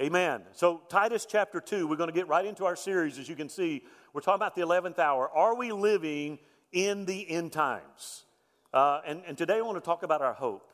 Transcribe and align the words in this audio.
Amen. 0.00 0.42
So, 0.50 0.82
Titus 0.88 1.24
chapter 1.24 1.60
2, 1.60 1.86
we're 1.86 1.94
going 1.94 2.08
to 2.08 2.14
get 2.14 2.26
right 2.26 2.44
into 2.44 2.64
our 2.64 2.74
series. 2.74 3.16
As 3.16 3.28
you 3.28 3.36
can 3.36 3.48
see, 3.48 3.84
we're 4.12 4.22
talking 4.22 4.40
about 4.40 4.56
the 4.56 4.62
11th 4.62 4.98
hour. 4.98 5.30
Are 5.30 5.54
we 5.54 5.70
living 5.70 6.40
in 6.72 7.04
the 7.04 7.30
end 7.30 7.52
times? 7.52 8.24
Uh, 8.72 9.02
and, 9.06 9.22
and 9.24 9.38
today 9.38 9.58
I 9.58 9.60
want 9.60 9.76
to 9.76 9.80
talk 9.80 10.02
about 10.02 10.20
our 10.20 10.32
hope. 10.32 10.68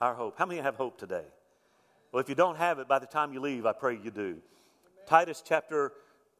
Our 0.00 0.14
hope. 0.14 0.36
How 0.36 0.46
many 0.46 0.60
have 0.60 0.74
hope 0.74 0.98
today? 0.98 1.22
Well, 2.10 2.20
if 2.20 2.28
you 2.28 2.34
don't 2.34 2.56
have 2.56 2.80
it 2.80 2.88
by 2.88 2.98
the 2.98 3.06
time 3.06 3.32
you 3.32 3.38
leave, 3.38 3.66
I 3.66 3.72
pray 3.72 4.00
you 4.02 4.10
do. 4.10 4.20
Amen. 4.20 4.42
Titus 5.06 5.40
chapter 5.46 5.92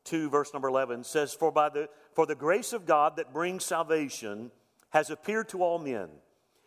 2, 0.02 0.30
verse 0.30 0.52
number 0.52 0.66
11 0.66 1.04
says, 1.04 1.32
For, 1.32 1.52
by 1.52 1.68
the, 1.68 1.88
for 2.12 2.26
the 2.26 2.34
grace 2.34 2.72
of 2.72 2.86
God 2.86 3.14
that 3.16 3.32
brings 3.32 3.64
salvation 3.64 4.50
has 4.90 5.10
appeared 5.10 5.48
to 5.50 5.62
all 5.62 5.78
men, 5.78 6.08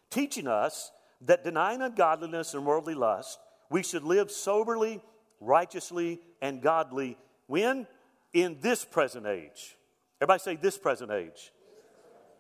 teaching 0.09 0.47
us 0.47 0.89
that 1.19 1.43
denying 1.43 1.81
ungodliness 1.81 2.53
and 2.53 2.65
worldly 2.65 2.95
lust, 2.95 3.39
we 3.69 3.83
should 3.83 4.03
live 4.03 4.31
soberly 4.31 5.01
righteously 5.39 6.19
and 6.41 6.61
godly. 6.61 7.17
When? 7.47 7.87
In 8.33 8.57
this 8.61 8.85
present 8.85 9.25
age. 9.25 9.77
Everybody 10.21 10.39
say 10.39 10.55
this 10.55 10.77
present 10.77 11.11
age. 11.11 11.51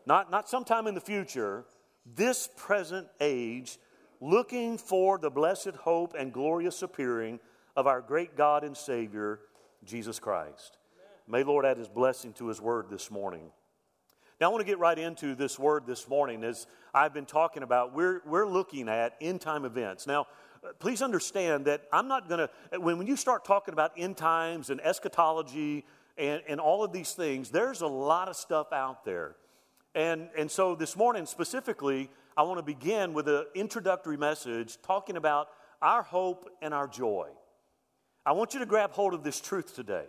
Not, 0.05 0.31
not 0.31 0.49
sometime 0.49 0.87
in 0.87 0.95
the 0.95 1.01
future, 1.01 1.65
this 2.15 2.49
present 2.55 3.07
age, 3.19 3.77
looking 4.21 4.77
for 4.77 5.17
the 5.17 5.29
blessed 5.29 5.75
hope 5.81 6.15
and 6.17 6.31
glorious 6.31 6.81
appearing 6.81 7.39
of 7.75 7.87
our 7.87 8.01
great 8.01 8.35
God 8.35 8.63
and 8.63 8.75
Savior, 8.75 9.39
Jesus 9.85 10.19
Christ. 10.19 10.77
May 11.27 11.43
Lord 11.43 11.65
add 11.65 11.77
his 11.77 11.89
blessing 11.89 12.33
to 12.33 12.47
his 12.47 12.61
word 12.61 12.87
this 12.89 13.11
morning. 13.11 13.51
Now, 14.39 14.47
I 14.47 14.49
want 14.49 14.61
to 14.61 14.65
get 14.65 14.79
right 14.79 14.97
into 14.97 15.35
this 15.35 15.59
word 15.59 15.85
this 15.85 16.07
morning. 16.07 16.43
As 16.43 16.67
I've 16.93 17.13
been 17.13 17.25
talking 17.25 17.63
about, 17.63 17.93
we're, 17.93 18.21
we're 18.25 18.47
looking 18.47 18.87
at 18.87 19.15
end 19.19 19.41
time 19.41 19.65
events. 19.65 20.07
Now, 20.07 20.27
please 20.79 21.01
understand 21.01 21.65
that 21.65 21.83
I'm 21.91 22.07
not 22.07 22.27
going 22.29 22.47
to, 22.47 22.79
when, 22.79 22.97
when 22.97 23.07
you 23.07 23.15
start 23.15 23.45
talking 23.45 23.73
about 23.73 23.91
end 23.97 24.17
times 24.17 24.69
and 24.69 24.81
eschatology 24.81 25.85
and, 26.17 26.41
and 26.47 26.59
all 26.59 26.83
of 26.83 26.91
these 26.91 27.13
things, 27.13 27.49
there's 27.49 27.81
a 27.81 27.87
lot 27.87 28.29
of 28.29 28.35
stuff 28.35 28.71
out 28.73 29.05
there. 29.05 29.35
And, 29.95 30.29
and 30.37 30.49
so 30.49 30.75
this 30.75 30.95
morning 30.95 31.25
specifically, 31.25 32.09
I 32.35 32.43
want 32.43 32.59
to 32.59 32.63
begin 32.63 33.13
with 33.13 33.27
an 33.27 33.45
introductory 33.55 34.17
message 34.17 34.77
talking 34.83 35.17
about 35.17 35.49
our 35.81 36.03
hope 36.03 36.49
and 36.61 36.73
our 36.73 36.87
joy. 36.87 37.29
I 38.25 38.33
want 38.33 38.53
you 38.53 38.59
to 38.59 38.65
grab 38.65 38.91
hold 38.91 39.13
of 39.13 39.23
this 39.23 39.39
truth 39.39 39.75
today 39.75 40.05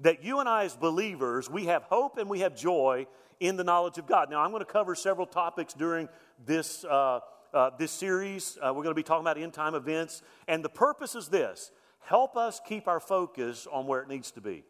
that 0.00 0.24
you 0.24 0.40
and 0.40 0.48
I, 0.48 0.64
as 0.64 0.74
believers, 0.74 1.48
we 1.48 1.66
have 1.66 1.84
hope 1.84 2.18
and 2.18 2.28
we 2.28 2.40
have 2.40 2.56
joy 2.56 3.06
in 3.40 3.56
the 3.56 3.64
knowledge 3.64 3.98
of 3.98 4.06
God. 4.06 4.30
Now, 4.30 4.40
I'm 4.40 4.50
going 4.50 4.64
to 4.64 4.70
cover 4.70 4.94
several 4.94 5.26
topics 5.26 5.74
during 5.74 6.08
this. 6.44 6.84
Uh, 6.84 7.20
uh, 7.52 7.70
this 7.78 7.92
series. 7.92 8.58
Uh, 8.60 8.68
we're 8.68 8.82
going 8.82 8.94
to 8.94 8.94
be 8.94 9.02
talking 9.02 9.24
about 9.24 9.38
end 9.38 9.52
time 9.52 9.74
events. 9.74 10.22
And 10.48 10.64
the 10.64 10.68
purpose 10.68 11.14
is 11.14 11.28
this 11.28 11.70
help 12.00 12.36
us 12.36 12.60
keep 12.66 12.88
our 12.88 13.00
focus 13.00 13.66
on 13.70 13.86
where 13.86 14.00
it 14.00 14.08
needs 14.08 14.30
to 14.32 14.40
be. 14.40 14.64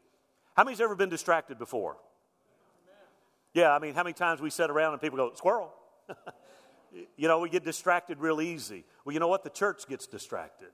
How 0.54 0.64
many's 0.64 0.80
ever 0.80 0.94
been 0.94 1.08
distracted 1.08 1.58
before? 1.58 1.96
Yeah, 3.54 3.74
I 3.74 3.78
mean, 3.78 3.94
how 3.94 4.02
many 4.02 4.14
times 4.14 4.40
we 4.40 4.50
sit 4.50 4.70
around 4.70 4.94
and 4.94 5.02
people 5.02 5.18
go, 5.18 5.32
squirrel? 5.34 5.72
you 7.16 7.28
know, 7.28 7.38
we 7.38 7.50
get 7.50 7.64
distracted 7.64 8.18
real 8.18 8.40
easy. 8.40 8.84
Well, 9.04 9.12
you 9.12 9.20
know 9.20 9.28
what? 9.28 9.44
The 9.44 9.50
church 9.50 9.86
gets 9.86 10.06
distracted. 10.06 10.70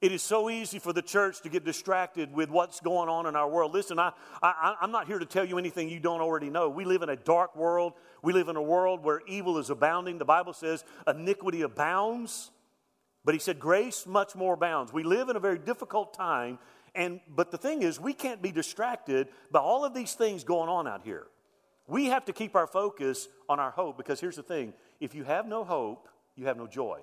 It 0.00 0.12
is 0.12 0.22
so 0.22 0.50
easy 0.50 0.78
for 0.78 0.92
the 0.92 1.02
church 1.02 1.40
to 1.42 1.48
get 1.48 1.64
distracted 1.64 2.32
with 2.34 2.50
what's 2.50 2.80
going 2.80 3.08
on 3.08 3.26
in 3.26 3.36
our 3.36 3.48
world. 3.48 3.72
Listen, 3.72 3.98
I, 3.98 4.12
I, 4.42 4.76
I'm 4.80 4.90
not 4.90 5.06
here 5.06 5.18
to 5.18 5.24
tell 5.24 5.44
you 5.44 5.56
anything 5.56 5.88
you 5.88 6.00
don't 6.00 6.20
already 6.20 6.50
know. 6.50 6.68
We 6.68 6.84
live 6.84 7.02
in 7.02 7.08
a 7.08 7.16
dark 7.16 7.56
world. 7.56 7.94
We 8.20 8.32
live 8.32 8.48
in 8.48 8.56
a 8.56 8.62
world 8.62 9.02
where 9.02 9.20
evil 9.26 9.56
is 9.58 9.70
abounding. 9.70 10.18
The 10.18 10.24
Bible 10.24 10.52
says 10.52 10.84
iniquity 11.06 11.62
abounds, 11.62 12.50
but 13.24 13.34
he 13.34 13.40
said 13.40 13.58
grace 13.58 14.06
much 14.06 14.34
more 14.34 14.54
abounds. 14.54 14.92
We 14.92 15.04
live 15.04 15.28
in 15.28 15.36
a 15.36 15.40
very 15.40 15.58
difficult 15.58 16.12
time, 16.12 16.58
and 16.94 17.20
but 17.34 17.50
the 17.50 17.58
thing 17.58 17.82
is, 17.82 17.98
we 17.98 18.12
can't 18.12 18.42
be 18.42 18.52
distracted 18.52 19.28
by 19.50 19.60
all 19.60 19.84
of 19.84 19.94
these 19.94 20.12
things 20.14 20.44
going 20.44 20.68
on 20.68 20.86
out 20.86 21.02
here. 21.04 21.26
We 21.86 22.06
have 22.06 22.24
to 22.26 22.32
keep 22.32 22.56
our 22.56 22.66
focus 22.66 23.28
on 23.48 23.60
our 23.60 23.70
hope 23.70 23.96
because 23.96 24.20
here's 24.20 24.36
the 24.36 24.42
thing 24.42 24.74
if 25.00 25.14
you 25.14 25.24
have 25.24 25.46
no 25.46 25.64
hope, 25.64 26.08
you 26.36 26.46
have 26.46 26.56
no 26.56 26.66
joy. 26.66 27.00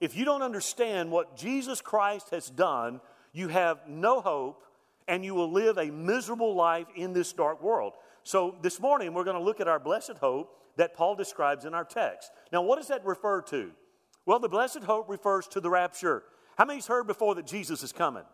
If 0.00 0.16
you 0.16 0.24
don't 0.24 0.42
understand 0.42 1.10
what 1.10 1.36
Jesus 1.36 1.80
Christ 1.80 2.30
has 2.30 2.50
done, 2.50 3.00
you 3.32 3.48
have 3.48 3.80
no 3.88 4.20
hope 4.20 4.64
and 5.06 5.24
you 5.24 5.34
will 5.34 5.50
live 5.50 5.78
a 5.78 5.90
miserable 5.90 6.54
life 6.54 6.86
in 6.96 7.12
this 7.12 7.32
dark 7.32 7.62
world. 7.62 7.94
So, 8.22 8.56
this 8.62 8.80
morning 8.80 9.12
we're 9.12 9.24
going 9.24 9.36
to 9.36 9.42
look 9.42 9.60
at 9.60 9.68
our 9.68 9.78
blessed 9.78 10.18
hope 10.20 10.58
that 10.76 10.96
Paul 10.96 11.14
describes 11.14 11.64
in 11.64 11.74
our 11.74 11.84
text. 11.84 12.30
Now, 12.52 12.62
what 12.62 12.78
does 12.78 12.88
that 12.88 13.04
refer 13.04 13.42
to? 13.42 13.70
Well, 14.26 14.38
the 14.38 14.48
blessed 14.48 14.84
hope 14.84 15.08
refers 15.08 15.46
to 15.48 15.60
the 15.60 15.70
rapture. 15.70 16.22
How 16.56 16.64
many's 16.64 16.86
heard 16.86 17.06
before 17.06 17.34
that 17.34 17.46
Jesus 17.46 17.82
is 17.82 17.92
coming? 17.92 18.24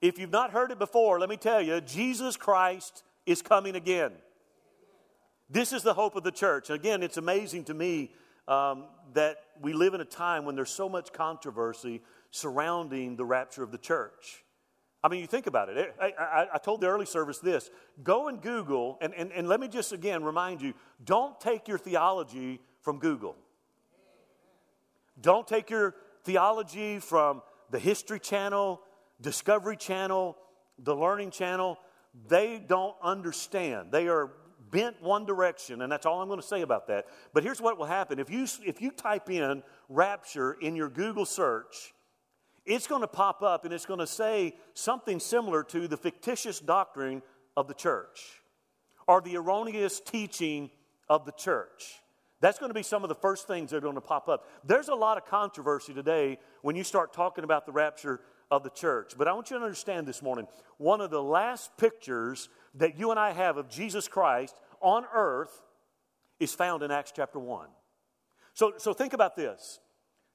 If 0.00 0.18
you've 0.18 0.30
not 0.30 0.52
heard 0.52 0.70
it 0.70 0.78
before, 0.78 1.18
let 1.18 1.28
me 1.28 1.36
tell 1.36 1.60
you, 1.60 1.80
Jesus 1.80 2.36
Christ 2.36 3.02
is 3.26 3.42
coming 3.42 3.74
again. 3.74 4.12
This 5.50 5.72
is 5.72 5.82
the 5.82 5.94
hope 5.94 6.14
of 6.14 6.22
the 6.22 6.30
church. 6.30 6.70
Again, 6.70 7.02
it's 7.02 7.16
amazing 7.16 7.64
to 7.64 7.74
me 7.74 8.12
um, 8.48 8.86
that 9.12 9.36
we 9.60 9.72
live 9.72 9.94
in 9.94 10.00
a 10.00 10.06
time 10.06 10.44
when 10.44 10.56
there's 10.56 10.70
so 10.70 10.88
much 10.88 11.12
controversy 11.12 12.00
surrounding 12.30 13.16
the 13.16 13.24
rapture 13.24 13.62
of 13.62 13.70
the 13.70 13.78
church. 13.78 14.44
I 15.04 15.08
mean, 15.08 15.20
you 15.20 15.26
think 15.26 15.46
about 15.46 15.68
it. 15.68 15.94
I, 16.00 16.06
I, 16.18 16.46
I, 16.54 16.58
told 16.58 16.80
the 16.80 16.88
early 16.88 17.06
service 17.06 17.38
this 17.38 17.70
go 18.02 18.26
and 18.26 18.42
Google, 18.42 18.98
and, 19.00 19.14
and, 19.14 19.30
and 19.32 19.48
let 19.48 19.60
me 19.60 19.68
just 19.68 19.92
again 19.92 20.24
remind 20.24 20.60
you 20.60 20.74
don't 21.04 21.38
take 21.40 21.68
your 21.68 21.78
theology 21.78 22.60
from 22.80 22.98
Google. 22.98 23.36
Don't 25.20 25.46
take 25.46 25.70
your 25.70 25.94
theology 26.24 26.98
from 26.98 27.42
the 27.70 27.78
History 27.78 28.18
Channel, 28.18 28.80
Discovery 29.20 29.76
Channel, 29.76 30.36
the 30.78 30.94
Learning 30.94 31.30
Channel. 31.30 31.78
They 32.28 32.58
don't 32.58 32.96
understand. 33.02 33.92
They 33.92 34.08
are 34.08 34.30
bent 34.70 35.02
one 35.02 35.26
direction, 35.26 35.82
and 35.82 35.90
that's 35.90 36.06
all 36.06 36.20
I'm 36.20 36.28
going 36.28 36.40
to 36.40 36.46
say 36.46 36.62
about 36.62 36.86
that. 36.88 37.06
But 37.32 37.42
here's 37.42 37.60
what 37.60 37.78
will 37.78 37.86
happen 37.86 38.18
if 38.18 38.30
you, 38.30 38.46
if 38.64 38.80
you 38.80 38.90
type 38.90 39.30
in 39.30 39.62
rapture 39.88 40.52
in 40.52 40.76
your 40.76 40.88
Google 40.88 41.24
search, 41.24 41.92
it's 42.64 42.86
going 42.86 43.00
to 43.00 43.08
pop 43.08 43.42
up 43.42 43.64
and 43.64 43.72
it's 43.72 43.86
going 43.86 44.00
to 44.00 44.06
say 44.06 44.54
something 44.74 45.20
similar 45.20 45.62
to 45.64 45.88
the 45.88 45.96
fictitious 45.96 46.60
doctrine 46.60 47.22
of 47.56 47.66
the 47.66 47.74
church 47.74 48.42
or 49.06 49.22
the 49.22 49.36
erroneous 49.36 50.00
teaching 50.00 50.70
of 51.08 51.24
the 51.24 51.32
church. 51.32 51.94
That's 52.40 52.58
going 52.58 52.70
to 52.70 52.74
be 52.74 52.82
some 52.82 53.02
of 53.02 53.08
the 53.08 53.14
first 53.14 53.48
things 53.48 53.70
that 53.70 53.78
are 53.78 53.80
going 53.80 53.94
to 53.94 54.00
pop 54.00 54.28
up. 54.28 54.46
There's 54.64 54.88
a 54.88 54.94
lot 54.94 55.16
of 55.16 55.24
controversy 55.24 55.92
today 55.92 56.38
when 56.62 56.76
you 56.76 56.84
start 56.84 57.12
talking 57.12 57.42
about 57.42 57.66
the 57.66 57.72
rapture 57.72 58.20
of 58.50 58.62
the 58.62 58.70
church. 58.70 59.14
But 59.16 59.28
I 59.28 59.32
want 59.32 59.50
you 59.50 59.58
to 59.58 59.64
understand 59.64 60.06
this 60.06 60.22
morning 60.22 60.46
one 60.76 61.00
of 61.00 61.10
the 61.10 61.22
last 61.22 61.76
pictures 61.76 62.48
that 62.74 62.98
you 62.98 63.10
and 63.10 63.18
I 63.18 63.32
have 63.32 63.56
of 63.56 63.68
Jesus 63.68 64.08
Christ 64.08 64.56
on 64.80 65.04
earth 65.14 65.62
is 66.40 66.54
found 66.54 66.82
in 66.82 66.90
Acts 66.90 67.12
chapter 67.14 67.38
1. 67.38 67.68
So, 68.54 68.74
so 68.76 68.92
think 68.92 69.12
about 69.12 69.36
this 69.36 69.80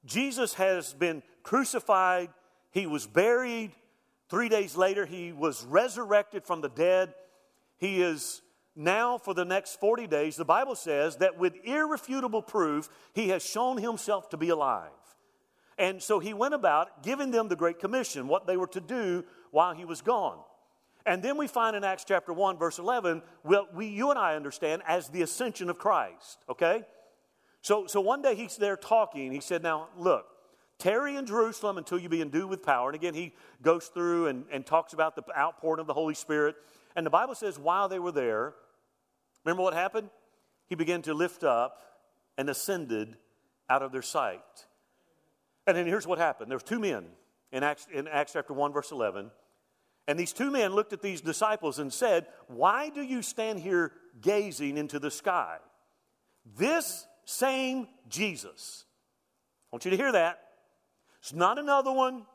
Jesus 0.05 0.53
has 0.55 0.93
been 0.93 1.23
crucified, 1.43 2.29
he 2.71 2.87
was 2.87 3.07
buried. 3.07 3.71
Three 4.29 4.49
days 4.49 4.75
later, 4.75 5.05
he 5.05 5.31
was 5.31 5.63
resurrected 5.63 6.43
from 6.43 6.61
the 6.61 6.69
dead. 6.69 7.13
He 7.77 8.01
is 8.01 8.41
now, 8.75 9.19
for 9.19 9.35
the 9.35 9.45
next 9.45 9.79
40 9.79 10.07
days, 10.07 10.35
the 10.35 10.45
Bible 10.45 10.75
says 10.75 11.17
that 11.17 11.37
with 11.37 11.53
irrefutable 11.63 12.41
proof, 12.41 12.89
he 13.13 13.29
has 13.29 13.45
shown 13.45 13.77
himself 13.77 14.29
to 14.29 14.37
be 14.37 14.49
alive. 14.49 14.89
And 15.77 16.01
so 16.01 16.19
he 16.19 16.33
went 16.33 16.53
about 16.53 17.03
giving 17.03 17.31
them 17.31 17.47
the 17.47 17.55
Great 17.55 17.79
Commission, 17.79 18.27
what 18.27 18.47
they 18.47 18.57
were 18.57 18.67
to 18.67 18.81
do 18.81 19.23
while 19.51 19.73
he 19.73 19.85
was 19.85 20.01
gone. 20.01 20.39
And 21.05 21.21
then 21.21 21.37
we 21.37 21.47
find 21.47 21.75
in 21.75 21.83
Acts 21.83 22.05
chapter 22.05 22.31
1, 22.31 22.57
verse 22.57 22.79
11, 22.79 23.21
well, 23.43 23.67
we, 23.73 23.87
you 23.87 24.09
and 24.09 24.17
I 24.17 24.35
understand 24.35 24.81
as 24.87 25.09
the 25.09 25.21
ascension 25.21 25.69
of 25.69 25.77
Christ, 25.77 26.39
okay? 26.49 26.83
So, 27.61 27.87
so 27.87 27.99
one 27.99 28.21
day 28.21 28.35
he's 28.35 28.55
there 28.57 28.77
talking. 28.77 29.31
He 29.31 29.41
said, 29.41 29.63
Now, 29.63 29.89
look, 29.97 30.25
tarry 30.79 31.15
in 31.15 31.25
Jerusalem 31.25 31.77
until 31.77 31.97
you 31.97 32.09
be 32.09 32.21
endued 32.21 32.49
with 32.49 32.63
power. 32.63 32.89
And 32.89 32.95
again, 32.95 33.13
he 33.13 33.33
goes 33.61 33.87
through 33.87 34.27
and, 34.27 34.45
and 34.51 34.65
talks 34.65 34.93
about 34.93 35.15
the 35.15 35.23
outpouring 35.37 35.79
of 35.79 35.87
the 35.87 35.93
Holy 35.93 36.13
Spirit. 36.13 36.55
And 36.95 37.05
the 37.05 37.09
Bible 37.09 37.35
says, 37.35 37.57
while 37.57 37.89
they 37.89 37.99
were 37.99 38.11
there, 38.11 38.53
remember 39.43 39.63
what 39.63 39.73
happened? 39.73 40.09
He 40.67 40.75
began 40.75 41.01
to 41.03 41.13
lift 41.13 41.43
up 41.43 41.79
and 42.37 42.49
ascended 42.49 43.17
out 43.69 43.81
of 43.81 43.91
their 43.91 44.01
sight. 44.01 44.41
And 45.65 45.77
then 45.77 45.85
here's 45.85 46.05
what 46.07 46.17
happened 46.17 46.51
there 46.51 46.57
was 46.57 46.63
two 46.63 46.79
men 46.79 47.05
in 47.51 47.63
Acts, 47.63 47.87
in 47.93 48.07
Acts 48.07 48.33
chapter 48.33 48.53
1, 48.53 48.73
verse 48.73 48.91
11. 48.91 49.31
And 50.07 50.19
these 50.19 50.33
two 50.33 50.51
men 50.51 50.73
looked 50.73 50.93
at 50.93 51.01
these 51.01 51.21
disciples 51.21 51.79
and 51.79 51.91
said, 51.91 52.27
Why 52.47 52.89
do 52.89 53.01
you 53.01 53.21
stand 53.21 53.59
here 53.59 53.93
gazing 54.21 54.77
into 54.77 54.99
the 54.99 55.11
sky? 55.11 55.57
This 56.57 57.07
same 57.25 57.87
Jesus, 58.09 58.85
I 59.71 59.75
want 59.75 59.85
you 59.85 59.91
to 59.91 59.97
hear 59.97 60.11
that. 60.11 60.39
It's 61.19 61.33
not 61.33 61.57
another 61.57 61.91
one. 61.91 62.25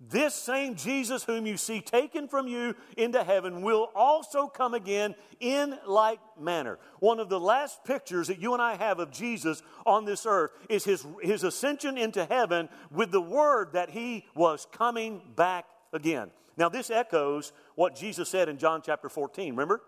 This 0.00 0.34
same 0.34 0.74
Jesus, 0.74 1.24
whom 1.24 1.46
you 1.46 1.56
see 1.56 1.80
taken 1.80 2.28
from 2.28 2.46
you 2.46 2.74
into 2.96 3.24
heaven, 3.24 3.62
will 3.62 3.90
also 3.94 4.48
come 4.48 4.74
again 4.74 5.14
in 5.40 5.78
like 5.86 6.20
manner. 6.38 6.78
One 7.00 7.20
of 7.20 7.28
the 7.28 7.40
last 7.40 7.84
pictures 7.84 8.28
that 8.28 8.38
you 8.38 8.52
and 8.52 8.62
I 8.62 8.76
have 8.76 8.98
of 8.98 9.10
Jesus 9.10 9.62
on 9.86 10.04
this 10.04 10.26
earth 10.26 10.50
is 10.68 10.84
his, 10.84 11.06
his 11.22 11.42
ascension 11.42 11.96
into 11.96 12.24
heaven 12.24 12.68
with 12.90 13.12
the 13.12 13.20
word 13.20 13.72
that 13.72 13.90
he 13.90 14.26
was 14.34 14.66
coming 14.72 15.22
back 15.34 15.64
again. 15.92 16.30
Now, 16.56 16.68
this 16.68 16.90
echoes 16.90 17.52
what 17.74 17.94
Jesus 17.94 18.28
said 18.28 18.48
in 18.48 18.58
John 18.58 18.82
chapter 18.84 19.08
14. 19.08 19.52
Remember? 19.52 19.82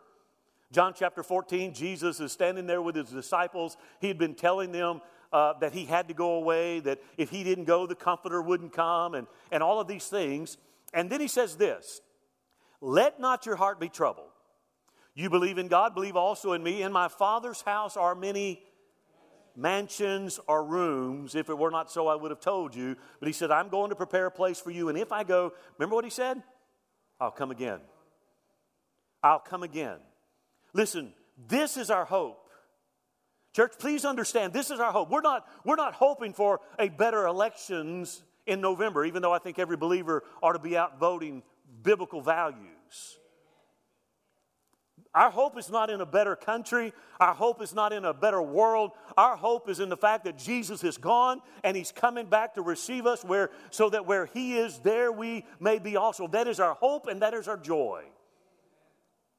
John 0.73 0.95
chapter 0.97 1.23
14, 1.23 1.73
Jesus 1.75 2.19
is 2.19 2.33
standing 2.33 2.67
there 2.67 2.83
with 2.83 2.97
his 2.97 3.11
disciples. 3.11 3.77
He 4.01 4.09
had 4.09 4.19
been 4.19 4.35
telling 4.35 4.73
them 4.73 5.01
uh, 5.33 5.55
that 5.61 5.73
he 5.73 5.85
had 5.85 6.09
to 6.09 6.15
go 6.15 6.35
away, 6.35 6.81
that 6.81 7.01
if 7.17 7.31
he 7.31 7.45
didn't 7.45 7.65
go, 7.65 7.87
the 7.87 7.95
comforter 7.95 8.43
wouldn't 8.43 8.73
come, 8.73 9.15
and, 9.15 9.27
and 9.53 9.63
all 9.63 9.81
of 9.81 9.87
these 9.87 10.07
things. 10.07 10.57
And 10.93 11.09
then 11.09 11.21
he 11.21 11.29
says 11.29 11.57
this 11.57 12.01
Let 12.81 13.21
not 13.21 13.47
your 13.47 13.57
heart 13.57 13.79
be 13.79 13.89
troubled. 13.89 14.31
You 15.15 15.31
believe 15.31 15.57
in 15.57 15.69
God, 15.69 15.95
believe 15.95 16.17
also 16.17 16.53
in 16.53 16.63
me. 16.63 16.83
In 16.83 16.93
my 16.93 17.09
Father's 17.09 17.63
house 17.63 17.97
are 17.97 18.15
many 18.15 18.63
mansions 19.57 20.39
or 20.47 20.63
rooms. 20.65 21.35
If 21.35 21.49
it 21.49 21.57
were 21.57 21.71
not 21.71 21.91
so, 21.91 22.07
I 22.07 22.15
would 22.15 22.31
have 22.31 22.41
told 22.41 22.75
you. 22.75 22.97
But 23.19 23.27
he 23.27 23.33
said, 23.33 23.51
I'm 23.51 23.69
going 23.69 23.89
to 23.91 23.97
prepare 23.97 24.27
a 24.27 24.31
place 24.31 24.61
for 24.61 24.71
you. 24.71 24.91
And 24.91 24.99
if 24.99 25.13
I 25.13 25.25
go, 25.25 25.55
remember 25.79 25.95
what 25.95 26.05
he 26.05 26.11
said? 26.11 26.43
I'll 27.21 27.31
come 27.31 27.51
again. 27.51 27.81
I'll 29.23 29.39
come 29.39 29.63
again. 29.63 29.99
Listen, 30.73 31.13
this 31.49 31.77
is 31.77 31.91
our 31.91 32.05
hope. 32.05 32.51
Church, 33.55 33.73
please 33.79 34.05
understand, 34.05 34.53
this 34.53 34.71
is 34.71 34.81
our 34.81 34.93
hope. 34.93 35.11
We're 35.11 35.23
not, 35.23 35.47
we're 35.65 35.77
not 35.77 35.95
hoping 35.95 36.35
for 36.35 36.61
a 36.79 36.91
better 36.91 37.27
elections 37.27 38.23
in 38.47 38.61
November, 38.61 39.05
even 39.05 39.23
though 39.23 39.33
I 39.33 39.39
think 39.39 39.59
every 39.59 39.79
believer 39.79 40.23
ought 40.43 40.53
to 40.53 40.59
be 40.59 40.77
out 40.77 41.01
voting 41.01 41.43
biblical 41.83 42.21
values. 42.21 43.19
Our 45.17 45.31
hope 45.31 45.59
is 45.59 45.71
not 45.71 45.89
in 45.89 46.03
a 46.03 46.07
better 46.07 46.37
country. 46.37 46.93
Our 47.19 47.33
hope 47.33 47.63
is 47.63 47.75
not 47.75 47.95
in 47.95 48.05
a 48.05 48.13
better 48.13 48.43
world. 48.43 48.91
Our 49.17 49.35
hope 49.35 49.71
is 49.71 49.81
in 49.81 49.89
the 49.89 49.97
fact 49.97 50.25
that 50.25 50.37
Jesus 50.37 50.85
is 50.85 50.99
gone 50.99 51.41
and 51.65 51.75
he's 51.75 51.91
coming 51.91 52.27
back 52.27 52.55
to 52.55 52.63
receive 52.63 53.07
us 53.07 53.25
where 53.25 53.51
so 53.71 53.89
that 53.89 54.05
where 54.05 54.27
he 54.27 54.59
is 54.59 54.79
there 54.81 55.11
we 55.11 55.47
may 55.59 55.79
be 55.79 55.97
also. 55.97 56.29
That 56.29 56.47
is 56.47 56.61
our 56.61 56.75
hope 56.75 57.07
and 57.07 57.23
that 57.23 57.33
is 57.33 57.49
our 57.49 57.57
joy. 57.57 58.05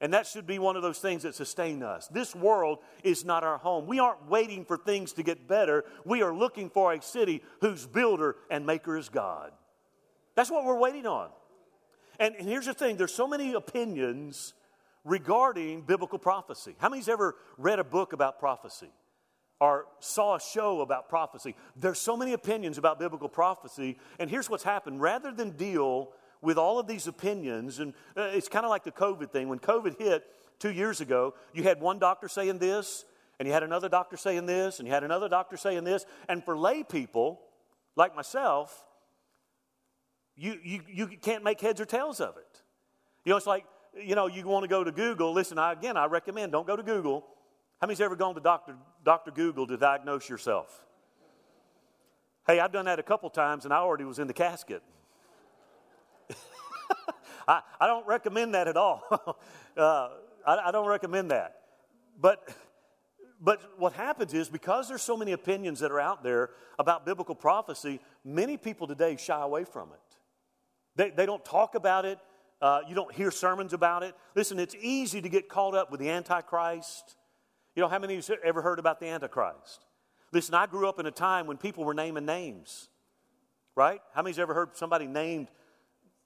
And 0.01 0.11
that 0.15 0.25
should 0.25 0.47
be 0.47 0.57
one 0.57 0.75
of 0.75 0.81
those 0.81 0.97
things 0.97 1.21
that 1.23 1.35
sustain 1.35 1.83
us. 1.83 2.07
This 2.07 2.35
world 2.35 2.79
is 3.03 3.23
not 3.23 3.43
our 3.43 3.59
home. 3.59 3.85
We 3.85 3.99
aren't 3.99 4.27
waiting 4.27 4.65
for 4.65 4.77
things 4.77 5.13
to 5.13 5.23
get 5.23 5.47
better. 5.47 5.85
We 6.05 6.23
are 6.23 6.33
looking 6.33 6.71
for 6.71 6.91
a 6.91 7.01
city 7.03 7.43
whose 7.61 7.85
builder 7.85 8.37
and 8.49 8.65
maker 8.65 8.97
is 8.97 9.09
God. 9.09 9.51
That's 10.33 10.49
what 10.49 10.65
we're 10.65 10.79
waiting 10.79 11.05
on. 11.05 11.29
And, 12.19 12.33
and 12.35 12.49
here's 12.49 12.65
the 12.65 12.73
thing 12.73 12.97
there's 12.97 13.13
so 13.13 13.27
many 13.27 13.53
opinions 13.53 14.55
regarding 15.07 15.81
biblical 15.81 16.19
prophecy. 16.19 16.75
How 16.77 16.89
many's 16.89 17.09
ever 17.09 17.35
read 17.57 17.79
a 17.79 17.83
book 17.83 18.13
about 18.13 18.39
prophecy? 18.39 18.89
or 19.59 19.87
saw 19.99 20.35
a 20.35 20.39
show 20.39 20.81
about 20.81 21.09
prophecy. 21.09 21.55
There's 21.75 21.99
so 21.99 22.15
many 22.15 22.33
opinions 22.33 22.77
about 22.77 22.99
biblical 22.99 23.27
prophecy, 23.27 23.97
and 24.19 24.29
here's 24.29 24.49
what's 24.49 24.63
happened. 24.63 25.01
Rather 25.01 25.31
than 25.31 25.51
deal 25.51 26.11
with 26.41 26.57
all 26.57 26.77
of 26.77 26.85
these 26.85 27.07
opinions, 27.07 27.79
and 27.79 27.93
uh, 28.15 28.29
it's 28.33 28.47
kind 28.47 28.65
of 28.65 28.69
like 28.69 28.83
the 28.83 28.91
COVID 28.91 29.31
thing. 29.31 29.49
When 29.49 29.57
COVID 29.57 29.97
hit 29.97 30.25
two 30.59 30.71
years 30.71 31.01
ago, 31.01 31.33
you 31.53 31.63
had 31.63 31.81
one 31.81 31.97
doctor 31.97 32.27
saying 32.27 32.59
this, 32.59 33.05
and 33.39 33.47
you 33.47 33.53
had 33.53 33.63
another 33.63 33.89
doctor 33.89 34.15
saying 34.15 34.45
this, 34.45 34.77
and 34.77 34.87
you 34.87 34.93
had 34.93 35.03
another 35.03 35.27
doctor 35.27 35.57
saying 35.57 35.83
this. 35.83 36.05
And 36.29 36.43
for 36.43 36.55
lay 36.55 36.83
people 36.83 37.41
like 37.95 38.15
myself, 38.15 38.85
you, 40.35 40.59
you, 40.63 40.81
you 40.87 41.07
can't 41.07 41.43
make 41.43 41.59
heads 41.59 41.81
or 41.81 41.85
tails 41.85 42.21
of 42.21 42.37
it. 42.37 42.61
You 43.25 43.31
know, 43.31 43.37
it's 43.37 43.47
like, 43.47 43.65
you 44.03 44.15
know, 44.15 44.27
you 44.27 44.45
want 44.47 44.63
to 44.63 44.67
go 44.67 44.83
to 44.83 44.91
Google. 44.91 45.33
Listen, 45.33 45.57
I, 45.57 45.73
again, 45.73 45.97
I 45.97 46.05
recommend 46.05 46.51
don't 46.51 46.67
go 46.67 46.75
to 46.75 46.83
Google. 46.83 47.25
How 47.79 47.87
many's 47.87 48.01
ever 48.01 48.15
gone 48.15 48.35
to 48.35 48.41
Dr. 48.41 48.75
Dr. 49.03 49.31
Google 49.31 49.67
to 49.67 49.77
diagnose 49.77 50.27
yourself? 50.29 50.85
Hey, 52.47 52.59
I've 52.59 52.71
done 52.71 52.85
that 52.85 52.97
a 52.97 53.03
couple 53.03 53.29
times, 53.29 53.65
and 53.65 53.73
I 53.73 53.77
already 53.77 54.05
was 54.05 54.19
in 54.19 54.27
the 54.27 54.33
casket. 54.33 54.81
I, 57.47 57.61
I 57.79 57.87
don't 57.87 58.07
recommend 58.07 58.53
that 58.55 58.67
at 58.67 58.77
all. 58.77 59.03
uh, 59.77 60.09
I, 60.45 60.57
I 60.67 60.71
don't 60.71 60.87
recommend 60.87 61.31
that. 61.31 61.57
But, 62.19 62.49
but 63.41 63.61
what 63.77 63.93
happens 63.93 64.33
is 64.33 64.49
because 64.49 64.87
there's 64.87 65.01
so 65.01 65.17
many 65.17 65.33
opinions 65.33 65.81
that 65.81 65.91
are 65.91 65.99
out 65.99 66.23
there 66.23 66.51
about 66.79 67.05
biblical 67.05 67.35
prophecy, 67.35 67.99
many 68.23 68.57
people 68.57 68.87
today 68.87 69.17
shy 69.17 69.41
away 69.41 69.65
from 69.65 69.89
it. 69.89 70.17
They, 70.95 71.09
they 71.11 71.25
don't 71.25 71.43
talk 71.45 71.75
about 71.75 72.05
it. 72.05 72.17
Uh, 72.61 72.79
you 72.87 72.95
don't 72.95 73.13
hear 73.13 73.29
sermons 73.29 73.73
about 73.73 74.03
it. 74.03 74.15
Listen, 74.35 74.59
it's 74.59 74.75
easy 74.81 75.21
to 75.21 75.29
get 75.29 75.47
caught 75.47 75.75
up 75.75 75.91
with 75.91 75.99
the 75.99 76.09
Antichrist. 76.09 77.15
You 77.75 77.81
know, 77.81 77.87
how 77.87 77.99
many 77.99 78.15
of 78.15 78.27
you 78.27 78.35
ever 78.43 78.61
heard 78.61 78.79
about 78.79 78.99
the 78.99 79.07
Antichrist? 79.07 79.85
Listen, 80.31 80.55
I 80.55 80.65
grew 80.65 80.89
up 80.89 80.99
in 80.99 81.05
a 81.05 81.11
time 81.11 81.45
when 81.47 81.57
people 81.57 81.85
were 81.85 81.93
naming 81.93 82.25
names, 82.25 82.89
right? 83.75 84.01
How 84.13 84.21
many 84.21 84.31
many's 84.31 84.39
ever 84.39 84.53
heard 84.53 84.75
somebody 84.75 85.07
named 85.07 85.49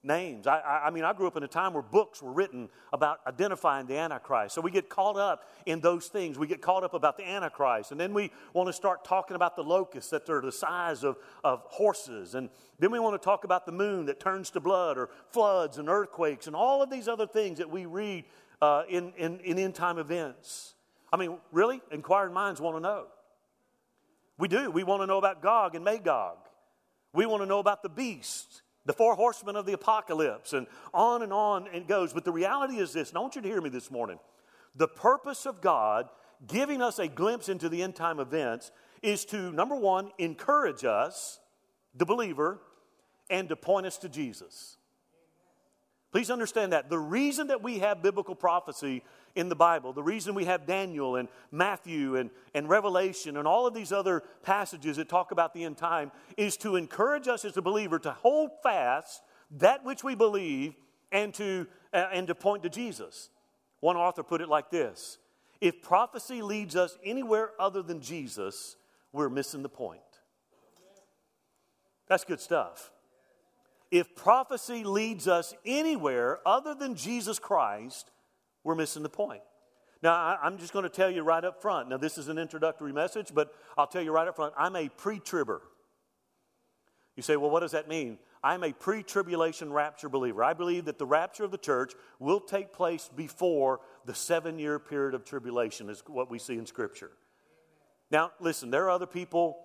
names. 0.03 0.47
I, 0.47 0.59
I, 0.59 0.87
I, 0.87 0.89
mean, 0.89 1.03
I 1.03 1.13
grew 1.13 1.27
up 1.27 1.37
in 1.37 1.43
a 1.43 1.47
time 1.47 1.73
where 1.73 1.83
books 1.83 2.21
were 2.21 2.31
written 2.31 2.69
about 2.91 3.19
identifying 3.27 3.85
the 3.85 3.97
Antichrist. 3.97 4.55
So 4.55 4.61
we 4.61 4.71
get 4.71 4.89
caught 4.89 5.17
up 5.17 5.49
in 5.65 5.79
those 5.79 6.07
things. 6.07 6.37
We 6.39 6.47
get 6.47 6.61
caught 6.61 6.83
up 6.83 6.93
about 6.93 7.17
the 7.17 7.27
Antichrist. 7.27 7.91
And 7.91 7.99
then 7.99 8.13
we 8.13 8.31
want 8.53 8.67
to 8.67 8.73
start 8.73 9.05
talking 9.05 9.35
about 9.35 9.55
the 9.55 9.63
locusts 9.63 10.09
that 10.11 10.29
are 10.29 10.41
the 10.41 10.51
size 10.51 11.03
of, 11.03 11.17
of 11.43 11.61
horses. 11.67 12.35
And 12.35 12.49
then 12.79 12.91
we 12.91 12.99
want 12.99 13.19
to 13.21 13.23
talk 13.23 13.43
about 13.43 13.65
the 13.65 13.71
moon 13.71 14.05
that 14.07 14.19
turns 14.19 14.49
to 14.51 14.59
blood 14.59 14.97
or 14.97 15.09
floods 15.29 15.77
and 15.77 15.87
earthquakes 15.87 16.47
and 16.47 16.55
all 16.55 16.81
of 16.81 16.89
these 16.89 17.07
other 17.07 17.27
things 17.27 17.59
that 17.59 17.69
we 17.69 17.85
read 17.85 18.25
uh, 18.61 18.83
in, 18.89 19.13
in, 19.17 19.39
in 19.41 19.59
end 19.59 19.75
time 19.75 19.97
events. 19.97 20.73
I 21.13 21.17
mean, 21.17 21.37
really? 21.51 21.81
Inquiring 21.91 22.33
minds 22.33 22.59
want 22.61 22.77
to 22.77 22.81
know. 22.81 23.05
We 24.37 24.47
do. 24.47 24.71
We 24.71 24.83
want 24.83 25.03
to 25.03 25.07
know 25.07 25.17
about 25.17 25.41
Gog 25.43 25.75
and 25.75 25.85
Magog. 25.85 26.37
We 27.13 27.25
want 27.25 27.43
to 27.43 27.45
know 27.45 27.59
about 27.59 27.83
the 27.83 27.89
beast 27.89 28.61
the 28.85 28.93
four 28.93 29.15
horsemen 29.15 29.55
of 29.55 29.65
the 29.65 29.73
apocalypse, 29.73 30.53
and 30.53 30.67
on 30.93 31.21
and 31.21 31.31
on 31.31 31.67
it 31.67 31.87
goes. 31.87 32.13
But 32.13 32.25
the 32.25 32.31
reality 32.31 32.77
is 32.77 32.93
this, 32.93 33.09
and 33.09 33.17
I 33.17 33.21
want 33.21 33.35
you 33.35 33.41
to 33.41 33.47
hear 33.47 33.61
me 33.61 33.69
this 33.69 33.91
morning. 33.91 34.19
The 34.75 34.87
purpose 34.87 35.45
of 35.45 35.61
God 35.61 36.09
giving 36.47 36.81
us 36.81 36.97
a 36.97 37.07
glimpse 37.07 37.49
into 37.49 37.69
the 37.69 37.83
end 37.83 37.95
time 37.95 38.19
events 38.19 38.71
is 39.03 39.25
to, 39.25 39.51
number 39.51 39.75
one, 39.75 40.11
encourage 40.17 40.83
us, 40.83 41.39
the 41.95 42.05
believer, 42.05 42.59
and 43.29 43.49
to 43.49 43.55
point 43.55 43.85
us 43.85 43.97
to 43.99 44.09
Jesus. 44.09 44.77
Please 46.11 46.29
understand 46.29 46.73
that. 46.73 46.89
The 46.89 46.99
reason 46.99 47.47
that 47.47 47.63
we 47.63 47.79
have 47.79 48.01
biblical 48.01 48.35
prophecy 48.35 49.03
in 49.35 49.49
the 49.49 49.55
Bible, 49.55 49.93
the 49.93 50.03
reason 50.03 50.35
we 50.35 50.45
have 50.45 50.65
Daniel 50.65 51.15
and 51.15 51.27
Matthew 51.51 52.15
and, 52.15 52.29
and 52.53 52.69
Revelation 52.69 53.37
and 53.37 53.47
all 53.47 53.67
of 53.67 53.73
these 53.73 53.91
other 53.91 54.23
passages 54.43 54.97
that 54.97 55.09
talk 55.09 55.31
about 55.31 55.53
the 55.53 55.63
end 55.63 55.77
time 55.77 56.11
is 56.37 56.57
to 56.57 56.75
encourage 56.75 57.27
us 57.27 57.45
as 57.45 57.57
a 57.57 57.61
believer 57.61 57.99
to 57.99 58.11
hold 58.11 58.51
fast 58.63 59.21
that 59.51 59.83
which 59.83 60.03
we 60.03 60.15
believe 60.15 60.73
and 61.11 61.33
to, 61.35 61.67
uh, 61.93 62.07
and 62.11 62.27
to 62.27 62.35
point 62.35 62.63
to 62.63 62.69
Jesus. 62.69 63.29
One 63.79 63.97
author 63.97 64.23
put 64.23 64.41
it 64.41 64.49
like 64.49 64.69
this 64.69 65.17
If 65.59 65.81
prophecy 65.81 66.41
leads 66.41 66.75
us 66.75 66.97
anywhere 67.03 67.51
other 67.59 67.81
than 67.81 68.01
Jesus, 68.01 68.75
we're 69.11 69.29
missing 69.29 69.63
the 69.63 69.69
point. 69.69 70.01
That's 72.07 72.25
good 72.25 72.41
stuff 72.41 72.91
if 73.91 74.15
prophecy 74.15 74.85
leads 74.85 75.27
us 75.27 75.53
anywhere 75.65 76.39
other 76.47 76.73
than 76.73 76.95
Jesus 76.95 77.37
Christ, 77.37 78.09
we're 78.63 78.75
missing 78.75 79.03
the 79.03 79.09
point. 79.09 79.41
Now, 80.03 80.37
I'm 80.41 80.57
just 80.57 80.73
going 80.73 80.83
to 80.83 80.89
tell 80.89 81.11
you 81.11 81.21
right 81.21 81.43
up 81.43 81.61
front. 81.61 81.89
Now, 81.89 81.97
this 81.97 82.17
is 82.17 82.27
an 82.27 82.37
introductory 82.37 82.91
message, 82.91 83.31
but 83.33 83.53
I'll 83.77 83.87
tell 83.87 84.01
you 84.01 84.11
right 84.11 84.27
up 84.27 84.35
front 84.35 84.53
I'm 84.57 84.75
a 84.75 84.89
pre 84.89 85.19
tribber. 85.19 85.61
You 87.15 87.23
say, 87.23 87.35
well, 87.35 87.49
what 87.49 87.59
does 87.59 87.71
that 87.71 87.87
mean? 87.87 88.17
I'm 88.43 88.63
a 88.63 88.73
pre 88.73 89.03
tribulation 89.03 89.71
rapture 89.71 90.09
believer. 90.09 90.43
I 90.43 90.53
believe 90.53 90.85
that 90.85 90.97
the 90.97 91.05
rapture 91.05 91.43
of 91.43 91.51
the 91.51 91.57
church 91.57 91.93
will 92.19 92.39
take 92.39 92.73
place 92.73 93.09
before 93.15 93.81
the 94.05 94.15
seven 94.15 94.57
year 94.57 94.79
period 94.79 95.13
of 95.13 95.23
tribulation, 95.23 95.89
is 95.89 96.03
what 96.07 96.31
we 96.31 96.39
see 96.39 96.57
in 96.57 96.65
Scripture. 96.65 97.11
Now, 98.09 98.31
listen, 98.39 98.71
there 98.71 98.85
are 98.85 98.89
other 98.89 99.05
people 99.05 99.59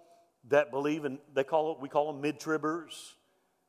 that 0.48 0.70
believe 0.70 1.04
in, 1.04 1.18
they 1.34 1.44
call 1.44 1.72
it, 1.72 1.80
we 1.80 1.88
call 1.88 2.12
them 2.12 2.20
mid 2.20 2.38
tribbers. 2.38 3.14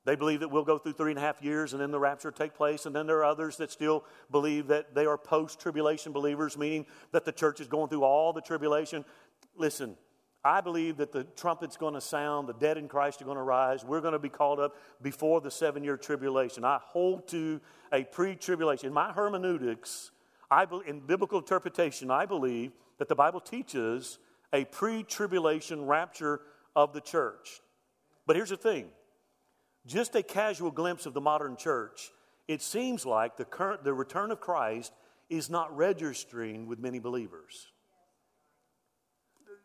They 0.08 0.16
believe 0.16 0.40
that 0.40 0.48
we'll 0.48 0.64
go 0.64 0.78
through 0.78 0.94
three 0.94 1.12
and 1.12 1.18
a 1.18 1.22
half 1.22 1.44
years 1.44 1.74
and 1.74 1.82
then 1.82 1.92
the 1.92 2.00
rapture 2.00 2.32
take 2.32 2.54
place. 2.54 2.86
And 2.86 2.96
then 2.96 3.08
there 3.08 3.18
are 3.18 3.26
others 3.26 3.58
that 3.58 3.70
still 3.70 4.06
believe 4.32 4.68
that 4.68 4.96
they 4.96 5.06
are 5.06 5.18
post 5.18 5.60
tribulation 5.60 6.14
believers, 6.14 6.58
meaning 6.58 6.86
that 7.12 7.26
the 7.26 7.34
church 7.34 7.60
is 7.60 7.68
going 7.68 7.90
through 7.90 8.06
all 8.06 8.32
the 8.32 8.40
tribulation. 8.40 9.04
Listen, 9.58 9.98
I 10.46 10.62
believe 10.62 10.96
that 10.96 11.12
the 11.12 11.26
trumpet's 11.26 11.76
going 11.76 11.94
to 11.94 12.00
sound, 12.00 12.48
the 12.48 12.54
dead 12.54 12.78
in 12.78 12.88
Christ 12.88 13.22
are 13.22 13.26
going 13.26 13.36
to 13.36 13.44
rise. 13.44 13.84
We're 13.84 14.00
going 14.00 14.14
to 14.14 14.20
be 14.20 14.30
called 14.30 14.62
up 14.62 14.78
before 15.02 15.42
the 15.42 15.52
seven 15.52 15.84
year 15.84 15.98
tribulation. 15.98 16.64
I 16.64 16.80
hold 16.82 17.28
to 17.28 17.60
a 17.92 18.06
pre 18.06 18.38
tribulation. 18.38 18.88
In 18.88 18.94
my 18.94 19.12
hermeneutics, 19.12 20.12
I, 20.50 20.66
in 20.88 21.02
biblical 21.02 21.40
interpretation, 21.40 22.10
I 22.12 22.26
believe 22.26 22.72
that 22.98 23.10
the 23.10 23.16
Bible 23.16 23.42
teaches 23.42 24.20
a 24.54 24.64
pre 24.64 25.04
tribulation 25.04 25.86
rapture 25.86 26.40
of 26.78 26.94
the 26.94 27.02
church. 27.02 27.60
But 28.26 28.38
here's 28.38 28.52
the 28.52 28.56
thing 28.56 28.88
just 29.88 30.16
a 30.16 30.24
casual 30.24 30.72
glimpse 30.72 31.06
of 31.06 31.14
the 31.14 31.22
modern 31.22 31.56
church, 31.56 32.12
it 32.48 32.62
seems 32.62 33.06
like 33.06 33.38
the, 33.38 33.46
current, 33.46 33.84
the 33.84 33.94
return 33.94 34.32
of 34.32 34.40
Christ 34.40 34.94
is 35.30 35.50
not 35.50 35.76
registering 35.76 36.68
with 36.68 36.80
many 36.80 37.00
believers. 37.00 37.68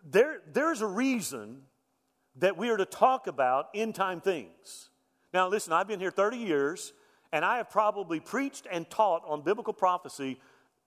There, 0.05 0.41
there's 0.53 0.81
a 0.81 0.87
reason 0.87 1.63
that 2.37 2.57
we 2.57 2.71
are 2.71 2.77
to 2.77 2.87
talk 2.87 3.27
about 3.27 3.69
end 3.75 3.95
time 3.95 4.21
things. 4.21 4.89
Now, 5.33 5.49
listen, 5.49 5.73
I've 5.73 5.87
been 5.87 6.01
here 6.01 6.11
30 6.11 6.39
years, 6.39 6.93
and 7.33 7.45
I 7.45 7.59
have 7.59 7.71
probably 7.71 8.21
preached 8.21 8.67
and 8.71 8.89
taught 8.89 9.23
on 9.27 9.43
biblical 9.43 9.73
prophecy 9.73 10.41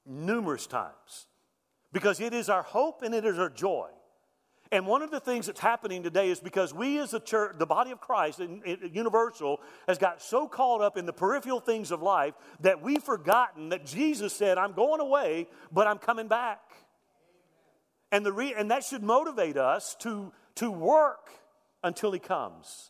numerous 0.05 0.67
times 0.67 1.27
because 1.91 2.19
it 2.19 2.33
is 2.33 2.49
our 2.49 2.61
hope 2.61 3.01
and 3.01 3.15
it 3.15 3.25
is 3.25 3.39
our 3.39 3.49
joy. 3.49 3.87
And 4.71 4.87
one 4.87 5.03
of 5.03 5.11
the 5.11 5.19
things 5.19 5.45
that's 5.45 5.59
happening 5.59 6.01
today 6.01 6.29
is 6.29 6.39
because 6.39 6.73
we 6.73 6.97
as 6.99 7.13
a 7.13 7.19
church, 7.19 7.55
the 7.59 7.67
body 7.67 7.91
of 7.91 8.01
Christ, 8.01 8.39
in, 8.39 8.63
in, 8.63 8.91
universal, 8.93 9.59
has 9.87 9.97
got 9.97 10.21
so 10.21 10.47
caught 10.47 10.81
up 10.81 10.97
in 10.97 11.05
the 11.05 11.13
peripheral 11.13 11.59
things 11.59 11.91
of 11.91 12.01
life 12.01 12.33
that 12.61 12.81
we've 12.81 13.03
forgotten 13.03 13.69
that 13.69 13.85
Jesus 13.85 14.33
said, 14.33 14.57
I'm 14.57 14.73
going 14.73 15.01
away, 15.01 15.47
but 15.71 15.85
I'm 15.85 15.99
coming 15.99 16.27
back. 16.27 16.61
And, 18.11 18.25
the 18.25 18.33
re- 18.33 18.55
and 18.57 18.71
that 18.71 18.83
should 18.83 19.03
motivate 19.03 19.57
us 19.57 19.95
to, 19.99 20.31
to 20.55 20.71
work 20.71 21.29
until 21.83 22.11
he 22.11 22.19
comes. 22.19 22.89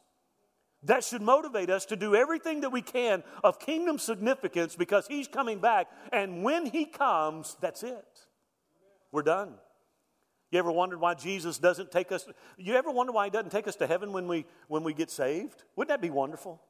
That 0.83 1.03
should 1.03 1.21
motivate 1.21 1.69
us 1.69 1.85
to 1.87 1.95
do 1.95 2.15
everything 2.15 2.61
that 2.61 2.71
we 2.71 2.81
can 2.81 3.23
of 3.43 3.59
kingdom 3.59 3.97
significance 3.97 4.75
because 4.75 5.07
he's 5.07 5.27
coming 5.27 5.59
back. 5.59 5.87
And 6.13 6.43
when 6.43 6.67
he 6.67 6.85
comes, 6.85 7.57
that's 7.59 7.83
it. 7.83 8.05
We're 9.11 9.23
done. 9.23 9.55
You 10.51 10.59
ever 10.59 10.71
wondered 10.71 10.99
why 10.99 11.15
Jesus 11.15 11.57
doesn't 11.57 11.91
take 11.91 12.11
us? 12.11 12.27
You 12.57 12.75
ever 12.75 12.91
wonder 12.91 13.11
why 13.11 13.25
he 13.25 13.31
doesn't 13.31 13.49
take 13.49 13.67
us 13.67 13.75
to 13.77 13.87
heaven 13.87 14.13
when 14.13 14.27
we, 14.27 14.45
when 14.67 14.83
we 14.83 14.93
get 14.93 15.09
saved? 15.09 15.63
Wouldn't 15.75 15.89
that 15.89 16.01
be 16.01 16.09
wonderful? 16.09 16.61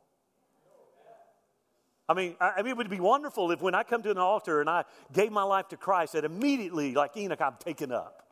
I 2.08 2.13
mean, 2.13 2.36
I, 2.39 2.53
I 2.58 2.62
mean, 2.62 2.72
it 2.72 2.77
would 2.77 2.89
be 2.89 3.00
wonderful 3.00 3.51
if 3.51 3.62
when 3.62 3.75
I 3.75 3.84
come 3.84 4.01
to 4.03 4.12
an 4.12 4.17
altar 4.17 4.62
and 4.62 4.70
I 4.70 4.86
gave 5.12 5.32
my 5.32 5.44
life 5.44 5.67
to 5.70 5.77
Christ, 5.77 6.13
that 6.13 6.24
immediately, 6.24 6.94
like 6.94 7.17
Enoch, 7.17 7.41
I'm 7.41 7.55
taken 7.60 7.91
up. 7.91 8.24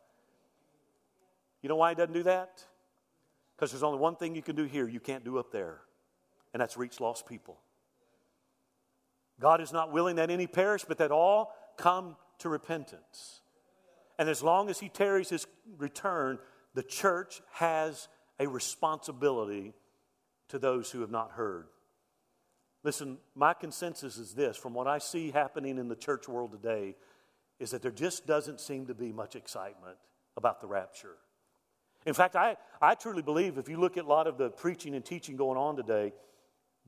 You 1.62 1.70
know 1.70 1.76
why 1.76 1.90
he 1.90 1.96
doesn't 1.96 2.14
do 2.14 2.24
that? 2.24 2.64
Because 3.56 3.72
there's 3.72 3.84
only 3.84 4.00
one 4.00 4.16
thing 4.16 4.36
you 4.36 4.42
can 4.42 4.56
do 4.56 4.66
here 4.66 4.88
you 4.88 5.00
can't 5.00 5.24
do 5.24 5.38
up 5.38 5.52
there, 5.52 5.82
and 6.54 6.62
that's 6.62 6.78
reach 6.78 7.00
lost 7.00 7.26
people. 7.26 7.60
God 9.40 9.62
is 9.62 9.74
not 9.74 9.92
willing 9.92 10.18
that 10.18 10.30
any 10.30 10.48
perish, 10.48 10.84
but 10.88 10.98
that 11.00 11.12
all 11.12 11.54
come 11.78 12.16
to 12.40 12.50
repentance. 12.50 13.42
And 14.20 14.30
as 14.30 14.44
long 14.44 14.70
as 14.70 14.80
he 14.80 14.90
tarries 14.90 15.30
his 15.30 15.48
return, 15.78 16.40
the 16.74 16.84
church 16.84 17.42
has 17.54 18.08
a 18.40 18.48
responsibility 18.48 19.74
to 20.50 20.60
those 20.60 20.92
who 20.92 21.02
have 21.02 21.12
not 21.12 21.32
heard. 21.32 21.68
Listen, 22.84 23.18
my 23.34 23.54
consensus 23.54 24.18
is 24.18 24.34
this 24.34 24.58
from 24.58 24.74
what 24.74 24.88
I 24.88 24.98
see 24.98 25.32
happening 25.32 25.78
in 25.78 25.88
the 25.88 25.96
church 25.96 26.28
world 26.28 26.52
today, 26.52 26.96
is 27.60 27.72
that 27.72 27.82
there 27.82 27.92
just 27.92 28.28
doesn't 28.28 28.60
seem 28.60 28.88
to 28.88 28.94
be 28.94 29.12
much 29.12 29.36
excitement 29.36 29.98
about 30.36 30.60
the 30.60 30.68
rapture. 30.68 31.16
In 32.06 32.14
fact, 32.14 32.36
I, 32.36 32.58
I 32.82 32.96
truly 32.96 33.22
believe 33.22 33.58
if 33.58 33.70
you 33.70 33.78
look 33.78 33.98
at 33.98 34.04
a 34.04 34.08
lot 34.08 34.28
of 34.28 34.38
the 34.38 34.50
preaching 34.50 34.96
and 34.96 35.06
teaching 35.06 35.38
going 35.38 35.58
on 35.58 35.78
today, 35.78 36.12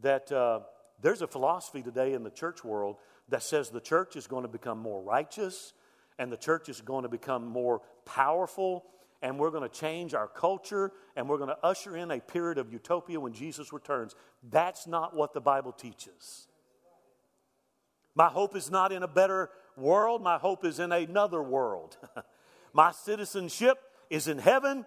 that 0.01 0.29
uh, 0.31 0.61
there's 1.01 1.21
a 1.21 1.27
philosophy 1.27 1.81
today 1.81 2.13
in 2.13 2.23
the 2.23 2.29
church 2.29 2.63
world 2.63 2.97
that 3.29 3.43
says 3.43 3.69
the 3.69 3.79
church 3.79 4.15
is 4.15 4.27
going 4.27 4.43
to 4.43 4.49
become 4.49 4.77
more 4.77 5.01
righteous 5.01 5.73
and 6.17 6.31
the 6.31 6.37
church 6.37 6.69
is 6.69 6.81
going 6.81 7.03
to 7.03 7.09
become 7.09 7.45
more 7.45 7.81
powerful 8.05 8.85
and 9.21 9.39
we're 9.39 9.49
going 9.49 9.67
to 9.67 9.75
change 9.75 10.13
our 10.13 10.27
culture 10.27 10.91
and 11.15 11.27
we're 11.27 11.37
going 11.37 11.49
to 11.49 11.57
usher 11.63 11.97
in 11.97 12.11
a 12.11 12.19
period 12.19 12.57
of 12.57 12.71
utopia 12.71 13.19
when 13.19 13.33
Jesus 13.33 13.73
returns. 13.73 14.15
That's 14.51 14.85
not 14.85 15.15
what 15.15 15.33
the 15.33 15.41
Bible 15.41 15.71
teaches. 15.71 16.47
My 18.13 18.27
hope 18.27 18.55
is 18.55 18.69
not 18.71 18.91
in 18.91 19.03
a 19.03 19.07
better 19.07 19.49
world, 19.75 20.21
my 20.21 20.37
hope 20.37 20.63
is 20.63 20.79
in 20.79 20.91
another 20.91 21.41
world. 21.41 21.97
my 22.73 22.91
citizenship 22.91 23.77
is 24.09 24.27
in 24.27 24.37
heaven. 24.37 24.85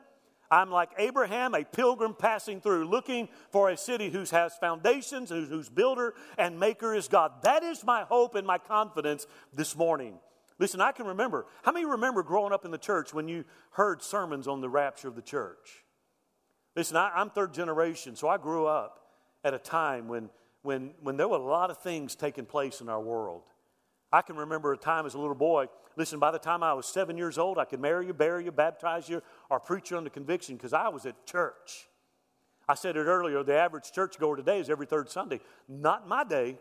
I'm 0.50 0.70
like 0.70 0.90
Abraham, 0.96 1.54
a 1.54 1.64
pilgrim 1.64 2.14
passing 2.14 2.62
through, 2.62 2.88
looking 2.88 3.28
for 3.50 3.68
a 3.68 3.76
city 3.76 4.08
whose 4.08 4.30
has 4.30 4.56
foundations, 4.56 5.28
whose 5.28 5.68
builder 5.68 6.14
and 6.38 6.58
maker 6.58 6.94
is 6.94 7.06
God. 7.06 7.42
That 7.42 7.62
is 7.62 7.84
my 7.84 8.04
hope 8.04 8.34
and 8.34 8.46
my 8.46 8.56
confidence 8.56 9.26
this 9.52 9.76
morning. 9.76 10.18
Listen, 10.58 10.80
I 10.80 10.92
can 10.92 11.06
remember. 11.06 11.46
How 11.62 11.72
many 11.72 11.86
remember 11.86 12.22
growing 12.22 12.52
up 12.52 12.64
in 12.64 12.70
the 12.70 12.78
church 12.78 13.14
when 13.14 13.28
you 13.28 13.44
heard 13.70 14.02
sermons 14.02 14.48
on 14.48 14.60
the 14.60 14.68
rapture 14.68 15.08
of 15.08 15.14
the 15.14 15.22
church? 15.22 15.84
Listen, 16.74 16.96
I, 16.96 17.20
am 17.20 17.30
third 17.30 17.54
generation, 17.54 18.16
so 18.16 18.28
I 18.28 18.38
grew 18.38 18.66
up 18.66 19.00
at 19.44 19.54
a 19.54 19.58
time 19.58 20.08
when, 20.08 20.30
when, 20.62 20.90
when 21.00 21.16
there 21.16 21.28
were 21.28 21.36
a 21.36 21.42
lot 21.42 21.70
of 21.70 21.78
things 21.78 22.14
taking 22.14 22.44
place 22.44 22.80
in 22.80 22.88
our 22.88 23.00
world. 23.00 23.42
I 24.12 24.22
can 24.22 24.36
remember 24.36 24.72
a 24.72 24.76
time 24.76 25.06
as 25.06 25.14
a 25.14 25.18
little 25.18 25.34
boy. 25.34 25.66
Listen, 25.96 26.18
by 26.18 26.30
the 26.30 26.38
time 26.38 26.62
I 26.62 26.72
was 26.72 26.86
seven 26.86 27.16
years 27.18 27.38
old, 27.38 27.58
I 27.58 27.64
could 27.64 27.80
marry 27.80 28.06
you, 28.06 28.14
bury 28.14 28.44
you, 28.44 28.52
baptize 28.52 29.08
you, 29.08 29.22
or 29.50 29.60
preach 29.60 29.90
you 29.90 29.98
under 29.98 30.10
conviction 30.10 30.56
because 30.56 30.72
I 30.72 30.88
was 30.88 31.04
at 31.04 31.26
church. 31.26 31.88
I 32.68 32.74
said 32.74 32.96
it 32.96 33.04
earlier 33.04 33.42
the 33.42 33.54
average 33.54 33.92
churchgoer 33.92 34.36
today 34.36 34.60
is 34.60 34.70
every 34.70 34.86
third 34.86 35.10
Sunday. 35.10 35.40
Not 35.68 36.08
my 36.08 36.24
day. 36.24 36.58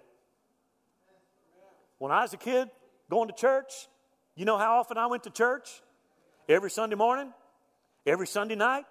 When 1.98 2.12
I 2.12 2.22
was 2.22 2.34
a 2.34 2.38
kid, 2.38 2.70
going 3.10 3.28
to 3.30 3.36
church. 3.36 3.88
You 4.36 4.46
know 4.46 4.58
how 4.58 4.80
often 4.80 4.98
I 4.98 5.08
went 5.08 5.24
to 5.24 5.30
church? 5.30 5.82
Every 6.50 6.72
Sunday 6.72 6.96
morning, 6.96 7.34
every 8.06 8.28
Sunday 8.28 8.56
night, 8.56 8.86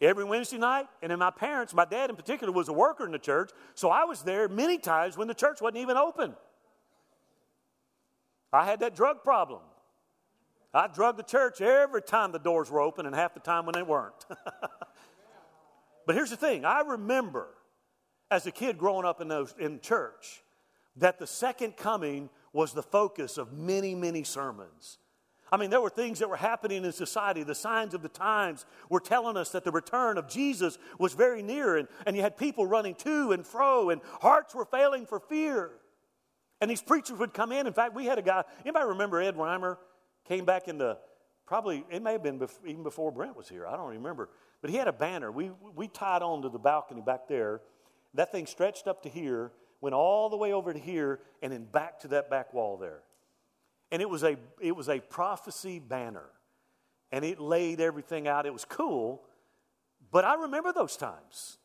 every 0.00 0.24
Wednesday 0.24 0.58
night. 0.58 0.86
And 1.02 1.10
then 1.10 1.18
my 1.18 1.30
parents, 1.30 1.74
my 1.74 1.84
dad 1.84 2.10
in 2.10 2.16
particular, 2.16 2.52
was 2.52 2.68
a 2.68 2.72
worker 2.72 3.04
in 3.04 3.12
the 3.12 3.18
church. 3.18 3.50
So 3.74 3.90
I 3.90 4.04
was 4.04 4.22
there 4.22 4.48
many 4.48 4.78
times 4.78 5.16
when 5.16 5.28
the 5.28 5.34
church 5.34 5.60
wasn't 5.60 5.78
even 5.78 5.96
open. 5.96 6.34
I 8.52 8.64
had 8.64 8.80
that 8.80 8.96
drug 8.96 9.22
problem. 9.22 9.60
I 10.72 10.86
drugged 10.86 11.18
the 11.18 11.24
church 11.24 11.60
every 11.60 12.02
time 12.02 12.32
the 12.32 12.38
doors 12.38 12.70
were 12.70 12.80
open 12.80 13.06
and 13.06 13.14
half 13.14 13.34
the 13.34 13.40
time 13.40 13.66
when 13.66 13.74
they 13.74 13.82
weren't. 13.82 14.24
but 16.06 16.14
here's 16.14 16.30
the 16.30 16.36
thing 16.36 16.64
I 16.64 16.80
remember 16.80 17.48
as 18.30 18.46
a 18.46 18.52
kid 18.52 18.78
growing 18.78 19.04
up 19.04 19.20
in, 19.20 19.28
those, 19.28 19.54
in 19.58 19.80
church 19.80 20.42
that 20.96 21.18
the 21.18 21.26
second 21.26 21.76
coming 21.76 22.30
was 22.52 22.72
the 22.72 22.82
focus 22.82 23.38
of 23.38 23.52
many, 23.52 23.94
many 23.94 24.24
sermons. 24.24 24.98
I 25.52 25.56
mean, 25.56 25.70
there 25.70 25.80
were 25.80 25.90
things 25.90 26.20
that 26.20 26.28
were 26.28 26.36
happening 26.36 26.84
in 26.84 26.92
society. 26.92 27.42
The 27.42 27.54
signs 27.54 27.92
of 27.92 28.02
the 28.02 28.08
times 28.08 28.64
were 28.88 29.00
telling 29.00 29.36
us 29.36 29.50
that 29.50 29.64
the 29.64 29.72
return 29.72 30.16
of 30.16 30.28
Jesus 30.28 30.78
was 30.98 31.12
very 31.12 31.42
near, 31.42 31.76
and, 31.76 31.88
and 32.06 32.14
you 32.14 32.22
had 32.22 32.36
people 32.36 32.66
running 32.66 32.94
to 32.96 33.32
and 33.32 33.44
fro, 33.44 33.90
and 33.90 34.00
hearts 34.20 34.54
were 34.54 34.64
failing 34.64 35.06
for 35.06 35.18
fear. 35.18 35.72
And 36.60 36.70
these 36.70 36.82
preachers 36.82 37.18
would 37.18 37.34
come 37.34 37.52
in. 37.52 37.66
In 37.66 37.72
fact, 37.72 37.94
we 37.94 38.04
had 38.04 38.18
a 38.18 38.22
guy, 38.22 38.44
anybody 38.64 38.86
remember 38.86 39.20
Ed 39.20 39.36
Reimer? 39.36 39.78
Came 40.28 40.44
back 40.44 40.68
in 40.68 40.78
the, 40.78 40.98
probably, 41.46 41.84
it 41.90 42.02
may 42.02 42.12
have 42.12 42.22
been 42.22 42.40
even 42.64 42.84
before 42.84 43.10
Brent 43.10 43.36
was 43.36 43.48
here. 43.48 43.66
I 43.66 43.76
don't 43.76 43.88
remember. 43.88 44.28
But 44.60 44.70
he 44.70 44.76
had 44.76 44.86
a 44.86 44.92
banner. 44.92 45.32
We, 45.32 45.50
we 45.74 45.88
tied 45.88 46.22
on 46.22 46.42
to 46.42 46.48
the 46.48 46.58
balcony 46.58 47.00
back 47.00 47.26
there. 47.26 47.62
That 48.14 48.30
thing 48.30 48.46
stretched 48.46 48.86
up 48.86 49.02
to 49.02 49.08
here, 49.08 49.52
went 49.80 49.94
all 49.94 50.28
the 50.28 50.36
way 50.36 50.52
over 50.52 50.72
to 50.72 50.78
here 50.78 51.20
and 51.42 51.52
then 51.52 51.64
back 51.64 52.00
to 52.00 52.08
that 52.08 52.30
back 52.30 52.52
wall 52.52 52.76
there. 52.76 53.00
And 53.92 54.00
it 54.00 54.08
was 54.08 54.22
a, 54.22 54.36
it 54.60 54.76
was 54.76 54.88
a 54.88 55.00
prophecy 55.00 55.78
banner. 55.78 56.26
And 57.12 57.24
it 57.24 57.40
laid 57.40 57.80
everything 57.80 58.28
out. 58.28 58.46
It 58.46 58.52
was 58.52 58.64
cool. 58.64 59.22
But 60.12 60.24
I 60.24 60.34
remember 60.34 60.72
those 60.72 60.96
times. 60.96 61.58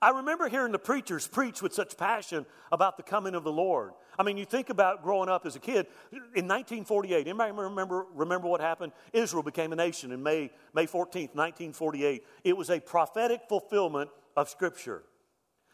I 0.00 0.10
remember 0.10 0.48
hearing 0.48 0.72
the 0.72 0.80
preachers 0.80 1.28
preach 1.28 1.62
with 1.62 1.72
such 1.72 1.96
passion 1.96 2.44
about 2.72 2.96
the 2.96 3.04
coming 3.04 3.36
of 3.36 3.44
the 3.44 3.52
Lord. 3.52 3.92
I 4.18 4.24
mean, 4.24 4.36
you 4.36 4.44
think 4.44 4.68
about 4.68 5.04
growing 5.04 5.28
up 5.28 5.46
as 5.46 5.54
a 5.54 5.60
kid. 5.60 5.86
In 6.10 6.48
1948, 6.48 7.28
anybody 7.28 7.52
remember, 7.52 8.06
remember 8.12 8.48
what 8.48 8.60
happened? 8.60 8.92
Israel 9.12 9.44
became 9.44 9.72
a 9.72 9.76
nation 9.76 10.10
in 10.10 10.20
May, 10.20 10.50
May 10.74 10.86
14th, 10.86 11.36
1948. 11.36 12.24
It 12.42 12.56
was 12.56 12.68
a 12.68 12.80
prophetic 12.80 13.42
fulfillment 13.48 14.10
of 14.36 14.48
Scripture. 14.48 15.04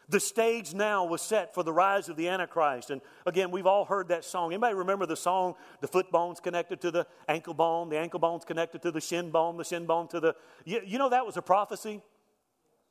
The 0.09 0.19
stage 0.19 0.73
now 0.73 1.05
was 1.05 1.21
set 1.21 1.53
for 1.53 1.61
the 1.61 1.71
rise 1.71 2.09
of 2.09 2.15
the 2.15 2.27
Antichrist. 2.27 2.89
And 2.89 2.99
again, 3.27 3.51
we've 3.51 3.67
all 3.67 3.85
heard 3.85 4.07
that 4.07 4.25
song. 4.25 4.51
Anybody 4.51 4.73
remember 4.73 5.05
the 5.05 5.15
song, 5.15 5.53
the 5.81 5.87
foot 5.87 6.11
bone's 6.11 6.39
connected 6.39 6.81
to 6.81 6.91
the 6.91 7.07
ankle 7.27 7.53
bone, 7.53 7.89
the 7.89 7.97
ankle 7.97 8.19
bone's 8.19 8.43
connected 8.43 8.81
to 8.81 8.91
the 8.91 9.01
shin 9.01 9.29
bone, 9.29 9.57
the 9.57 9.63
shin 9.63 9.85
bone 9.85 10.07
to 10.07 10.19
the. 10.19 10.35
You, 10.65 10.81
you 10.83 10.97
know 10.97 11.09
that 11.09 11.25
was 11.25 11.37
a 11.37 11.41
prophecy? 11.43 12.01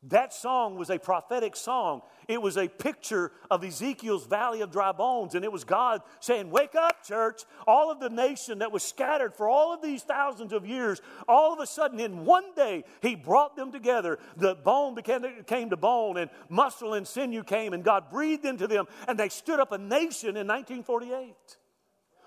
That 0.05 0.33
song 0.33 0.77
was 0.77 0.91
a 0.91 0.99
prophetic 0.99 1.57
song. 1.57 2.03
It 2.29 2.41
was 2.41 2.57
a 2.57 2.69
picture 2.69 3.33
of 3.51 3.65
Ezekiel's 3.65 4.27
valley 4.27 4.61
of 4.61 4.71
dry 4.71 4.93
bones. 4.93 5.35
And 5.35 5.45
it 5.45 5.51
was 5.51 5.65
God 5.65 6.03
saying, 6.21 6.51
Wake 6.51 6.77
up, 6.77 7.05
church. 7.05 7.43
All 7.67 7.91
of 7.91 7.99
the 7.99 8.09
nation 8.09 8.61
that 8.61 8.71
was 8.71 8.85
scattered 8.85 9.35
for 9.35 9.49
all 9.49 9.75
of 9.75 9.83
these 9.83 10.05
thousands 10.05 10.53
of 10.53 10.65
years, 10.65 11.01
all 11.27 11.53
of 11.53 11.59
a 11.59 11.67
sudden, 11.67 11.99
in 11.99 12.25
one 12.25 12.55
day, 12.55 12.85
He 13.03 13.17
brought 13.17 13.57
them 13.57 13.73
together. 13.73 14.21
The 14.37 14.55
bone 14.55 14.95
became, 14.95 15.25
came 15.47 15.71
to 15.71 15.77
bone, 15.77 16.17
and 16.17 16.31
muscle 16.49 16.95
and 16.95 17.07
sinew 17.07 17.43
came, 17.43 17.73
and 17.73 17.83
God 17.83 18.09
breathed 18.09 18.45
into 18.45 18.69
them, 18.69 18.87
and 19.09 19.19
they 19.19 19.29
stood 19.29 19.59
up 19.59 19.73
a 19.73 19.79
nation 19.79 20.37
in 20.37 20.47
1948. 20.47 21.35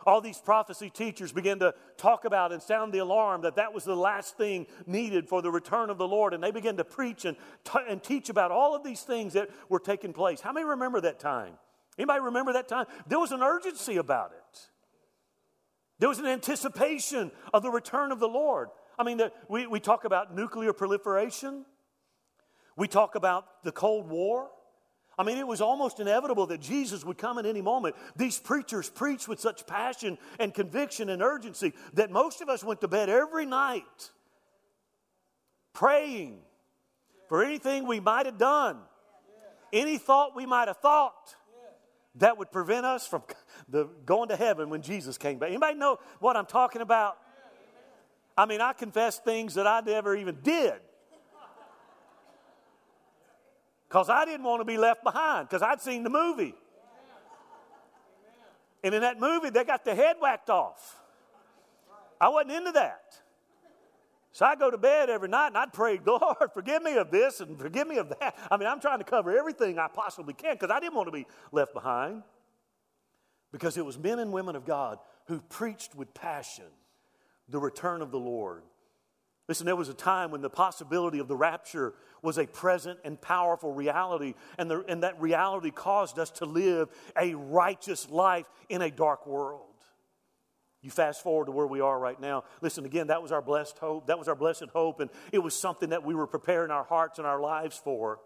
All 0.06 0.22
these 0.22 0.40
prophecy 0.40 0.90
teachers 0.90 1.32
began 1.32 1.60
to 1.60 1.74
talk 1.98 2.26
about 2.26 2.52
and 2.52 2.62
sound 2.62 2.94
the 2.94 3.00
alarm 3.00 3.42
that 3.42 3.56
that 3.56 3.74
was 3.74 3.84
the 3.84 3.96
last 3.96 4.38
thing 4.38 4.68
needed 4.86 5.28
for 5.30 5.42
the 5.42 5.52
return 5.52 5.90
of 5.90 5.98
the 5.98 6.08
Lord. 6.08 6.34
And 6.34 6.44
they 6.44 6.52
began 6.52 6.78
to 6.78 6.84
preach 6.84 7.26
and, 7.26 7.38
t- 7.64 7.80
and 7.88 8.02
teach 8.02 8.30
about 8.30 8.52
all 8.52 8.76
of 8.76 8.84
these 8.84 9.02
things 9.02 9.34
that 9.34 9.50
were 9.70 9.80
taking 9.80 10.14
place. 10.14 10.42
How 10.42 10.52
many 10.52 10.66
remember 10.66 11.02
that 11.02 11.20
time? 11.20 11.54
Anybody 11.98 12.22
remember 12.22 12.54
that 12.54 12.68
time? 12.68 12.86
There 13.08 13.20
was 13.20 13.32
an 13.32 13.42
urgency 13.42 13.98
about 13.98 14.32
it. 14.32 14.60
There 16.00 16.10
was 16.10 16.20
an 16.20 16.26
anticipation 16.26 17.32
of 17.54 17.62
the 17.62 17.70
return 17.70 18.12
of 18.12 18.20
the 18.20 18.28
Lord. 18.28 18.70
I 18.98 19.04
mean, 19.04 19.18
the, 19.18 19.32
we, 19.48 19.68
we 19.68 19.80
talk 19.80 20.04
about 20.04 20.36
nuclear 20.36 20.74
proliferation. 20.74 21.66
We 22.76 22.88
talk 22.88 23.16
about 23.16 23.64
the 23.64 23.72
Cold 23.72 24.10
War. 24.10 24.50
I 25.22 25.24
mean, 25.24 25.38
it 25.38 25.46
was 25.46 25.62
almost 25.62 26.00
inevitable 26.00 26.48
that 26.48 26.62
Jesus 26.62 27.06
would 27.06 27.20
come 27.20 27.38
at 27.38 27.46
any 27.46 27.62
moment. 27.62 27.96
These 28.16 28.40
preachers 28.40 28.90
preached 28.90 29.28
with 29.28 29.40
such 29.40 29.68
passion 29.68 30.18
and 30.40 30.52
conviction 30.52 31.10
and 31.10 31.22
urgency 31.22 31.74
that 31.94 32.10
most 32.10 32.42
of 32.42 32.50
us 32.50 32.64
went 32.64 32.82
to 32.82 32.88
bed 32.88 33.08
every 33.08 33.46
night 33.46 34.10
praying 35.74 36.40
for 37.30 37.44
anything 37.44 37.86
we 37.86 38.00
might 38.00 38.26
have 38.26 38.40
done, 38.40 38.80
any 39.72 40.00
thought 40.00 40.36
we 40.36 40.48
might 40.48 40.68
have 40.68 40.78
thought 40.78 41.36
that 42.16 42.40
would 42.40 42.52
prevent 42.52 42.88
us 42.88 43.06
from 43.06 43.22
the, 43.70 43.88
going 44.08 44.30
to 44.30 44.36
heaven 44.36 44.72
when 44.72 44.82
Jesus 44.82 45.20
came 45.20 45.38
back. 45.38 45.50
Anybody 45.50 45.78
know 45.78 46.00
what 46.20 46.36
I'm 46.36 46.48
talking 46.48 46.82
about? 46.82 47.20
I 48.36 48.48
mean, 48.48 48.60
I 48.60 48.74
confess 48.74 49.20
things 49.20 49.54
that 49.54 49.68
I 49.68 49.82
never 49.82 50.16
even 50.16 50.40
did 50.42 50.82
because 53.92 54.08
I 54.08 54.24
didn't 54.24 54.46
want 54.46 54.62
to 54.62 54.66
be 54.66 54.78
left 54.78 55.04
behind 55.04 55.50
because 55.50 55.62
I'd 55.62 55.82
seen 55.82 56.04
the 56.04 56.10
movie. 56.10 56.56
And 58.82 58.96
in 58.96 59.02
that 59.02 59.20
movie, 59.20 59.50
they 59.50 59.66
got 59.66 59.84
the 59.84 59.94
head 59.94 60.16
whacked 60.22 60.50
off. 60.50 60.98
I 62.20 62.30
wasn't 62.30 62.54
into 62.54 62.72
that. 62.72 63.18
So 64.32 64.46
I 64.46 64.56
go 64.56 64.72
to 64.72 64.78
bed 64.78 65.10
every 65.10 65.28
night 65.28 65.48
and 65.48 65.58
I'd 65.58 65.74
pray, 65.74 66.00
Lord, 66.06 66.38
forgive 66.54 66.82
me 66.82 66.96
of 66.96 67.12
this 67.12 67.42
and 67.42 67.60
forgive 67.60 67.86
me 67.86 67.98
of 67.98 68.08
that. 68.18 68.38
I 68.50 68.56
mean, 68.56 68.70
I'm 68.70 68.80
trying 68.80 69.00
to 69.00 69.04
cover 69.04 69.38
everything 69.38 69.78
I 69.78 69.90
possibly 69.94 70.34
can 70.34 70.54
because 70.54 70.72
I 70.72 70.80
didn't 70.80 70.96
want 70.96 71.08
to 71.08 71.12
be 71.12 71.28
left 71.52 71.74
behind. 71.74 72.24
Because 73.52 73.76
it 73.76 73.86
was 73.86 74.00
men 74.00 74.20
and 74.20 74.32
women 74.32 74.56
of 74.56 74.64
God 74.64 75.00
who 75.28 75.42
preached 75.42 75.96
with 75.96 76.14
passion 76.14 76.64
the 77.50 77.60
return 77.60 78.02
of 78.02 78.12
the 78.12 78.20
Lord. 78.20 78.64
Listen, 79.52 79.66
there 79.66 79.76
was 79.76 79.90
a 79.90 79.94
time 79.94 80.32
when 80.32 80.40
the 80.40 80.50
possibility 80.50 81.20
of 81.20 81.28
the 81.28 81.36
rapture 81.36 81.94
was 82.22 82.38
a 82.38 82.48
present 82.48 82.98
and 83.04 83.20
powerful 83.20 83.74
reality, 83.74 84.34
and, 84.58 84.72
the, 84.72 84.82
and 84.88 85.04
that 85.04 85.20
reality 85.20 85.72
caused 85.72 86.18
us 86.18 86.30
to 86.30 86.46
live 86.46 86.88
a 87.20 87.34
righteous 87.34 88.10
life 88.10 88.46
in 88.70 88.82
a 88.82 88.90
dark 88.90 89.28
world. 89.28 89.76
You 90.82 90.90
fast 90.90 91.22
forward 91.22 91.48
to 91.48 91.52
where 91.52 91.68
we 91.68 91.82
are 91.82 92.00
right 92.00 92.18
now. 92.18 92.46
Listen, 92.62 92.86
again, 92.86 93.08
that 93.08 93.22
was 93.22 93.34
our 93.34 93.42
blessed 93.42 93.78
hope. 93.78 94.08
That 94.08 94.18
was 94.18 94.30
our 94.30 94.38
blessed 94.38 94.70
hope, 94.72 95.02
and 95.02 95.10
it 95.34 95.40
was 95.40 95.54
something 95.54 95.90
that 95.90 96.06
we 96.06 96.16
were 96.16 96.28
preparing 96.28 96.72
our 96.72 96.86
hearts 96.86 97.18
and 97.18 97.28
our 97.28 97.42
lives 97.42 97.78
for. 97.78 98.22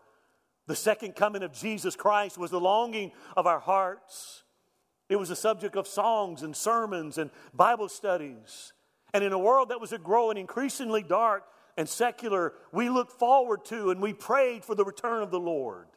The 0.68 0.76
second 0.76 1.16
coming 1.16 1.42
of 1.42 1.54
Jesus 1.54 1.96
Christ 1.96 2.38
was 2.38 2.52
the 2.52 2.60
longing 2.60 3.14
of 3.36 3.48
our 3.48 3.60
hearts. 3.60 4.44
It 5.10 5.16
was 5.16 5.30
the 5.30 5.36
subject 5.36 5.76
of 5.76 5.88
songs 5.88 6.44
and 6.44 6.56
sermons 6.56 7.18
and 7.18 7.32
Bible 7.52 7.90
studies. 7.90 8.74
And 9.16 9.24
in 9.24 9.32
a 9.32 9.40
world 9.40 9.70
that 9.70 9.80
was 9.80 9.94
growing 10.04 10.36
increasingly 10.36 11.02
dark 11.02 11.46
and 11.78 11.88
secular, 11.88 12.52
we 12.74 12.90
looked 12.90 13.14
forward 13.14 13.64
to 13.68 13.90
and 13.90 14.02
we 14.02 14.12
prayed 14.12 14.66
for 14.66 14.76
the 14.76 14.84
return 14.84 15.24
of 15.24 15.32
the 15.32 15.40
Lord. 15.40 15.88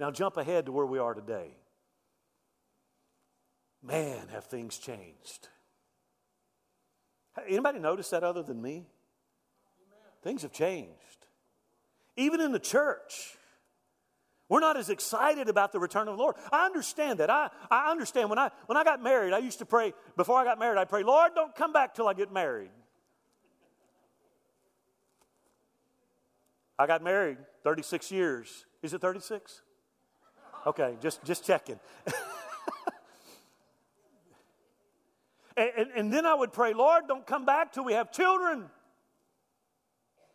Now 0.00 0.10
jump 0.10 0.38
ahead 0.38 0.64
to 0.64 0.72
where 0.72 0.86
we 0.86 0.98
are 0.98 1.12
today. 1.12 1.58
Man, 3.82 4.28
have 4.28 4.46
things 4.46 4.78
changed. 4.78 5.48
Anybody 7.46 7.78
notice 7.78 8.08
that 8.08 8.24
other 8.24 8.42
than 8.42 8.62
me? 8.62 8.86
Things 10.22 10.40
have 10.40 10.52
changed. 10.52 11.26
Even 12.16 12.40
in 12.40 12.52
the 12.52 12.58
church. 12.58 13.36
We're 14.52 14.60
not 14.60 14.76
as 14.76 14.90
excited 14.90 15.48
about 15.48 15.72
the 15.72 15.78
return 15.78 16.08
of 16.08 16.18
the 16.18 16.22
Lord. 16.22 16.36
I 16.52 16.66
understand 16.66 17.20
that. 17.20 17.30
I, 17.30 17.48
I 17.70 17.90
understand 17.90 18.28
when 18.28 18.38
I, 18.38 18.50
when 18.66 18.76
I 18.76 18.84
got 18.84 19.02
married, 19.02 19.32
I 19.32 19.38
used 19.38 19.60
to 19.60 19.64
pray, 19.64 19.94
before 20.14 20.38
I 20.38 20.44
got 20.44 20.58
married, 20.58 20.78
I'd 20.78 20.90
pray, 20.90 21.04
Lord, 21.04 21.32
don't 21.34 21.54
come 21.54 21.72
back 21.72 21.94
till 21.94 22.06
I 22.06 22.12
get 22.12 22.30
married. 22.30 22.68
I 26.78 26.86
got 26.86 27.02
married 27.02 27.38
36 27.64 28.12
years. 28.12 28.66
Is 28.82 28.92
it 28.92 29.00
36? 29.00 29.62
Okay, 30.66 30.98
just, 31.00 31.24
just 31.24 31.46
checking. 31.46 31.80
and, 35.56 35.70
and, 35.78 35.90
and 35.96 36.12
then 36.12 36.26
I 36.26 36.34
would 36.34 36.52
pray, 36.52 36.74
Lord, 36.74 37.04
don't 37.08 37.26
come 37.26 37.46
back 37.46 37.72
till 37.72 37.84
we 37.84 37.94
have 37.94 38.12
children. 38.12 38.68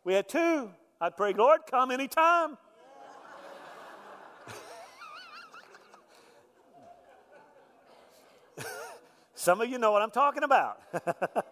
We 0.04 0.16
had 0.16 0.28
two. 0.28 0.72
I'd 1.00 1.16
pray, 1.16 1.34
Lord, 1.34 1.60
come 1.70 1.92
anytime. 1.92 2.58
Some 9.48 9.62
of 9.62 9.70
you 9.70 9.78
know 9.78 9.94
what 9.94 10.02
I'm 10.02 10.12
talking 10.12 10.44
about. 10.44 10.82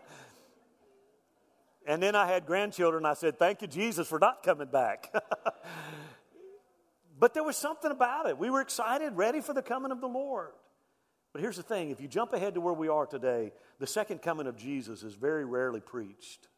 and 1.87 2.03
then 2.03 2.13
I 2.13 2.27
had 2.27 2.45
grandchildren. 2.45 3.05
I 3.05 3.13
said, 3.13 3.39
Thank 3.39 3.61
you, 3.61 3.69
Jesus, 3.69 4.05
for 4.05 4.19
not 4.19 4.43
coming 4.43 4.67
back. 4.67 5.13
but 7.17 7.33
there 7.33 7.45
was 7.45 7.55
something 7.55 7.89
about 7.89 8.27
it. 8.27 8.37
We 8.37 8.49
were 8.49 8.59
excited, 8.59 9.15
ready 9.15 9.39
for 9.39 9.53
the 9.53 9.61
coming 9.61 9.93
of 9.93 10.01
the 10.01 10.09
Lord. 10.09 10.49
But 11.31 11.41
here's 11.41 11.55
the 11.55 11.63
thing 11.63 11.89
if 11.89 12.01
you 12.01 12.09
jump 12.09 12.33
ahead 12.33 12.55
to 12.55 12.59
where 12.59 12.73
we 12.73 12.89
are 12.89 13.05
today, 13.05 13.53
the 13.79 13.87
second 13.87 14.21
coming 14.21 14.45
of 14.45 14.57
Jesus 14.57 15.01
is 15.01 15.13
very 15.13 15.45
rarely 15.45 15.79
preached 15.79 16.49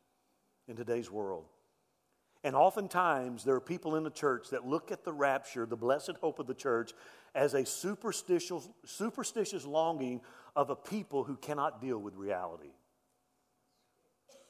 in 0.67 0.76
today's 0.76 1.12
world. 1.12 1.45
And 2.43 2.56
oftentimes, 2.56 3.43
there 3.43 3.54
are 3.54 3.62
people 3.62 3.95
in 3.95 4.04
the 4.04 4.10
church 4.10 4.50
that 4.50 4.65
look 4.65 4.91
at 4.91 5.04
the 5.04 5.13
rapture, 5.13 5.67
the 5.67 5.76
blessed 5.76 6.13
hope 6.19 6.39
of 6.39 6.47
the 6.47 6.56
church, 6.56 6.93
as 7.35 7.53
a 7.53 7.65
superstitious, 7.65 8.69
superstitious 8.85 9.65
longing 9.65 10.21
of 10.55 10.69
a 10.69 10.75
people 10.75 11.23
who 11.23 11.35
cannot 11.35 11.81
deal 11.81 11.99
with 11.99 12.15
reality. 12.15 12.71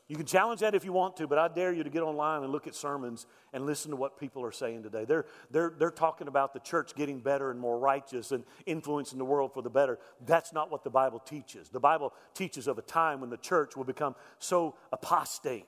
You 0.07 0.15
can 0.15 0.25
challenge 0.25 0.61
that 0.61 0.73
if 0.73 0.85
you 0.85 0.93
want 0.93 1.17
to, 1.17 1.27
but 1.27 1.37
I 1.37 1.49
dare 1.49 1.73
you 1.73 1.83
to 1.83 1.89
get 1.89 2.01
online 2.01 2.43
and 2.43 2.51
look 2.51 2.65
at 2.65 2.75
sermons 2.75 3.25
and 3.51 3.65
listen 3.65 3.91
to 3.91 3.97
what 3.97 4.17
people 4.17 4.41
are 4.45 4.53
saying 4.53 4.83
today. 4.83 5.03
They're, 5.03 5.25
they're, 5.51 5.73
they're 5.77 5.91
talking 5.91 6.29
about 6.29 6.53
the 6.53 6.61
church 6.61 6.95
getting 6.95 7.19
better 7.19 7.51
and 7.51 7.59
more 7.59 7.77
righteous 7.77 8.31
and 8.31 8.45
influencing 8.65 9.17
the 9.17 9.25
world 9.25 9.53
for 9.53 9.61
the 9.61 9.69
better. 9.69 9.99
That's 10.25 10.53
not 10.53 10.71
what 10.71 10.85
the 10.85 10.89
Bible 10.89 11.19
teaches. 11.19 11.67
The 11.67 11.81
Bible 11.81 12.13
teaches 12.33 12.67
of 12.67 12.77
a 12.77 12.83
time 12.83 13.19
when 13.19 13.29
the 13.29 13.37
church 13.37 13.75
will 13.75 13.83
become 13.83 14.15
so 14.39 14.75
apostate. 14.93 15.65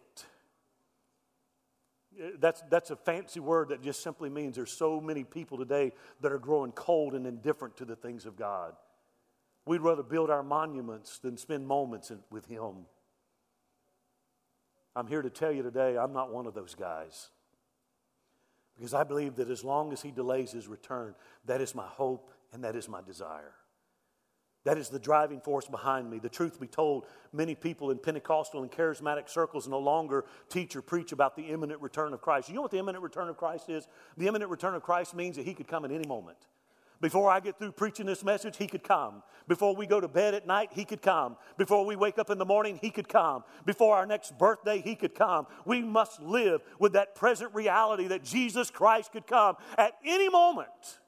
That's, 2.39 2.61
that's 2.69 2.91
a 2.91 2.95
fancy 2.95 3.39
word 3.39 3.69
that 3.69 3.81
just 3.81 4.03
simply 4.03 4.29
means 4.29 4.55
there's 4.55 4.71
so 4.71 4.99
many 4.99 5.23
people 5.23 5.57
today 5.57 5.93
that 6.21 6.31
are 6.31 6.39
growing 6.39 6.71
cold 6.73 7.13
and 7.13 7.25
indifferent 7.25 7.77
to 7.77 7.85
the 7.85 7.95
things 7.95 8.25
of 8.25 8.35
God. 8.35 8.73
We'd 9.65 9.81
rather 9.81 10.03
build 10.03 10.29
our 10.29 10.43
monuments 10.43 11.19
than 11.19 11.37
spend 11.37 11.67
moments 11.67 12.11
in, 12.11 12.19
with 12.29 12.45
Him. 12.47 12.85
I'm 14.95 15.07
here 15.07 15.21
to 15.21 15.29
tell 15.29 15.51
you 15.51 15.63
today, 15.63 15.97
I'm 15.97 16.11
not 16.11 16.33
one 16.33 16.45
of 16.45 16.53
those 16.53 16.75
guys. 16.75 17.29
Because 18.75 18.93
I 18.93 19.03
believe 19.03 19.35
that 19.35 19.49
as 19.49 19.63
long 19.63 19.93
as 19.93 20.01
He 20.01 20.11
delays 20.11 20.51
His 20.51 20.67
return, 20.67 21.15
that 21.45 21.61
is 21.61 21.75
my 21.75 21.85
hope 21.85 22.31
and 22.51 22.63
that 22.63 22.75
is 22.75 22.89
my 22.89 23.01
desire. 23.01 23.53
That 24.65 24.77
is 24.77 24.89
the 24.89 24.99
driving 24.99 25.39
force 25.39 25.67
behind 25.67 26.09
me. 26.09 26.19
The 26.19 26.29
truth 26.29 26.59
be 26.59 26.67
told, 26.67 27.05
many 27.31 27.55
people 27.55 27.91
in 27.91 27.97
Pentecostal 27.97 28.61
and 28.61 28.71
charismatic 28.71 29.29
circles 29.29 29.67
no 29.67 29.79
longer 29.79 30.25
teach 30.49 30.75
or 30.75 30.81
preach 30.81 31.11
about 31.11 31.35
the 31.35 31.43
imminent 31.43 31.81
return 31.81 32.13
of 32.13 32.21
Christ. 32.21 32.49
You 32.49 32.55
know 32.55 32.61
what 32.61 32.71
the 32.71 32.79
imminent 32.79 33.03
return 33.03 33.29
of 33.29 33.37
Christ 33.37 33.69
is? 33.69 33.87
The 34.17 34.27
imminent 34.27 34.51
return 34.51 34.75
of 34.75 34.83
Christ 34.83 35.15
means 35.15 35.37
that 35.37 35.45
He 35.45 35.53
could 35.53 35.67
come 35.67 35.85
at 35.85 35.91
any 35.91 36.07
moment. 36.07 36.37
Before 37.01 37.31
I 37.31 37.39
get 37.39 37.57
through 37.57 37.71
preaching 37.71 38.05
this 38.05 38.23
message, 38.25 38.57
he 38.57 38.67
could 38.67 38.83
come. 38.83 39.23
Before 39.47 39.73
we 39.73 39.87
go 39.87 40.01
to 40.01 40.07
bed 40.07 40.33
at 40.33 40.45
night, 40.45 40.71
he 40.73 40.83
could 40.83 41.01
come. 41.01 41.37
Before 41.57 41.85
we 41.85 41.95
wake 41.95 42.19
up 42.19 42.29
in 42.29 42.37
the 42.37 42.45
morning, 42.45 42.77
he 42.81 42.89
could 42.89 43.07
come. 43.07 43.43
Before 43.65 43.95
our 43.95 44.05
next 44.05 44.37
birthday, 44.37 44.81
he 44.81 44.95
could 44.95 45.15
come. 45.15 45.47
We 45.65 45.81
must 45.81 46.21
live 46.21 46.61
with 46.77 46.93
that 46.93 47.15
present 47.15 47.55
reality 47.55 48.07
that 48.07 48.23
Jesus 48.23 48.69
Christ 48.69 49.13
could 49.13 49.27
come 49.27 49.55
at 49.77 49.93
any 50.03 50.27
moment. 50.29 50.99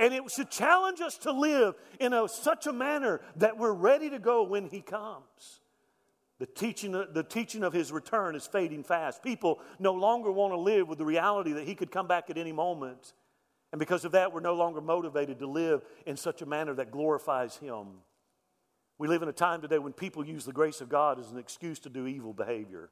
And 0.00 0.14
it 0.14 0.22
should 0.30 0.50
challenge 0.50 1.00
us 1.00 1.18
to 1.18 1.30
live 1.30 1.74
in 2.00 2.14
a, 2.14 2.26
such 2.26 2.66
a 2.66 2.72
manner 2.72 3.20
that 3.36 3.58
we're 3.58 3.72
ready 3.72 4.08
to 4.10 4.18
go 4.18 4.42
when 4.42 4.66
he 4.66 4.80
comes. 4.80 5.60
The 6.38 6.46
teaching, 6.46 6.92
the 6.92 7.22
teaching 7.22 7.62
of 7.62 7.74
his 7.74 7.92
return 7.92 8.34
is 8.34 8.46
fading 8.46 8.82
fast. 8.82 9.22
People 9.22 9.60
no 9.78 9.92
longer 9.92 10.32
want 10.32 10.54
to 10.54 10.56
live 10.56 10.88
with 10.88 10.96
the 10.96 11.04
reality 11.04 11.52
that 11.52 11.68
he 11.68 11.74
could 11.74 11.90
come 11.90 12.06
back 12.06 12.30
at 12.30 12.38
any 12.38 12.50
moment. 12.50 13.12
And 13.72 13.78
because 13.78 14.06
of 14.06 14.12
that, 14.12 14.32
we're 14.32 14.40
no 14.40 14.54
longer 14.54 14.80
motivated 14.80 15.38
to 15.40 15.46
live 15.46 15.84
in 16.06 16.16
such 16.16 16.42
a 16.42 16.46
manner 16.46 16.74
that 16.74 16.90
glorifies 16.90 17.56
Him. 17.56 17.86
We 18.98 19.06
live 19.06 19.22
in 19.22 19.28
a 19.28 19.32
time 19.32 19.62
today 19.62 19.78
when 19.78 19.92
people 19.92 20.26
use 20.26 20.44
the 20.44 20.52
grace 20.52 20.80
of 20.80 20.88
God 20.88 21.20
as 21.20 21.30
an 21.30 21.38
excuse 21.38 21.78
to 21.80 21.88
do 21.88 22.06
evil 22.06 22.32
behavior. 22.32 22.90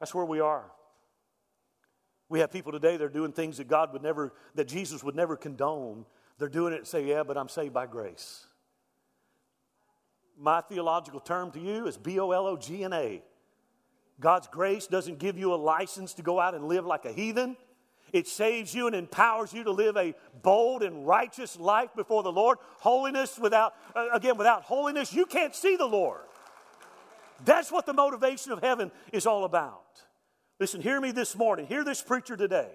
That's 0.00 0.14
where 0.14 0.24
we 0.24 0.40
are. 0.40 0.64
We 2.28 2.40
have 2.40 2.50
people 2.50 2.72
today 2.72 2.96
that 2.96 3.04
are 3.04 3.08
doing 3.08 3.32
things 3.32 3.58
that 3.58 3.68
God 3.68 3.92
would 3.92 4.02
never, 4.02 4.32
that 4.54 4.66
Jesus 4.66 5.04
would 5.04 5.14
never 5.14 5.36
condone. 5.36 6.04
They're 6.38 6.48
doing 6.48 6.72
it 6.72 6.78
and 6.78 6.86
say, 6.86 7.04
Yeah, 7.06 7.22
but 7.22 7.36
I'm 7.36 7.48
saved 7.48 7.72
by 7.72 7.86
grace. 7.86 8.46
my 10.38 10.60
theological 10.60 11.20
term 11.20 11.50
to 11.52 11.60
you 11.60 11.86
is 11.86 11.96
B 11.96 12.18
O 12.18 12.30
L 12.32 12.46
O 12.46 12.56
G 12.56 12.84
N 12.84 12.92
A. 12.92 13.22
God's 14.18 14.48
grace 14.48 14.86
doesn't 14.86 15.18
give 15.18 15.38
you 15.38 15.52
a 15.52 15.56
license 15.56 16.14
to 16.14 16.22
go 16.22 16.40
out 16.40 16.54
and 16.54 16.66
live 16.66 16.86
like 16.86 17.04
a 17.04 17.12
heathen. 17.12 17.56
It 18.12 18.26
saves 18.26 18.74
you 18.74 18.86
and 18.86 18.96
empowers 18.96 19.52
you 19.52 19.64
to 19.64 19.72
live 19.72 19.96
a 19.96 20.14
bold 20.42 20.82
and 20.82 21.06
righteous 21.06 21.58
life 21.58 21.90
before 21.94 22.22
the 22.22 22.32
Lord. 22.32 22.58
Holiness 22.78 23.38
without, 23.38 23.74
uh, 23.94 24.08
again, 24.12 24.38
without 24.38 24.62
holiness, 24.62 25.12
you 25.12 25.26
can't 25.26 25.54
see 25.54 25.76
the 25.76 25.86
Lord. 25.86 26.20
That's 27.44 27.70
what 27.70 27.84
the 27.84 27.92
motivation 27.92 28.52
of 28.52 28.60
heaven 28.62 28.90
is 29.12 29.26
all 29.26 29.44
about. 29.44 29.82
Listen, 30.58 30.80
hear 30.80 31.00
me 31.00 31.10
this 31.10 31.36
morning. 31.36 31.66
Hear 31.66 31.84
this 31.84 32.02
preacher 32.02 32.36
today. 32.36 32.68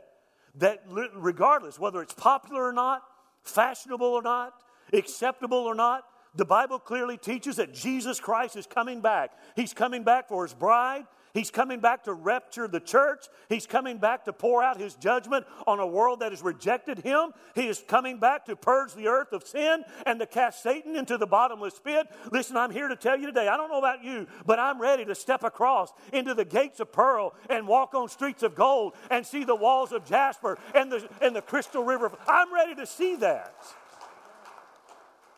That 0.56 0.84
regardless 1.15 1.80
whether 1.80 2.02
it's 2.02 2.13
popular 2.13 2.67
or 2.67 2.74
not, 2.74 3.04
fashionable 3.44 4.06
or 4.06 4.22
not, 4.22 4.54
acceptable 4.94 5.58
or 5.58 5.76
not, 5.76 6.04
the 6.36 6.46
Bible 6.46 6.80
clearly 6.80 7.17
teaches 7.17 7.58
that 7.58 7.74
Jesus 7.74 8.20
Christ 8.20 8.56
is 8.56 8.67
coming 8.67 9.02
back. 9.02 9.32
He's 9.56 9.74
coming 9.74 10.04
back 10.04 10.28
for 10.28 10.44
his 10.44 10.54
bride. 10.54 11.06
He's 11.34 11.52
coming 11.52 11.80
back 11.80 12.04
to 12.04 12.13
rapture 12.13 12.67
the 12.67 12.80
church. 12.80 13.28
He's 13.50 13.65
coming 13.65 13.98
back 13.98 14.26
to 14.26 14.34
pour 14.34 14.62
out 14.62 14.78
his 14.78 14.96
judgment 14.96 15.46
on 15.65 15.80
a 15.80 15.88
world 15.88 16.20
that 16.20 16.32
has 16.32 16.41
rejected 16.41 17.00
him. 17.00 17.32
He 17.56 17.67
is 17.67 17.84
coming 17.88 18.20
back 18.20 18.46
to 18.46 18.56
purge 18.56 18.94
the 18.94 19.08
earth 19.08 19.32
of 19.32 19.44
sin 19.44 19.84
and 20.06 20.20
to 20.20 20.26
cast 20.26 20.62
Satan 20.63 20.96
into 20.96 21.17
the 21.17 21.28
bottomless 21.28 21.80
pit. 21.80 22.08
Listen, 22.32 22.58
I'm 22.58 22.72
here 22.72 22.88
to 22.88 22.96
tell 22.96 23.17
you 23.17 23.28
today, 23.28 23.48
I 23.48 23.58
don't 23.58 23.70
know 23.70 23.80
about 23.80 24.04
you, 24.04 24.28
but 24.46 24.60
I'm 24.60 24.82
ready 24.82 25.06
to 25.06 25.15
step 25.15 25.44
across 25.44 25.94
into 26.12 26.34
the 26.34 26.46
gates 26.46 26.80
of 26.80 26.91
pearl 26.91 27.34
and 27.50 27.67
walk 27.67 27.94
on 27.94 28.10
streets 28.10 28.44
of 28.44 28.56
gold 28.56 28.94
and 29.10 29.26
see 29.26 29.44
the 29.44 29.56
walls 29.56 29.91
of 29.91 30.06
jasper 30.06 30.58
and 30.76 30.91
the, 30.91 31.08
and 31.22 31.36
the 31.36 31.41
crystal 31.41 31.84
river. 31.84 32.12
I'm 32.28 32.54
ready 32.54 32.76
to 32.76 32.86
see 32.86 33.15
that. 33.17 33.56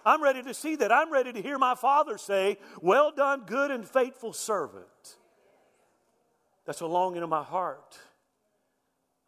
I'm 0.06 0.22
ready 0.22 0.44
to 0.44 0.54
see 0.54 0.76
that. 0.78 0.92
I'm 0.92 1.12
ready 1.12 1.32
to 1.32 1.42
hear 1.42 1.58
my 1.58 1.76
father 1.76 2.18
say, 2.18 2.58
Well 2.82 3.12
done, 3.12 3.44
good 3.46 3.72
and 3.72 3.88
faithful 3.88 4.34
servant. 4.34 5.18
That's 6.66 6.82
a 6.82 6.88
longing 6.88 7.24
in 7.24 7.30
my 7.30 7.44
heart. 7.44 7.98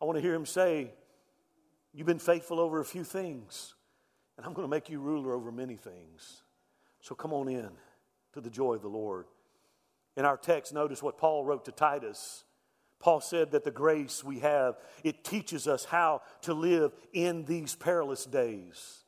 I 0.01 0.05
want 0.05 0.17
to 0.17 0.21
hear 0.21 0.33
him 0.33 0.45
say, 0.45 0.91
You've 1.93 2.07
been 2.07 2.19
faithful 2.19 2.59
over 2.59 2.81
a 2.81 2.85
few 2.85 3.05
things, 3.05 3.73
and 4.35 4.45
I'm 4.45 4.51
going 4.51 4.67
to 4.67 4.69
make 4.69 4.89
you 4.89 4.99
ruler 4.99 5.33
over 5.33 5.49
many 5.49 5.77
things. 5.77 6.43
So 6.99 7.15
come 7.15 7.31
on 7.31 7.47
in 7.47 7.69
to 8.33 8.41
the 8.41 8.49
joy 8.49 8.73
of 8.73 8.81
the 8.81 8.89
Lord. 8.89 9.27
In 10.17 10.25
our 10.25 10.35
text, 10.35 10.73
notice 10.73 11.01
what 11.01 11.17
Paul 11.17 11.45
wrote 11.45 11.63
to 11.65 11.71
Titus. 11.71 12.43
Paul 12.99 13.21
said 13.21 13.51
that 13.51 13.63
the 13.63 13.71
grace 13.71 14.25
we 14.25 14.39
have, 14.39 14.75
it 15.05 15.23
teaches 15.23 15.67
us 15.67 15.85
how 15.85 16.21
to 16.41 16.53
live 16.53 16.91
in 17.13 17.45
these 17.45 17.75
perilous 17.75 18.25
days. 18.25 19.03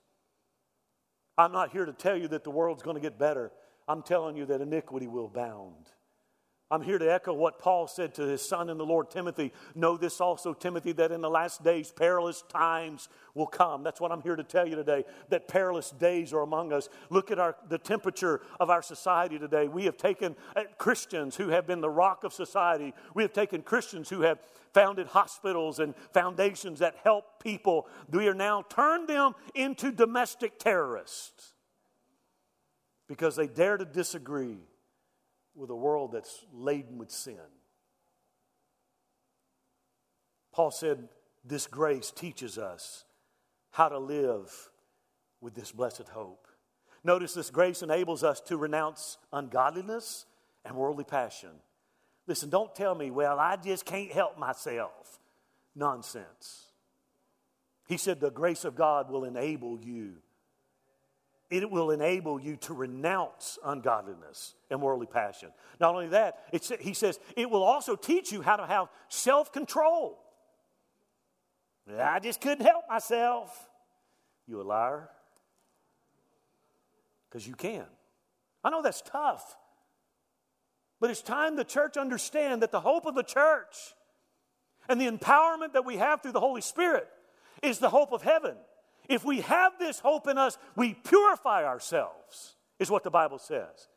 I'm 1.37 1.51
not 1.51 1.71
here 1.71 1.85
to 1.85 1.93
tell 1.93 2.15
you 2.15 2.29
that 2.29 2.45
the 2.45 2.51
world's 2.51 2.83
going 2.83 2.95
to 2.95 3.01
get 3.01 3.19
better. 3.19 3.51
I'm 3.87 4.01
telling 4.01 4.37
you 4.37 4.45
that 4.45 4.61
iniquity 4.61 5.07
will 5.07 5.25
abound. 5.25 5.89
I'm 6.69 6.81
here 6.81 6.97
to 6.97 7.13
echo 7.13 7.33
what 7.33 7.59
Paul 7.59 7.87
said 7.87 8.13
to 8.15 8.23
his 8.23 8.41
son 8.41 8.69
in 8.69 8.77
the 8.77 8.85
Lord, 8.85 9.09
Timothy. 9.09 9.53
Know 9.73 9.95
this 9.95 10.19
also, 10.19 10.53
Timothy, 10.53 10.91
that 10.93 11.13
in 11.13 11.21
the 11.21 11.29
last 11.29 11.63
days 11.63 11.93
perilous 11.93 12.43
times 12.49 13.07
will 13.33 13.47
come. 13.47 13.83
That's 13.83 14.01
what 14.01 14.11
I'm 14.11 14.21
here 14.21 14.35
to 14.35 14.43
tell 14.43 14.67
you 14.67 14.75
today, 14.75 15.05
that 15.29 15.47
perilous 15.47 15.91
days 15.91 16.33
are 16.33 16.41
among 16.41 16.73
us. 16.73 16.89
Look 17.09 17.31
at 17.31 17.39
our, 17.39 17.55
the 17.69 17.77
temperature 17.77 18.41
of 18.59 18.69
our 18.69 18.81
society 18.81 19.39
today. 19.39 19.69
We 19.69 19.85
have 19.85 19.95
taken 19.95 20.35
uh, 20.57 20.63
Christians 20.77 21.37
who 21.37 21.49
have 21.49 21.67
been 21.67 21.79
the 21.79 21.89
rock 21.89 22.25
of 22.25 22.33
society, 22.33 22.93
we 23.13 23.23
have 23.23 23.31
taken 23.31 23.61
Christians 23.61 24.09
who 24.09 24.21
have 24.21 24.39
founded 24.73 25.07
hospitals 25.07 25.79
and 25.79 25.95
foundations 26.11 26.79
that 26.79 26.97
help 27.01 27.41
people. 27.41 27.87
We 28.11 28.27
are 28.27 28.33
now 28.33 28.63
turned 28.67 29.07
them 29.07 29.35
into 29.55 29.93
domestic 29.93 30.59
terrorists 30.59 31.53
because 33.07 33.37
they 33.37 33.47
dare 33.47 33.77
to 33.77 33.85
disagree 33.85 34.57
with 35.57 35.69
a 35.69 35.75
world 35.75 36.11
that's 36.11 36.45
laden 36.53 36.97
with 36.97 37.11
sin. 37.11 37.37
Paul 40.53 40.71
said, 40.71 41.09
This 41.43 41.67
grace 41.67 42.11
teaches 42.11 42.57
us 42.57 43.03
how 43.71 43.89
to 43.89 43.99
live 43.99 44.69
with 45.41 45.55
this 45.55 45.71
blessed 45.71 46.07
hope. 46.09 46.47
Notice 47.03 47.33
this 47.33 47.49
grace 47.49 47.81
enables 47.81 48.23
us 48.23 48.41
to 48.41 48.57
renounce 48.57 49.17
ungodliness 49.31 50.25
and 50.65 50.75
worldly 50.75 51.03
passion. 51.03 51.51
Listen, 52.27 52.49
don't 52.49 52.75
tell 52.75 52.95
me, 52.95 53.11
well, 53.11 53.39
I 53.39 53.55
just 53.55 53.85
can't 53.85 54.11
help 54.11 54.37
myself. 54.37 55.19
Nonsense. 55.75 56.65
He 57.87 57.97
said, 57.97 58.19
The 58.19 58.31
grace 58.31 58.65
of 58.65 58.75
God 58.75 59.09
will 59.09 59.25
enable 59.25 59.79
you 59.79 60.15
it 61.49 61.69
will 61.69 61.91
enable 61.91 62.39
you 62.39 62.57
to 62.57 62.73
renounce 62.73 63.57
ungodliness 63.63 64.55
and 64.69 64.81
worldly 64.81 65.07
passion. 65.07 65.49
Not 65.79 65.95
only 65.95 66.09
that, 66.09 66.39
he 66.79 66.93
says 66.93 67.19
it 67.35 67.49
will 67.49 67.63
also 67.63 67.95
teach 67.95 68.31
you 68.31 68.41
how 68.41 68.57
to 68.57 68.65
have 68.65 68.87
self 69.07 69.51
control. 69.53 70.19
I 71.97 72.19
just 72.19 72.41
couldn't 72.41 72.65
help 72.65 72.83
myself. 72.89 73.69
You 74.45 74.61
a 74.61 74.63
liar? 74.63 75.09
Because 77.29 77.47
you 77.47 77.55
can. 77.55 77.85
I 78.63 78.69
know 78.69 78.81
that's 78.81 79.01
tough. 79.01 79.55
But 80.99 81.11
it's 81.11 81.21
time 81.21 81.55
the 81.55 81.63
church 81.63 81.95
understand 81.95 82.61
that 82.61 82.71
the 82.71 82.81
hope 82.81 83.05
of 83.05 83.15
the 83.15 83.23
church 83.23 83.93
and 84.89 84.99
the 84.99 85.09
empowerment 85.09 85.73
that 85.73 85.85
we 85.85 85.97
have 85.97 86.21
through 86.21 86.31
the 86.31 86.39
Holy 86.39 86.61
Spirit 86.61 87.07
is 87.61 87.79
the 87.79 87.89
hope 87.89 88.11
of 88.11 88.21
heaven. 88.21 88.55
If 89.07 89.23
we 89.23 89.41
have 89.41 89.73
this 89.79 89.99
hope 89.99 90.27
in 90.27 90.37
us, 90.37 90.57
we 90.75 90.93
purify 90.93 91.65
ourselves, 91.65 92.55
is 92.79 92.91
what 92.91 93.03
the 93.03 93.09
Bible 93.09 93.39
says. 93.39 93.89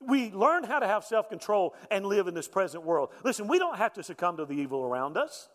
We 0.00 0.30
learn 0.30 0.64
how 0.64 0.78
to 0.78 0.86
have 0.86 1.04
self 1.04 1.28
control 1.28 1.74
and 1.90 2.06
live 2.06 2.26
in 2.26 2.34
this 2.34 2.48
present 2.48 2.84
world. 2.84 3.10
Listen, 3.22 3.48
we 3.48 3.58
don't 3.58 3.76
have 3.76 3.92
to 3.94 4.02
succumb 4.02 4.38
to 4.38 4.46
the 4.46 4.54
evil 4.54 4.82
around 4.82 5.16
us. 5.16 5.48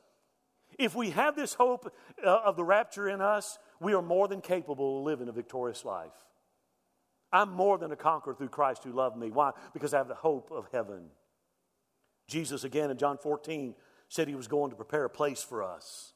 If 0.78 0.94
we 0.94 1.12
have 1.12 1.36
this 1.36 1.54
hope 1.54 1.94
uh, 2.24 2.40
of 2.46 2.56
the 2.56 2.64
rapture 2.64 3.08
in 3.10 3.22
us, 3.22 3.58
we 3.80 3.94
are 3.94 4.02
more 4.02 4.28
than 4.28 4.42
capable 4.42 5.00
of 5.00 5.06
living 5.06 5.28
a 5.30 5.32
victorious 5.32 5.86
life. 5.86 6.12
I'm 7.32 7.52
more 7.52 7.78
than 7.78 7.92
a 7.92 7.96
conqueror 7.96 8.34
through 8.34 8.50
Christ 8.50 8.84
who 8.84 8.92
loved 8.92 9.18
me. 9.18 9.32
Why? 9.32 9.52
Because 9.74 9.94
I 9.94 9.98
have 9.98 10.08
the 10.08 10.16
hope 10.16 10.52
of 10.52 10.68
heaven. 10.72 11.08
Jesus, 12.28 12.64
again 12.64 12.92
in 12.92 12.98
John 12.98 13.18
14, 13.18 13.76
said 14.10 14.28
he 14.28 14.36
was 14.36 14.48
going 14.48 14.70
to 14.70 14.76
prepare 14.76 15.06
a 15.06 15.10
place 15.10 15.44
for 15.44 15.64
us. 15.64 16.14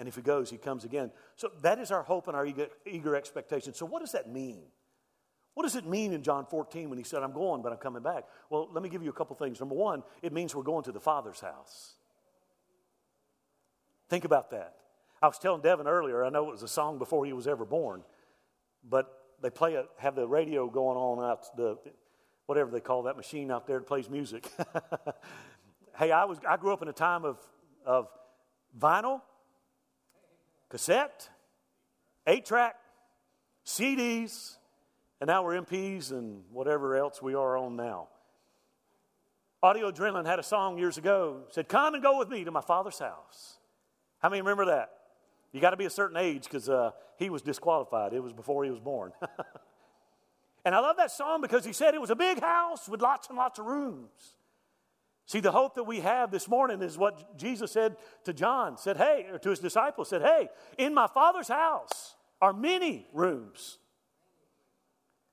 And 0.00 0.08
if 0.08 0.16
he 0.16 0.22
goes, 0.22 0.48
he 0.48 0.56
comes 0.56 0.84
again. 0.84 1.10
So 1.36 1.50
that 1.60 1.78
is 1.78 1.90
our 1.90 2.02
hope 2.02 2.26
and 2.26 2.34
our 2.34 2.46
eager, 2.46 2.68
eager 2.86 3.14
expectation. 3.14 3.74
So, 3.74 3.84
what 3.84 4.00
does 4.00 4.12
that 4.12 4.30
mean? 4.30 4.62
What 5.52 5.64
does 5.64 5.76
it 5.76 5.84
mean 5.84 6.14
in 6.14 6.22
John 6.22 6.46
14 6.46 6.88
when 6.88 6.96
he 6.96 7.04
said, 7.04 7.22
I'm 7.22 7.34
going, 7.34 7.60
but 7.60 7.70
I'm 7.70 7.76
coming 7.78 8.02
back? 8.02 8.24
Well, 8.48 8.70
let 8.72 8.82
me 8.82 8.88
give 8.88 9.02
you 9.02 9.10
a 9.10 9.12
couple 9.12 9.36
things. 9.36 9.60
Number 9.60 9.74
one, 9.74 10.02
it 10.22 10.32
means 10.32 10.54
we're 10.54 10.62
going 10.62 10.84
to 10.84 10.92
the 10.92 11.00
Father's 11.00 11.40
house. 11.40 11.96
Think 14.08 14.24
about 14.24 14.52
that. 14.52 14.76
I 15.20 15.26
was 15.26 15.38
telling 15.38 15.60
Devin 15.60 15.86
earlier, 15.86 16.24
I 16.24 16.30
know 16.30 16.48
it 16.48 16.52
was 16.52 16.62
a 16.62 16.68
song 16.68 16.98
before 16.98 17.26
he 17.26 17.34
was 17.34 17.46
ever 17.46 17.66
born, 17.66 18.02
but 18.88 19.12
they 19.42 19.50
play 19.50 19.74
it, 19.74 19.86
have 19.98 20.14
the 20.14 20.26
radio 20.26 20.66
going 20.70 20.96
on 20.96 21.30
out 21.30 21.44
the 21.58 21.76
whatever 22.46 22.70
they 22.70 22.80
call 22.80 23.02
that 23.02 23.18
machine 23.18 23.50
out 23.50 23.66
there 23.66 23.80
that 23.80 23.86
plays 23.86 24.08
music. 24.08 24.50
hey, 25.98 26.10
I 26.10 26.24
was 26.24 26.38
I 26.48 26.56
grew 26.56 26.72
up 26.72 26.80
in 26.80 26.88
a 26.88 26.94
time 26.94 27.26
of 27.26 27.38
of 27.84 28.08
vinyl 28.78 29.20
cassette, 30.70 31.28
eight 32.26 32.46
track, 32.46 32.76
CDs, 33.66 34.56
and 35.20 35.28
now 35.28 35.44
we're 35.44 35.60
MPs 35.60 36.12
and 36.12 36.42
whatever 36.50 36.96
else 36.96 37.20
we 37.20 37.34
are 37.34 37.56
on 37.58 37.76
now. 37.76 38.08
Audio 39.62 39.90
Adrenaline 39.90 40.24
had 40.24 40.38
a 40.38 40.42
song 40.42 40.78
years 40.78 40.96
ago, 40.96 41.42
said, 41.50 41.68
Come 41.68 41.92
and 41.92 42.02
go 42.02 42.18
with 42.18 42.30
me 42.30 42.44
to 42.44 42.50
my 42.50 42.62
father's 42.62 42.98
house. 42.98 43.58
How 44.20 44.30
many 44.30 44.40
remember 44.40 44.66
that? 44.66 44.92
You 45.52 45.60
got 45.60 45.70
to 45.70 45.76
be 45.76 45.84
a 45.84 45.90
certain 45.90 46.16
age 46.16 46.44
because 46.44 46.68
uh, 46.68 46.92
he 47.18 47.28
was 47.28 47.42
disqualified. 47.42 48.14
It 48.14 48.22
was 48.22 48.32
before 48.32 48.64
he 48.64 48.70
was 48.70 48.80
born. 48.80 49.12
and 50.64 50.74
I 50.74 50.78
love 50.78 50.96
that 50.96 51.10
song 51.10 51.42
because 51.42 51.64
he 51.64 51.72
said 51.72 51.94
it 51.94 52.00
was 52.00 52.10
a 52.10 52.16
big 52.16 52.40
house 52.40 52.88
with 52.88 53.02
lots 53.02 53.28
and 53.28 53.36
lots 53.36 53.58
of 53.58 53.66
rooms. 53.66 54.36
See, 55.30 55.38
the 55.38 55.52
hope 55.52 55.76
that 55.76 55.84
we 55.84 56.00
have 56.00 56.32
this 56.32 56.48
morning 56.48 56.82
is 56.82 56.98
what 56.98 57.38
Jesus 57.38 57.70
said 57.70 57.94
to 58.24 58.32
John, 58.32 58.76
said, 58.76 58.96
hey, 58.96 59.28
or 59.30 59.38
to 59.38 59.50
his 59.50 59.60
disciples, 59.60 60.08
said, 60.08 60.22
hey, 60.22 60.48
in 60.76 60.92
my 60.92 61.06
Father's 61.06 61.46
house 61.46 62.16
are 62.42 62.52
many 62.52 63.06
rooms. 63.12 63.78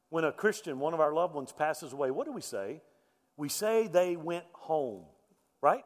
When 0.09 0.23
a 0.23 0.31
Christian, 0.31 0.77
one 0.77 0.93
of 0.93 0.99
our 0.99 1.11
loved 1.11 1.33
ones, 1.33 1.51
passes 1.51 1.93
away, 1.93 2.11
what 2.11 2.27
do 2.27 2.31
we 2.31 2.41
say? 2.41 2.83
We 3.37 3.49
say 3.49 3.87
they 3.87 4.15
went 4.15 4.45
home, 4.53 5.05
right? 5.63 5.83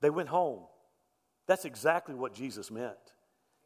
They 0.00 0.10
went 0.10 0.28
home. 0.28 0.64
That's 1.46 1.64
exactly 1.64 2.16
what 2.16 2.34
Jesus 2.34 2.72
meant. 2.72 2.96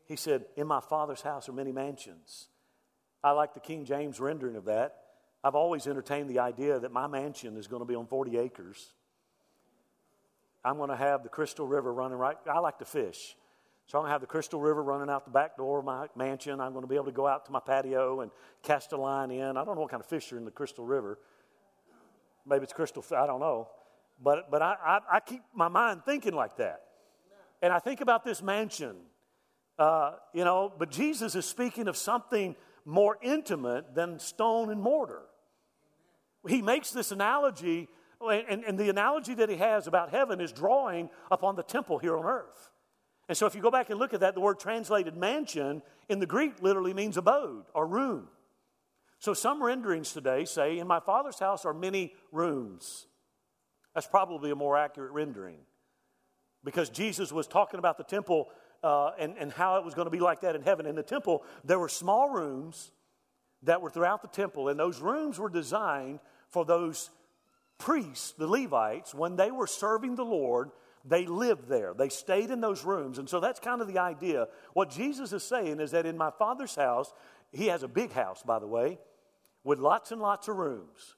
He 0.07 0.17
said, 0.17 0.45
In 0.55 0.67
my 0.67 0.81
Father's 0.81 1.23
house 1.23 1.49
are 1.49 1.55
many 1.55 1.73
mansions. 1.73 2.49
I 3.25 3.31
like 3.31 3.55
the 3.55 3.61
King 3.61 3.87
James 3.87 4.21
rendering 4.21 4.57
of 4.57 4.67
that. 4.67 4.97
I've 5.43 5.55
always 5.55 5.87
entertained 5.87 6.29
the 6.29 6.41
idea 6.41 6.79
that 6.79 6.93
my 6.93 7.07
mansion 7.07 7.57
is 7.57 7.69
going 7.69 7.81
to 7.81 7.87
be 7.87 7.95
on 7.95 8.07
40 8.07 8.37
acres. 8.37 8.93
I'm 10.65 10.77
going 10.77 10.91
to 10.91 10.97
have 10.97 11.23
the 11.23 11.29
Crystal 11.29 11.67
River 11.67 11.93
running 11.93 12.19
right. 12.19 12.37
I 12.51 12.59
like 12.59 12.79
to 12.79 12.85
fish. 12.85 13.37
So 13.87 13.99
I'm 13.99 14.03
going 14.03 14.11
to 14.11 14.13
have 14.13 14.21
the 14.21 14.27
Crystal 14.27 14.61
River 14.61 14.83
running 14.83 15.11
out 15.11 15.25
the 15.25 15.31
back 15.31 15.57
door 15.57 15.81
of 15.81 15.85
my 15.85 16.07
mansion. 16.15 16.61
I'm 16.61 16.73
going 16.73 16.85
to 16.85 16.89
be 16.89 16.95
able 16.95 17.07
to 17.07 17.13
go 17.13 17.27
out 17.27 17.47
to 17.47 17.53
my 17.53 17.61
patio 17.61 18.21
and 18.21 18.31
cast 18.63 18.93
a 18.93 18.97
line 18.97 19.31
in. 19.31 19.57
I 19.57 19.65
don't 19.65 19.75
know 19.75 19.81
what 19.81 19.91
kind 19.91 20.01
of 20.01 20.07
fish 20.09 20.33
are 20.33 20.37
in 20.37 20.45
the 20.45 20.51
Crystal 20.51 20.85
River. 20.85 21.19
Maybe 22.47 22.65
it's 22.65 22.73
crystal, 22.73 23.05
I 23.17 23.27
don't 23.27 23.41
know. 23.41 23.69
But, 24.23 24.51
but 24.51 24.63
I, 24.63 24.77
I, 24.85 24.99
I 25.17 25.21
keep 25.21 25.43
my 25.55 25.69
mind 25.69 26.03
thinking 26.05 26.35
like 26.35 26.57
that. 26.59 26.83
And 27.63 27.73
I 27.73 27.79
think 27.79 28.01
about 28.01 28.25
this 28.25 28.43
mansion, 28.43 28.97
uh, 29.79 30.13
you 30.33 30.45
know, 30.45 30.73
but 30.79 30.91
Jesus 30.91 31.35
is 31.35 31.45
speaking 31.45 31.89
of 31.89 31.97
something 31.97 32.57
more 32.85 33.19
intimate 33.23 33.95
than 33.95 34.19
stone 34.19 34.71
and 34.71 34.81
mortar. 34.81 35.23
He 36.49 36.63
makes 36.63 36.91
this 36.91 37.13
analogy, 37.13 37.89
and, 38.29 38.65
and 38.65 38.79
the 38.79 38.91
analogy 38.91 39.35
that 39.35 39.49
he 39.49 39.57
has 39.57 39.87
about 39.87 40.11
heaven 40.11 40.41
is 40.41 40.53
drawing 40.53 41.09
upon 41.31 41.57
the 41.57 41.63
temple 41.63 41.99
here 41.99 42.17
on 42.17 42.25
earth. 42.25 42.71
And 43.29 43.37
so 43.37 43.47
if 43.47 43.55
you 43.55 43.63
go 43.63 43.71
back 43.71 43.91
and 43.91 43.99
look 43.99 44.13
at 44.13 44.21
that, 44.21 44.35
the 44.35 44.41
word 44.41 44.59
translated 44.59 45.17
mansion 45.17 45.83
in 46.09 46.19
the 46.19 46.27
Greek 46.27 46.61
literally 46.61 46.93
means 46.93 47.17
abode 47.17 47.65
or 47.75 47.87
room. 47.87 48.29
So 49.21 49.35
some 49.35 49.63
renderings 49.63 50.13
today 50.13 50.45
say, 50.45 50.79
In 50.79 50.87
my 50.87 51.01
father's 51.01 51.39
house 51.39 51.65
are 51.65 51.75
many 51.75 52.13
rooms. 52.33 53.07
That's 53.95 54.07
probably 54.07 54.51
a 54.51 54.55
more 54.55 54.77
accurate 54.77 55.13
rendering 55.13 55.59
because 56.65 56.91
Jesus 56.91 57.33
was 57.33 57.47
talking 57.47 57.79
about 57.79 57.99
the 57.99 58.05
temple 58.05 58.49
uh, 58.83 59.11
and, 59.19 59.37
and 59.39 59.53
how 59.53 59.77
it 59.77 59.85
was 59.85 59.95
going 59.95 60.07
to 60.07 60.11
be 60.11 60.21
like 60.21 60.41
that 60.41 60.57
in 60.57 60.63
heaven. 60.63 60.87
In 60.87 60.95
the 60.95 61.03
temple, 61.03 61.45
there 61.65 61.79
were 61.79 61.89
small 61.89 62.31
rooms 62.31 62.93
that 63.63 63.83
were 63.83 63.91
throughout 63.91 64.23
the 64.23 64.29
temple, 64.29 64.69
and 64.69 64.79
those 64.81 65.01
rooms 65.01 65.39
were 65.39 65.51
designed 65.51 66.21
for 66.49 66.65
those 66.65 67.11
priests, 67.81 68.33
the 68.33 68.47
Levites, 68.47 69.13
when 69.13 69.35
they 69.35 69.51
were 69.51 69.67
serving 69.67 70.15
the 70.15 70.25
Lord 70.25 70.71
they 71.05 71.27
lived 71.27 71.69
there. 71.69 71.95
They 71.95 72.09
stayed 72.09 72.51
in 72.51 72.61
those 72.61 72.85
rooms. 72.85 73.19
And 73.19 73.29
so 73.29 73.41
that's 73.41 73.61
kind 73.61 73.81
of 73.81 73.89
the 73.89 73.99
idea. 73.99 74.49
What 74.75 74.91
Jesus 74.91 75.33
is 75.33 75.43
saying 75.43 75.81
is 75.81 75.93
that 75.93 76.07
in 76.07 76.17
my 76.17 76.31
Father's 76.31 76.75
house, 76.75 77.13
he 77.53 77.67
has 77.67 77.83
a 77.83 77.89
big 77.89 78.13
house, 78.13 78.43
by 78.43 78.59
the 78.59 78.67
way, 78.67 78.99
with 79.65 79.79
lots 79.79 80.13
and 80.13 80.21
lots 80.21 80.49
of 80.49 80.57
rooms. 80.57 81.17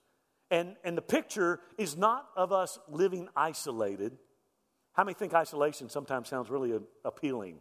And, 0.50 0.76
and 0.84 0.96
the 0.96 1.02
picture 1.02 1.60
is 1.78 1.96
not 1.96 2.26
of 2.36 2.52
us 2.52 2.78
living 2.88 3.28
isolated. 3.34 4.16
How 4.92 5.04
many 5.04 5.14
think 5.14 5.34
isolation 5.34 5.88
sometimes 5.88 6.28
sounds 6.28 6.50
really 6.50 6.78
appealing? 7.04 7.54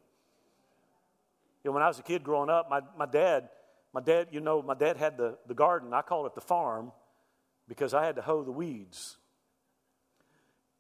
You 1.64 1.70
know, 1.70 1.72
when 1.72 1.84
I 1.84 1.88
was 1.88 2.00
a 2.00 2.04
kid 2.04 2.24
growing 2.24 2.50
up, 2.50 2.70
my, 2.70 2.82
my 2.98 3.06
dad, 3.06 3.50
my 3.94 4.02
dad, 4.02 4.28
you 4.32 4.42
know, 4.42 4.62
my 4.62 4.74
dad 4.74 4.98
had 4.98 5.18
the, 5.18 5.38
the 5.48 5.54
garden. 5.54 5.94
I 5.94 6.02
call 6.02 6.26
it 6.26 6.36
the 6.36 6.42
farm 6.42 6.92
because 7.72 7.94
I 7.94 8.04
had 8.04 8.18
to 8.18 8.22
hoe 8.22 8.44
the 8.44 8.52
weeds. 8.52 9.16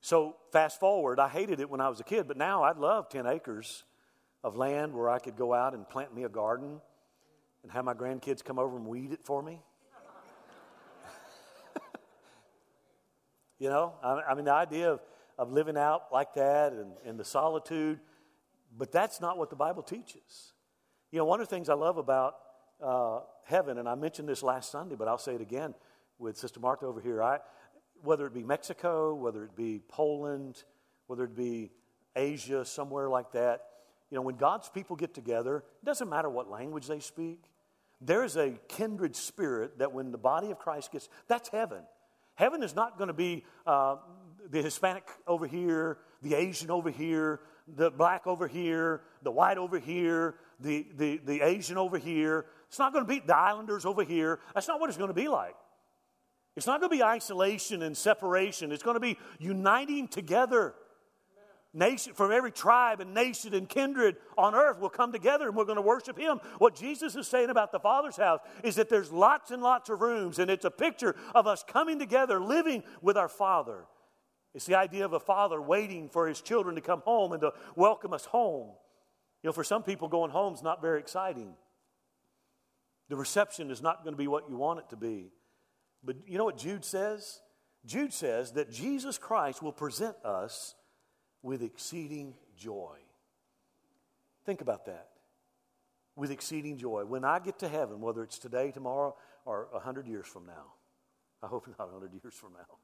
So, 0.01 0.35
fast 0.51 0.77
forward, 0.77 1.21
I 1.21 1.29
hated 1.29 1.61
it 1.61 1.69
when 1.69 1.79
I 1.79 1.87
was 1.87 2.01
a 2.01 2.03
kid, 2.03 2.27
but 2.27 2.35
now 2.35 2.63
I'd 2.63 2.75
love 2.75 3.07
10 3.07 3.25
acres 3.27 3.85
of 4.43 4.57
land 4.57 4.93
where 4.93 5.09
I 5.09 5.17
could 5.17 5.37
go 5.37 5.53
out 5.53 5.73
and 5.73 5.87
plant 5.87 6.13
me 6.13 6.25
a 6.25 6.29
garden 6.29 6.81
and 7.63 7.71
have 7.71 7.85
my 7.85 7.93
grandkids 7.93 8.43
come 8.43 8.59
over 8.59 8.75
and 8.75 8.85
weed 8.85 9.13
it 9.13 9.21
for 9.23 9.41
me. 9.41 9.61
you 13.59 13.69
know, 13.69 13.93
I, 14.03 14.31
I, 14.31 14.33
mean, 14.33 14.43
the 14.43 14.53
idea 14.53 14.91
of, 14.91 14.99
of 15.37 15.49
living 15.49 15.77
out 15.77 16.11
like 16.11 16.33
that 16.33 16.73
and, 16.73 16.91
and 17.05 17.17
the 17.17 17.23
solitude, 17.23 18.01
but 18.77 18.91
that's 18.91 19.21
not 19.21 19.37
what 19.37 19.49
the 19.49 19.55
Bible 19.55 19.81
teaches. 19.81 20.51
You 21.09 21.19
know, 21.19 21.25
one 21.25 21.39
of 21.39 21.47
the 21.47 21.55
things 21.55 21.69
I 21.69 21.75
love 21.75 21.97
about 21.97 22.35
uh, 22.83 23.21
heaven, 23.45 23.77
and 23.77 23.87
I 23.87 23.95
mentioned 23.95 24.27
this 24.27 24.43
last 24.43 24.73
Sunday, 24.73 24.95
but 24.95 25.07
I'll 25.07 25.17
say 25.17 25.35
it 25.35 25.41
again 25.41 25.73
with 26.21 26.37
Sister 26.37 26.59
Martha 26.59 26.85
over 26.85 27.01
here. 27.01 27.21
I, 27.21 27.39
whether 28.03 28.25
it 28.27 28.33
be 28.33 28.43
Mexico, 28.43 29.13
whether 29.13 29.43
it 29.43 29.55
be 29.55 29.81
Poland, 29.87 30.63
whether 31.07 31.25
it 31.25 31.35
be 31.35 31.71
Asia, 32.15 32.63
somewhere 32.63 33.09
like 33.09 33.31
that, 33.33 33.61
you 34.09 34.15
know, 34.15 34.21
when 34.21 34.35
God's 34.35 34.69
people 34.69 34.95
get 34.95 35.13
together, 35.13 35.57
it 35.57 35.85
doesn't 35.85 36.09
matter 36.09 36.29
what 36.29 36.49
language 36.49 36.87
they 36.87 36.99
speak. 36.99 37.43
There's 38.01 38.35
a 38.35 38.51
kindred 38.67 39.15
spirit 39.15 39.79
that 39.79 39.93
when 39.93 40.11
the 40.11 40.17
body 40.17 40.51
of 40.51 40.59
Christ 40.59 40.91
gets, 40.91 41.09
that's 41.27 41.49
heaven. 41.49 41.83
Heaven 42.35 42.63
is 42.63 42.75
not 42.75 42.97
going 42.97 43.09
to 43.09 43.13
be 43.13 43.45
uh, 43.65 43.97
the 44.49 44.61
Hispanic 44.61 45.07
over 45.27 45.47
here, 45.47 45.99
the 46.21 46.33
Asian 46.35 46.71
over 46.71 46.89
here, 46.89 47.41
the 47.67 47.91
black 47.91 48.27
over 48.27 48.47
here, 48.47 49.01
the 49.21 49.31
white 49.31 49.57
over 49.57 49.79
here, 49.79 50.35
the, 50.59 50.87
the, 50.97 51.17
the 51.23 51.41
Asian 51.41 51.77
over 51.77 51.97
here. 51.97 52.45
It's 52.67 52.79
not 52.79 52.93
going 52.93 53.05
to 53.05 53.09
be 53.09 53.19
the 53.19 53.37
islanders 53.37 53.85
over 53.85 54.03
here. 54.03 54.39
That's 54.53 54.67
not 54.67 54.79
what 54.79 54.89
it's 54.89 54.97
going 54.97 55.09
to 55.09 55.13
be 55.13 55.27
like. 55.27 55.55
It's 56.55 56.67
not 56.67 56.81
going 56.81 56.89
to 56.89 56.97
be 56.97 57.03
isolation 57.03 57.81
and 57.81 57.95
separation. 57.95 58.71
It's 58.71 58.83
going 58.83 58.95
to 58.95 58.99
be 58.99 59.17
uniting 59.39 60.07
together. 60.07 60.73
Nation, 61.73 62.13
from 62.13 62.33
every 62.33 62.51
tribe 62.51 62.99
and 62.99 63.13
nation 63.13 63.53
and 63.53 63.69
kindred 63.69 64.17
on 64.37 64.53
earth 64.53 64.79
will 64.79 64.89
come 64.89 65.13
together 65.13 65.47
and 65.47 65.55
we're 65.55 65.63
going 65.63 65.77
to 65.77 65.81
worship 65.81 66.19
Him. 66.19 66.41
What 66.57 66.75
Jesus 66.75 67.15
is 67.15 67.27
saying 67.27 67.49
about 67.49 67.71
the 67.71 67.79
Father's 67.79 68.17
house 68.17 68.41
is 68.61 68.75
that 68.75 68.89
there's 68.89 69.09
lots 69.09 69.51
and 69.51 69.63
lots 69.63 69.89
of 69.89 70.01
rooms, 70.01 70.37
and 70.37 70.51
it's 70.51 70.65
a 70.65 70.71
picture 70.71 71.15
of 71.33 71.47
us 71.47 71.63
coming 71.65 71.97
together, 71.97 72.41
living 72.41 72.83
with 73.01 73.15
our 73.15 73.29
Father. 73.29 73.85
It's 74.53 74.65
the 74.65 74.75
idea 74.75 75.05
of 75.05 75.13
a 75.13 75.19
father 75.19 75.61
waiting 75.61 76.09
for 76.09 76.27
his 76.27 76.41
children 76.41 76.75
to 76.75 76.81
come 76.81 77.01
home 77.05 77.31
and 77.31 77.41
to 77.41 77.53
welcome 77.75 78.13
us 78.13 78.25
home. 78.25 78.71
You 79.43 79.47
know, 79.47 79.53
for 79.53 79.63
some 79.63 79.83
people, 79.83 80.09
going 80.09 80.31
home 80.31 80.53
is 80.53 80.61
not 80.61 80.81
very 80.81 80.99
exciting. 80.99 81.53
The 83.09 83.15
reception 83.15 83.71
is 83.71 83.81
not 83.81 84.03
going 84.03 84.13
to 84.13 84.17
be 84.17 84.27
what 84.27 84.49
you 84.49 84.57
want 84.57 84.79
it 84.79 84.89
to 84.89 84.97
be. 84.97 85.31
But 86.03 86.15
you 86.27 86.37
know 86.37 86.45
what 86.45 86.57
Jude 86.57 86.83
says? 86.83 87.41
Jude 87.85 88.13
says 88.13 88.53
that 88.53 88.71
Jesus 88.71 89.17
Christ 89.17 89.61
will 89.61 89.71
present 89.71 90.15
us 90.23 90.75
with 91.41 91.61
exceeding 91.61 92.35
joy. 92.57 92.97
Think 94.45 94.61
about 94.61 94.85
that. 94.85 95.09
With 96.15 96.31
exceeding 96.31 96.77
joy. 96.77 97.05
When 97.05 97.23
I 97.23 97.39
get 97.39 97.59
to 97.59 97.69
heaven, 97.69 98.01
whether 98.01 98.23
it's 98.23 98.37
today, 98.37 98.71
tomorrow, 98.71 99.15
or 99.45 99.67
a 99.71 99.75
100 99.75 100.07
years 100.07 100.27
from 100.27 100.45
now, 100.45 100.73
I 101.41 101.47
hope 101.47 101.67
not 101.67 101.87
a 101.87 101.91
100 101.91 102.13
years 102.13 102.33
from 102.33 102.53
now. 102.53 102.77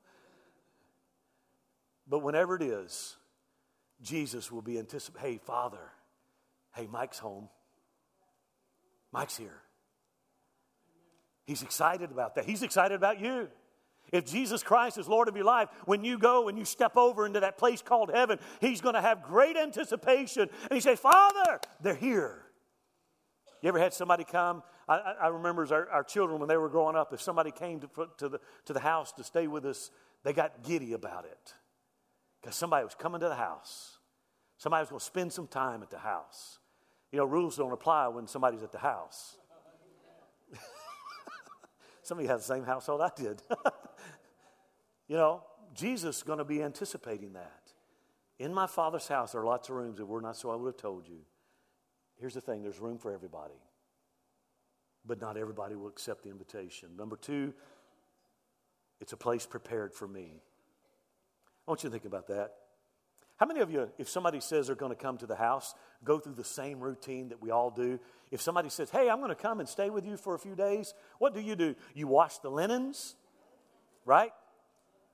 But 2.08 2.20
whenever 2.20 2.56
it 2.56 2.64
is, 2.64 3.18
Jesus 4.02 4.52
will 4.52 4.62
be 4.62 4.80
anticipating, 4.80 5.34
hey, 5.34 5.40
Father, 5.44 5.92
hey, 6.74 6.88
Mike's 6.90 7.20
home. 7.20 7.50
Mike's 9.12 9.38
here. 9.38 9.62
He's 11.48 11.64
excited 11.64 12.12
about 12.12 12.36
that. 12.36 12.46
He's 12.46 12.62
excited 12.62 12.94
about 12.94 13.20
you. 13.22 13.48
If 14.12 14.26
Jesus 14.26 14.64
Christ 14.64 14.98
is 14.98 15.08
Lord 15.08 15.28
of 15.28 15.36
your 15.36 15.46
life, 15.46 15.70
when 15.86 16.04
you 16.04 16.18
go 16.18 16.50
and 16.50 16.58
you 16.58 16.66
step 16.66 16.96
over 16.96 17.26
into 17.26 17.40
that 17.40 17.58
place 17.58 17.82
called 17.82 18.12
heaven, 18.14 18.38
He's 18.62 18.82
going 18.82 18.96
to 18.96 19.02
have 19.02 19.24
great 19.24 19.58
anticipation. 19.58 20.50
And 20.64 20.74
He 20.74 20.82
say, 20.82 20.96
Father, 20.96 21.60
they're 21.82 21.96
here. 21.96 22.44
You 23.62 23.70
ever 23.70 23.80
had 23.80 23.94
somebody 23.94 24.24
come? 24.24 24.62
I, 24.88 25.16
I 25.24 25.28
remember 25.28 25.64
as 25.64 25.72
our, 25.72 25.90
our, 25.90 26.04
children, 26.04 26.40
when 26.40 26.48
they 26.48 26.58
were 26.58 26.70
growing 26.70 26.96
up, 26.96 27.12
if 27.14 27.22
somebody 27.22 27.52
came 27.52 27.80
to, 27.80 27.90
to, 28.18 28.30
the, 28.30 28.40
to 28.66 28.74
the 28.74 28.80
house 28.80 29.12
to 29.14 29.24
stay 29.24 29.48
with 29.48 29.66
us, 29.66 29.90
they 30.24 30.34
got 30.34 30.64
giddy 30.64 30.94
about 30.94 31.26
it. 31.26 31.54
Because 32.42 32.56
somebody 32.56 32.86
was 32.86 32.96
coming 32.96 33.20
to 33.22 33.28
the 33.28 33.36
house. 33.36 33.98
Somebody 34.58 34.84
was 34.84 34.90
going 34.90 35.00
to 35.00 35.06
spend 35.06 35.34
some 35.34 35.48
time 35.48 35.82
at 35.82 35.90
the 35.90 35.98
house. 35.98 36.60
You 37.12 37.20
know, 37.20 37.26
rules 37.26 37.58
don't 37.58 37.72
apply 37.72 38.08
when 38.10 38.28
somebody's 38.28 38.64
at 38.64 38.72
the 38.72 38.80
house. 38.80 39.38
Some 42.08 42.20
of 42.20 42.24
you 42.24 42.30
have 42.30 42.40
the 42.40 42.46
same 42.46 42.64
household 42.64 43.02
I 43.02 43.12
did. 43.18 43.42
you 45.10 45.18
know, 45.18 45.44
Jesus 45.74 46.18
is 46.18 46.24
going 46.24 46.38
to 46.38 46.46
be 46.46 46.64
anticipating 46.64 47.34
that. 47.34 47.74
In 48.40 48.54
my 48.54 48.66
Father's 48.66 49.10
house 49.10 49.34
there 49.34 49.42
are 49.42 49.46
lots 49.46 49.68
of 49.68 49.76
rooms. 49.76 50.00
If 50.00 50.08
we're 50.08 50.22
not 50.22 50.38
so, 50.38 50.50
I 50.50 50.56
would 50.56 50.68
have 50.68 50.78
told 50.78 51.06
you. 51.06 51.18
Here's 52.18 52.34
the 52.34 52.40
thing 52.40 52.64
there's 52.64 52.80
room 52.80 52.98
for 52.98 53.12
everybody, 53.12 53.60
but 55.06 55.20
not 55.20 55.36
everybody 55.36 55.76
will 55.76 55.90
accept 55.90 56.24
the 56.24 56.30
invitation. 56.30 56.96
Number 56.96 57.18
two, 57.18 57.54
it's 59.02 59.12
a 59.12 59.18
place 59.18 59.46
prepared 59.46 59.94
for 59.94 60.08
me. 60.08 60.42
I 61.68 61.72
want 61.72 61.84
you 61.84 61.90
to 61.90 61.94
think 61.94 62.06
about 62.06 62.28
that. 62.28 62.54
How 63.38 63.46
many 63.46 63.60
of 63.60 63.72
you, 63.72 63.90
if 64.00 64.10
somebody 64.10 64.40
says 64.40 64.68
they're 64.68 64.76
going 64.76 64.92
to 64.92 65.02
come 65.02 65.18
to 65.20 65.28
the 65.28 65.36
house, 65.36 65.76
go 66.04 66.20
through 66.20 66.34
the 66.34 66.44
same 66.44 66.80
routine 66.80 67.30
that 67.30 67.42
we 67.42 67.52
all 67.52 67.70
do? 67.70 68.00
If 68.32 68.42
somebody 68.42 68.70
says, 68.70 68.90
hey, 68.90 69.10
I'm 69.10 69.20
going 69.20 69.30
to 69.30 69.36
come 69.36 69.60
and 69.60 69.70
stay 69.70 69.92
with 69.92 70.06
you 70.06 70.18
for 70.18 70.34
a 70.34 70.40
few 70.40 70.56
days, 70.56 70.96
what 71.20 71.36
do 71.36 71.40
you 71.40 71.56
do? 71.56 71.76
You 71.94 72.08
wash 72.08 72.40
the 72.40 72.50
linens, 72.50 73.16
right? 74.06 74.32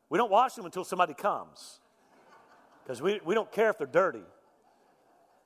We 0.10 0.18
don't 0.18 0.32
wash 0.32 0.54
them 0.54 0.66
until 0.66 0.86
somebody 0.86 1.14
comes 1.14 1.80
because 2.84 3.02
we, 3.02 3.20
we 3.26 3.36
don't 3.36 3.52
care 3.52 3.70
if 3.70 3.78
they're 3.78 3.88
dirty. 3.88 4.24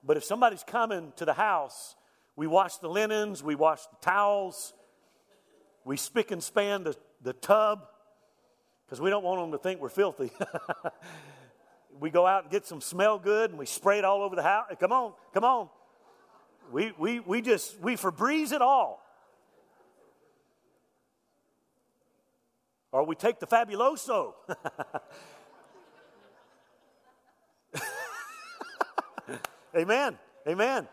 But 0.04 0.18
if 0.18 0.24
somebody's 0.24 0.64
coming 0.64 1.14
to 1.16 1.26
the 1.26 1.34
house, 1.34 1.96
we 2.36 2.46
wash 2.46 2.78
the 2.78 2.90
linens, 2.90 3.44
we 3.44 3.56
wash 3.56 3.82
the 3.82 3.98
towels, 4.02 4.74
we 5.84 5.98
spick 5.98 6.30
and 6.30 6.44
span 6.44 6.84
the, 6.84 6.96
the 7.24 7.34
tub 7.34 7.88
because 8.86 9.02
we 9.02 9.10
don't 9.10 9.24
want 9.24 9.42
them 9.42 9.52
to 9.52 9.58
think 9.58 9.82
we're 9.82 9.90
filthy. 9.90 10.32
we 12.00 12.10
go 12.10 12.26
out 12.26 12.44
and 12.44 12.52
get 12.52 12.66
some 12.66 12.82
smell 12.82 13.20
good 13.20 13.50
and 13.50 13.60
we 13.60 13.66
spray 13.66 13.98
it 14.00 14.06
all 14.06 14.22
over 14.22 14.36
the 14.36 14.44
house. 14.44 14.66
Come 14.80 14.92
on, 14.92 15.14
come 15.34 15.44
on. 15.44 15.70
We, 16.72 16.92
we, 16.98 17.20
we 17.20 17.42
just, 17.42 17.80
we 17.80 17.96
Febreze 17.96 18.52
it 18.52 18.62
all. 18.62 19.04
Or 22.92 23.06
we 23.06 23.16
take 23.16 23.40
the 23.40 23.48
Fabuloso. 23.48 24.34
Amen. 29.76 30.18
Amen. 30.48 30.88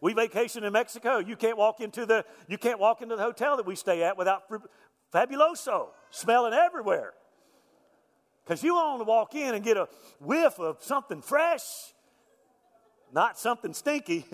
We 0.00 0.12
vacation 0.14 0.64
in 0.64 0.72
Mexico. 0.72 1.18
You 1.18 1.36
can't 1.36 1.56
walk 1.56 1.80
into 1.80 2.04
the 2.04 2.24
you 2.48 2.58
can't 2.58 2.80
walk 2.80 3.02
into 3.02 3.14
the 3.14 3.22
hotel 3.22 3.56
that 3.56 3.64
we 3.64 3.76
stay 3.76 4.02
at 4.02 4.18
without 4.18 4.42
fabuloso 5.14 5.90
smelling 6.10 6.52
everywhere. 6.52 7.14
Because 8.52 8.64
you 8.64 8.74
want 8.74 9.00
to 9.00 9.04
walk 9.04 9.34
in 9.34 9.54
and 9.54 9.64
get 9.64 9.78
a 9.78 9.88
whiff 10.20 10.58
of 10.58 10.76
something 10.82 11.22
fresh, 11.22 11.64
not 13.10 13.38
something 13.38 13.72
stinky. 13.72 14.26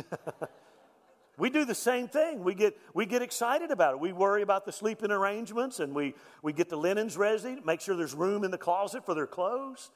we 1.38 1.50
do 1.50 1.64
the 1.64 1.72
same 1.72 2.09
thing. 2.09 2.42
We 2.42 2.54
get, 2.54 2.76
we 2.94 3.07
get 3.07 3.22
excited 3.22 3.70
about 3.70 3.94
it. 3.94 4.00
We 4.00 4.12
worry 4.12 4.42
about 4.42 4.66
the 4.66 4.72
sleeping 4.72 5.12
arrangements 5.12 5.78
and 5.78 5.94
we, 5.94 6.16
we 6.42 6.52
get 6.52 6.68
the 6.68 6.76
linens 6.76 7.16
ready, 7.16 7.59
make 7.64 7.81
sure 7.81 7.94
there's 7.94 8.12
room 8.12 8.42
in 8.42 8.50
the 8.50 8.59
closet 8.59 9.07
for 9.07 9.14
their 9.14 9.28
clothes. 9.28 9.92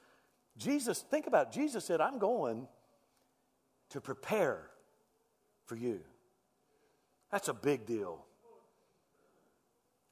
Jesus, 0.57 1.01
think 1.01 1.27
about 1.27 1.49
it. 1.49 1.53
Jesus 1.53 1.85
said, 1.85 2.01
I'm 2.01 2.21
going 2.21 2.69
to 3.91 4.01
prepare 4.01 4.71
for 5.67 5.75
you. 5.75 5.99
That's 7.33 7.49
a 7.49 7.55
big 7.55 7.87
deal. 7.87 8.25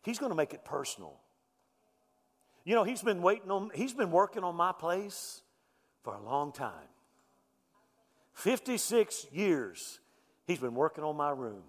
He's 0.02 0.18
going 0.18 0.30
to 0.30 0.36
make 0.36 0.52
it 0.52 0.64
personal. 0.64 1.20
You 2.64 2.74
know, 2.74 2.84
he's 2.84 3.02
been 3.02 3.22
waiting 3.22 3.50
on, 3.50 3.70
he's 3.74 3.92
been 3.92 4.10
working 4.10 4.44
on 4.44 4.54
my 4.54 4.72
place 4.72 5.42
for 6.02 6.14
a 6.14 6.22
long 6.22 6.52
time. 6.52 6.72
56 8.34 9.26
years 9.32 10.00
he's 10.46 10.58
been 10.58 10.74
working 10.74 11.04
on 11.04 11.16
my 11.16 11.30
room. 11.30 11.62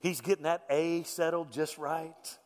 He's 0.00 0.20
getting 0.20 0.44
that 0.44 0.64
A 0.70 1.02
settled 1.02 1.52
just 1.52 1.78
right. 1.78 2.38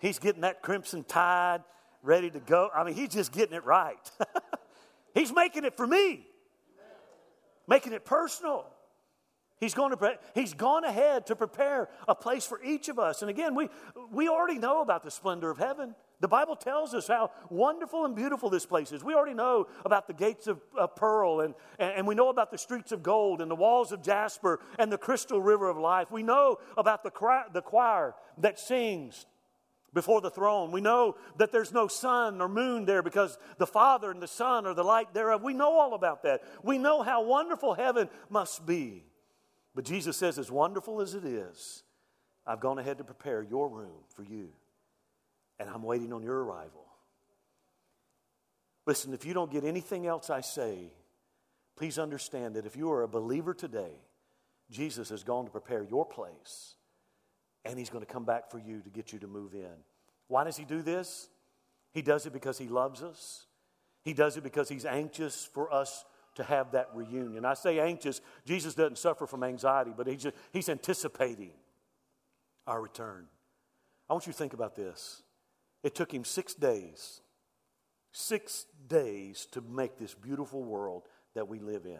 He's 0.00 0.18
getting 0.18 0.42
that 0.42 0.62
crimson 0.62 1.04
tide 1.04 1.62
ready 2.02 2.30
to 2.30 2.40
go. 2.40 2.70
I 2.74 2.84
mean, 2.84 2.94
he's 2.94 3.08
just 3.08 3.32
getting 3.32 3.56
it 3.56 3.64
right. 3.64 4.10
he's 5.14 5.32
making 5.32 5.64
it 5.64 5.76
for 5.76 5.86
me, 5.86 6.26
making 7.66 7.92
it 7.92 8.04
personal. 8.04 8.66
He's, 9.58 9.72
going 9.72 9.96
to, 9.96 10.18
he's 10.34 10.52
gone 10.52 10.84
ahead 10.84 11.26
to 11.26 11.36
prepare 11.36 11.88
a 12.06 12.14
place 12.14 12.46
for 12.46 12.62
each 12.62 12.88
of 12.88 12.98
us. 12.98 13.22
And 13.22 13.30
again, 13.30 13.54
we, 13.54 13.70
we 14.12 14.28
already 14.28 14.58
know 14.58 14.82
about 14.82 15.02
the 15.02 15.10
splendor 15.10 15.50
of 15.50 15.56
heaven. 15.56 15.94
The 16.20 16.28
Bible 16.28 16.56
tells 16.56 16.92
us 16.92 17.08
how 17.08 17.30
wonderful 17.48 18.04
and 18.04 18.14
beautiful 18.14 18.50
this 18.50 18.66
place 18.66 18.92
is. 18.92 19.02
We 19.02 19.14
already 19.14 19.34
know 19.34 19.66
about 19.84 20.08
the 20.08 20.12
gates 20.12 20.46
of, 20.46 20.60
pearl, 20.96 21.40
and, 21.40 21.54
and, 21.78 21.92
and, 21.92 22.06
we 22.06 22.14
know 22.14 22.28
about 22.28 22.50
the 22.50 22.58
streets 22.58 22.92
of 22.92 23.02
gold, 23.02 23.40
and 23.40 23.50
the 23.50 23.56
walls 23.56 23.92
of 23.92 24.02
jasper, 24.02 24.60
and 24.78 24.92
the 24.92 24.98
crystal 24.98 25.40
river 25.40 25.68
of 25.68 25.78
life. 25.78 26.10
We 26.10 26.22
know 26.22 26.58
about 26.76 27.02
the, 27.02 27.10
the 27.52 27.62
choir 27.62 28.14
that 28.38 28.58
sings 28.58 29.26
before 29.92 30.20
the 30.20 30.30
throne. 30.30 30.70
We 30.70 30.82
know 30.82 31.16
that 31.38 31.52
there's 31.52 31.72
no 31.72 31.86
sun 31.88 32.42
or 32.42 32.48
moon 32.48 32.84
there 32.84 33.02
because 33.02 33.38
the 33.56 33.66
Father 33.66 34.10
and 34.10 34.22
the 34.22 34.28
Son 34.28 34.66
are 34.66 34.74
the 34.74 34.84
light 34.84 35.14
thereof. 35.14 35.42
We 35.42 35.54
know 35.54 35.78
all 35.78 35.94
about 35.94 36.22
that. 36.24 36.42
We 36.62 36.76
know 36.76 37.02
how 37.02 37.24
wonderful 37.24 37.74
heaven 37.74 38.10
must 38.28 38.66
be. 38.66 39.04
But 39.76 39.84
Jesus 39.84 40.16
says, 40.16 40.38
as 40.38 40.50
wonderful 40.50 41.02
as 41.02 41.14
it 41.14 41.26
is, 41.26 41.82
I've 42.46 42.60
gone 42.60 42.78
ahead 42.78 42.96
to 42.96 43.04
prepare 43.04 43.42
your 43.42 43.68
room 43.68 44.04
for 44.14 44.22
you, 44.22 44.48
and 45.60 45.68
I'm 45.68 45.82
waiting 45.82 46.14
on 46.14 46.22
your 46.22 46.42
arrival. 46.42 46.86
Listen, 48.86 49.12
if 49.12 49.26
you 49.26 49.34
don't 49.34 49.52
get 49.52 49.64
anything 49.64 50.06
else 50.06 50.30
I 50.30 50.40
say, 50.40 50.92
please 51.76 51.98
understand 51.98 52.56
that 52.56 52.64
if 52.64 52.74
you 52.74 52.90
are 52.90 53.02
a 53.02 53.08
believer 53.08 53.52
today, 53.52 54.00
Jesus 54.70 55.10
has 55.10 55.22
gone 55.22 55.44
to 55.44 55.50
prepare 55.50 55.82
your 55.82 56.06
place, 56.06 56.76
and 57.66 57.78
He's 57.78 57.90
going 57.90 58.04
to 58.04 58.10
come 58.10 58.24
back 58.24 58.50
for 58.50 58.58
you 58.58 58.80
to 58.80 58.88
get 58.88 59.12
you 59.12 59.18
to 59.18 59.26
move 59.26 59.52
in. 59.52 59.76
Why 60.28 60.44
does 60.44 60.56
He 60.56 60.64
do 60.64 60.80
this? 60.80 61.28
He 61.92 62.00
does 62.00 62.24
it 62.24 62.32
because 62.32 62.56
He 62.56 62.68
loves 62.68 63.02
us. 63.02 63.44
He 64.04 64.14
does 64.14 64.38
it 64.38 64.42
because 64.42 64.70
He's 64.70 64.86
anxious 64.86 65.46
for 65.52 65.70
us 65.70 66.06
to 66.36 66.44
have 66.44 66.72
that 66.72 66.90
reunion. 66.94 67.44
I 67.44 67.54
say 67.54 67.80
anxious, 67.80 68.20
Jesus 68.46 68.74
doesn't 68.74 68.98
suffer 68.98 69.26
from 69.26 69.42
anxiety, 69.42 69.92
but 69.96 70.06
he's, 70.06 70.22
just, 70.22 70.36
he's 70.52 70.68
anticipating 70.68 71.52
our 72.66 72.80
return. 72.80 73.26
I 74.08 74.12
want 74.12 74.26
you 74.26 74.32
to 74.32 74.38
think 74.38 74.52
about 74.52 74.76
this. 74.76 75.22
It 75.82 75.94
took 75.94 76.12
him 76.12 76.24
six 76.24 76.54
days, 76.54 77.20
six 78.12 78.66
days 78.88 79.46
to 79.52 79.60
make 79.60 79.98
this 79.98 80.14
beautiful 80.14 80.62
world 80.62 81.02
that 81.34 81.48
we 81.48 81.58
live 81.58 81.84
in. 81.86 81.98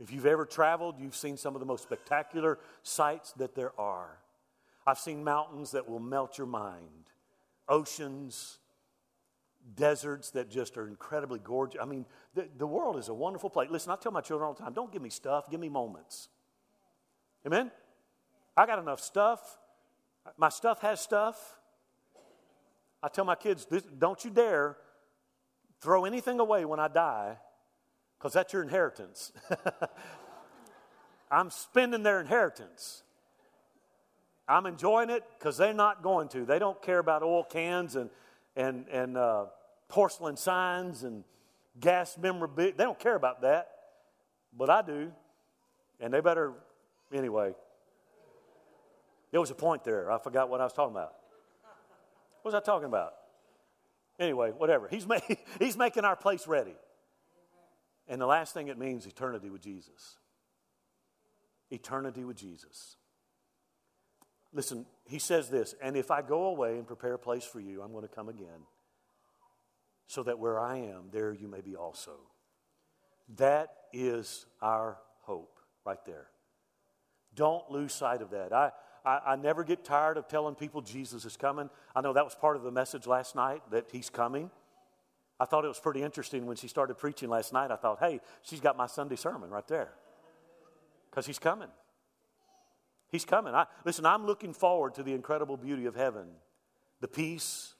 If 0.00 0.12
you've 0.12 0.26
ever 0.26 0.44
traveled, 0.44 0.96
you've 0.98 1.16
seen 1.16 1.36
some 1.36 1.54
of 1.54 1.60
the 1.60 1.66
most 1.66 1.84
spectacular 1.84 2.58
sights 2.82 3.32
that 3.32 3.54
there 3.54 3.72
are. 3.78 4.18
I've 4.86 4.98
seen 4.98 5.22
mountains 5.22 5.70
that 5.72 5.88
will 5.88 6.00
melt 6.00 6.38
your 6.38 6.46
mind, 6.46 7.10
oceans, 7.68 8.58
deserts 9.76 10.30
that 10.30 10.50
just 10.50 10.76
are 10.76 10.86
incredibly 10.86 11.38
gorgeous. 11.38 11.80
I 11.80 11.84
mean, 11.84 12.06
the, 12.34 12.48
the 12.58 12.66
world 12.66 12.96
is 12.98 13.08
a 13.08 13.14
wonderful 13.14 13.50
place. 13.50 13.70
Listen, 13.70 13.92
I 13.92 13.96
tell 13.96 14.12
my 14.12 14.20
children 14.20 14.46
all 14.46 14.54
the 14.54 14.62
time 14.62 14.72
don't 14.72 14.92
give 14.92 15.02
me 15.02 15.10
stuff, 15.10 15.50
give 15.50 15.60
me 15.60 15.68
moments. 15.68 16.28
Amen? 17.46 17.70
I 18.56 18.66
got 18.66 18.78
enough 18.78 19.00
stuff. 19.00 19.58
My 20.36 20.48
stuff 20.48 20.80
has 20.82 21.00
stuff. 21.00 21.58
I 23.02 23.08
tell 23.08 23.24
my 23.24 23.34
kids, 23.34 23.66
don't 23.98 24.24
you 24.24 24.30
dare 24.30 24.76
throw 25.80 26.04
anything 26.04 26.38
away 26.38 26.64
when 26.64 26.78
I 26.78 26.86
die, 26.86 27.36
because 28.16 28.32
that's 28.32 28.52
your 28.52 28.62
inheritance. 28.62 29.32
I'm 31.30 31.50
spending 31.50 32.04
their 32.04 32.20
inheritance. 32.20 33.02
I'm 34.46 34.66
enjoying 34.66 35.10
it 35.10 35.24
because 35.38 35.56
they're 35.56 35.74
not 35.74 36.02
going 36.02 36.28
to. 36.28 36.44
They 36.44 36.58
don't 36.58 36.80
care 36.82 36.98
about 36.98 37.22
oil 37.22 37.42
cans 37.42 37.96
and 37.96 38.10
and, 38.56 38.86
and 38.88 39.16
uh, 39.16 39.46
porcelain 39.88 40.36
signs 40.36 41.02
and 41.02 41.24
gas 41.80 42.16
memorabilia. 42.18 42.72
They 42.76 42.84
don't 42.84 42.98
care 42.98 43.16
about 43.16 43.42
that, 43.42 43.70
but 44.56 44.70
I 44.70 44.82
do. 44.82 45.12
And 46.00 46.12
they 46.12 46.20
better, 46.20 46.52
anyway. 47.12 47.54
There 49.30 49.40
was 49.40 49.50
a 49.50 49.54
point 49.54 49.84
there. 49.84 50.10
I 50.10 50.18
forgot 50.18 50.50
what 50.50 50.60
I 50.60 50.64
was 50.64 50.72
talking 50.72 50.94
about. 50.94 51.14
What 52.42 52.52
was 52.52 52.54
I 52.54 52.64
talking 52.64 52.86
about? 52.88 53.14
Anyway, 54.18 54.50
whatever. 54.50 54.88
He's, 54.88 55.06
ma- 55.06 55.18
he's 55.58 55.76
making 55.76 56.04
our 56.04 56.16
place 56.16 56.46
ready. 56.46 56.74
And 58.08 58.20
the 58.20 58.26
last 58.26 58.52
thing 58.52 58.68
it 58.68 58.78
means 58.78 59.06
eternity 59.06 59.48
with 59.48 59.62
Jesus. 59.62 60.16
Eternity 61.70 62.24
with 62.24 62.36
Jesus. 62.36 62.96
Listen, 64.52 64.86
he 65.06 65.18
says 65.18 65.48
this, 65.48 65.74
and 65.82 65.96
if 65.96 66.10
I 66.10 66.22
go 66.22 66.46
away 66.46 66.76
and 66.76 66.86
prepare 66.86 67.14
a 67.14 67.18
place 67.18 67.44
for 67.44 67.60
you, 67.60 67.82
I'm 67.82 67.92
going 67.92 68.06
to 68.06 68.14
come 68.14 68.28
again, 68.28 68.66
so 70.06 70.22
that 70.24 70.38
where 70.38 70.60
I 70.60 70.76
am, 70.78 71.04
there 71.10 71.32
you 71.32 71.48
may 71.48 71.62
be 71.62 71.74
also. 71.74 72.12
That 73.36 73.70
is 73.92 74.46
our 74.60 74.98
hope 75.22 75.58
right 75.84 76.04
there. 76.04 76.26
Don't 77.34 77.70
lose 77.70 77.94
sight 77.94 78.20
of 78.20 78.30
that. 78.30 78.52
I, 78.52 78.72
I, 79.04 79.20
I, 79.28 79.36
never 79.36 79.64
get 79.64 79.84
tired 79.84 80.18
of 80.18 80.28
telling 80.28 80.54
people 80.54 80.82
Jesus 80.82 81.24
is 81.24 81.36
coming. 81.36 81.70
I 81.96 82.02
know 82.02 82.12
that 82.12 82.24
was 82.24 82.34
part 82.34 82.56
of 82.56 82.62
the 82.62 82.70
message 82.70 83.06
last 83.06 83.34
night, 83.34 83.62
that 83.70 83.86
he's 83.90 84.10
coming. 84.10 84.50
I 85.40 85.46
thought 85.46 85.64
it 85.64 85.68
was 85.68 85.80
pretty 85.80 86.02
interesting 86.02 86.46
when 86.46 86.56
she 86.56 86.68
started 86.68 86.94
preaching 86.98 87.30
last 87.30 87.52
night. 87.52 87.70
I 87.70 87.76
thought, 87.76 87.98
hey, 88.00 88.20
she's 88.42 88.60
got 88.60 88.76
my 88.76 88.86
Sunday 88.86 89.16
sermon 89.16 89.50
right 89.50 89.66
there. 89.66 89.92
Because 91.10 91.26
he's 91.26 91.38
coming. 91.38 91.68
He's 93.12 93.26
coming. 93.26 93.54
I, 93.54 93.66
listen, 93.84 94.06
I'm 94.06 94.26
looking 94.26 94.54
forward 94.54 94.94
to 94.94 95.02
the 95.02 95.12
incredible 95.12 95.58
beauty 95.58 95.86
of 95.86 95.94
heaven 95.94 96.28
the 97.00 97.08
peace, 97.08 97.74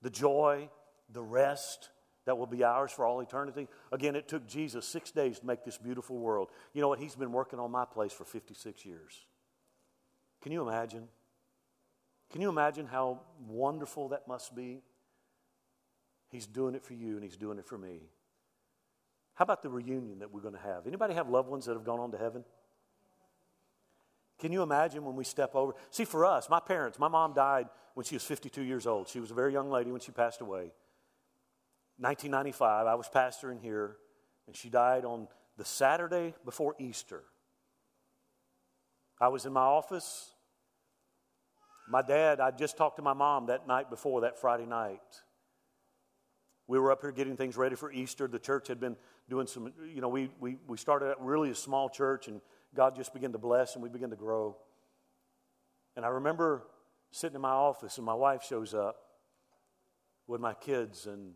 the 0.00 0.10
joy, 0.10 0.70
the 1.12 1.22
rest 1.22 1.90
that 2.24 2.38
will 2.38 2.46
be 2.46 2.62
ours 2.62 2.92
for 2.92 3.04
all 3.04 3.20
eternity. 3.20 3.66
Again, 3.90 4.14
it 4.14 4.28
took 4.28 4.46
Jesus 4.46 4.86
six 4.86 5.10
days 5.10 5.40
to 5.40 5.46
make 5.46 5.64
this 5.64 5.76
beautiful 5.76 6.16
world. 6.16 6.48
You 6.72 6.80
know 6.80 6.88
what? 6.88 7.00
He's 7.00 7.16
been 7.16 7.32
working 7.32 7.58
on 7.58 7.70
my 7.72 7.84
place 7.84 8.12
for 8.12 8.24
56 8.24 8.86
years. 8.86 9.26
Can 10.40 10.52
you 10.52 10.66
imagine? 10.66 11.08
Can 12.30 12.40
you 12.40 12.48
imagine 12.48 12.86
how 12.86 13.22
wonderful 13.48 14.10
that 14.10 14.28
must 14.28 14.54
be? 14.54 14.82
He's 16.28 16.46
doing 16.46 16.76
it 16.76 16.84
for 16.84 16.94
you 16.94 17.14
and 17.16 17.24
he's 17.24 17.36
doing 17.36 17.58
it 17.58 17.66
for 17.66 17.76
me. 17.76 18.02
How 19.34 19.42
about 19.42 19.62
the 19.62 19.68
reunion 19.68 20.20
that 20.20 20.32
we're 20.32 20.42
going 20.42 20.54
to 20.54 20.60
have? 20.60 20.86
Anybody 20.86 21.14
have 21.14 21.28
loved 21.28 21.48
ones 21.48 21.66
that 21.66 21.72
have 21.72 21.84
gone 21.84 21.98
on 21.98 22.12
to 22.12 22.18
heaven? 22.18 22.44
Can 24.40 24.52
you 24.52 24.62
imagine 24.62 25.04
when 25.04 25.16
we 25.16 25.24
step 25.24 25.54
over? 25.54 25.74
See, 25.90 26.06
for 26.06 26.24
us, 26.24 26.48
my 26.48 26.60
parents, 26.60 26.98
my 26.98 27.08
mom 27.08 27.34
died 27.34 27.68
when 27.94 28.04
she 28.04 28.14
was 28.14 28.24
52 28.24 28.62
years 28.62 28.86
old. 28.86 29.08
She 29.08 29.20
was 29.20 29.30
a 29.30 29.34
very 29.34 29.52
young 29.52 29.70
lady 29.70 29.92
when 29.92 30.00
she 30.00 30.12
passed 30.12 30.40
away. 30.40 30.72
1995, 31.98 32.86
I 32.86 32.94
was 32.94 33.08
pastoring 33.14 33.60
here, 33.60 33.96
and 34.46 34.56
she 34.56 34.70
died 34.70 35.04
on 35.04 35.28
the 35.58 35.64
Saturday 35.66 36.34
before 36.46 36.74
Easter. 36.78 37.22
I 39.20 39.28
was 39.28 39.44
in 39.44 39.52
my 39.52 39.60
office. 39.60 40.30
My 41.90 42.00
dad, 42.00 42.40
I 42.40 42.50
just 42.50 42.78
talked 42.78 42.96
to 42.96 43.02
my 43.02 43.12
mom 43.12 43.46
that 43.46 43.68
night 43.68 43.90
before, 43.90 44.22
that 44.22 44.38
Friday 44.40 44.64
night. 44.64 45.00
We 46.66 46.78
were 46.78 46.90
up 46.90 47.02
here 47.02 47.12
getting 47.12 47.36
things 47.36 47.58
ready 47.58 47.76
for 47.76 47.92
Easter. 47.92 48.26
The 48.26 48.38
church 48.38 48.68
had 48.68 48.80
been 48.80 48.96
doing 49.28 49.46
some, 49.46 49.72
you 49.92 50.00
know, 50.00 50.08
we, 50.08 50.30
we, 50.40 50.56
we 50.66 50.78
started 50.78 51.10
out 51.10 51.22
really 51.22 51.50
a 51.50 51.54
small 51.54 51.90
church 51.90 52.28
and 52.28 52.40
God 52.74 52.96
just 52.96 53.12
began 53.12 53.32
to 53.32 53.38
bless 53.38 53.74
and 53.74 53.82
we 53.82 53.88
began 53.88 54.10
to 54.10 54.16
grow. 54.16 54.56
And 55.96 56.04
I 56.04 56.08
remember 56.08 56.66
sitting 57.10 57.34
in 57.34 57.40
my 57.40 57.50
office 57.50 57.96
and 57.96 58.06
my 58.06 58.14
wife 58.14 58.44
shows 58.44 58.74
up 58.74 58.96
with 60.26 60.40
my 60.40 60.54
kids 60.54 61.06
and 61.06 61.32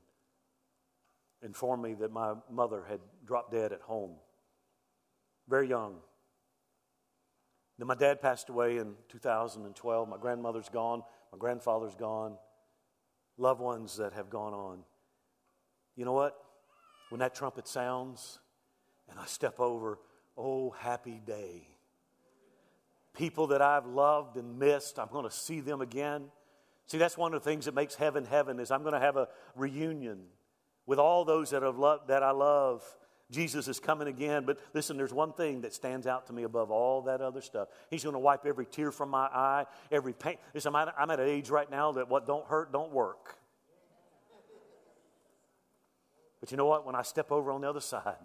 informed 1.42 1.82
me 1.82 1.94
that 1.94 2.12
my 2.12 2.34
mother 2.50 2.84
had 2.88 3.00
dropped 3.26 3.52
dead 3.52 3.72
at 3.72 3.80
home 3.80 4.16
very 5.48 5.68
young. 5.68 5.96
Then 7.78 7.88
my 7.88 7.94
dad 7.94 8.22
passed 8.22 8.48
away 8.48 8.78
in 8.78 8.94
2012. 9.08 10.08
My 10.08 10.16
grandmother's 10.16 10.68
gone. 10.68 11.02
My 11.32 11.38
grandfather's 11.38 11.94
gone. 11.94 12.36
Loved 13.36 13.60
ones 13.60 13.96
that 13.96 14.12
have 14.12 14.30
gone 14.30 14.54
on. 14.54 14.84
You 15.96 16.04
know 16.04 16.12
what? 16.12 16.36
When 17.10 17.18
that 17.18 17.34
trumpet 17.34 17.66
sounds 17.66 18.38
and 19.10 19.18
I 19.18 19.26
step 19.26 19.60
over, 19.60 19.98
oh, 20.36 20.70
happy 20.70 21.20
day. 21.24 21.68
People 23.14 23.48
that 23.48 23.62
I've 23.62 23.86
loved 23.86 24.36
and 24.36 24.58
missed, 24.58 24.98
I'm 24.98 25.08
going 25.08 25.24
to 25.24 25.34
see 25.34 25.60
them 25.60 25.80
again. 25.80 26.24
See, 26.86 26.98
that's 26.98 27.16
one 27.16 27.32
of 27.32 27.42
the 27.42 27.48
things 27.48 27.64
that 27.66 27.74
makes 27.74 27.94
heaven 27.94 28.24
heaven 28.24 28.58
is 28.58 28.70
I'm 28.70 28.82
going 28.82 28.94
to 28.94 29.00
have 29.00 29.16
a 29.16 29.28
reunion 29.54 30.24
with 30.86 30.98
all 30.98 31.24
those 31.24 31.50
that, 31.50 31.62
have 31.62 31.78
loved, 31.78 32.08
that 32.08 32.22
I 32.22 32.32
love. 32.32 32.82
Jesus 33.30 33.68
is 33.68 33.80
coming 33.80 34.08
again. 34.08 34.44
But 34.44 34.58
listen, 34.74 34.96
there's 34.96 35.12
one 35.12 35.32
thing 35.32 35.62
that 35.62 35.72
stands 35.72 36.06
out 36.06 36.26
to 36.26 36.32
me 36.32 36.42
above 36.42 36.70
all 36.70 37.02
that 37.02 37.20
other 37.20 37.40
stuff. 37.40 37.68
He's 37.90 38.02
going 38.02 38.14
to 38.14 38.18
wipe 38.18 38.44
every 38.44 38.66
tear 38.66 38.92
from 38.92 39.10
my 39.10 39.26
eye, 39.26 39.64
every 39.90 40.12
pain. 40.12 40.36
Listen, 40.52 40.74
I'm 40.74 41.10
at, 41.10 41.20
an 41.20 41.28
age 41.28 41.50
right 41.50 41.70
now 41.70 41.92
that 41.92 42.08
what 42.08 42.26
don't 42.26 42.46
hurt 42.46 42.72
don't 42.72 42.92
work. 42.92 43.36
But 46.40 46.50
you 46.50 46.58
know 46.58 46.66
what? 46.66 46.84
When 46.84 46.94
I 46.94 47.02
step 47.02 47.32
over 47.32 47.50
on 47.52 47.62
the 47.62 47.68
other 47.70 47.80
side, 47.80 48.16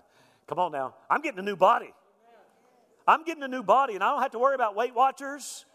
come 0.47 0.59
on 0.59 0.73
now, 0.73 0.95
I'm 1.09 1.21
getting 1.21 1.39
a 1.39 1.43
new 1.43 1.55
body. 1.55 1.93
I'm 3.09 3.23
getting 3.23 3.41
a 3.41 3.47
new 3.47 3.63
body, 3.63 3.95
and 3.95 4.03
I 4.03 4.11
don't 4.11 4.21
have 4.21 4.33
to 4.33 4.39
worry 4.39 4.53
about 4.53 4.75
Weight 4.75 4.93
Watchers. 4.93 5.65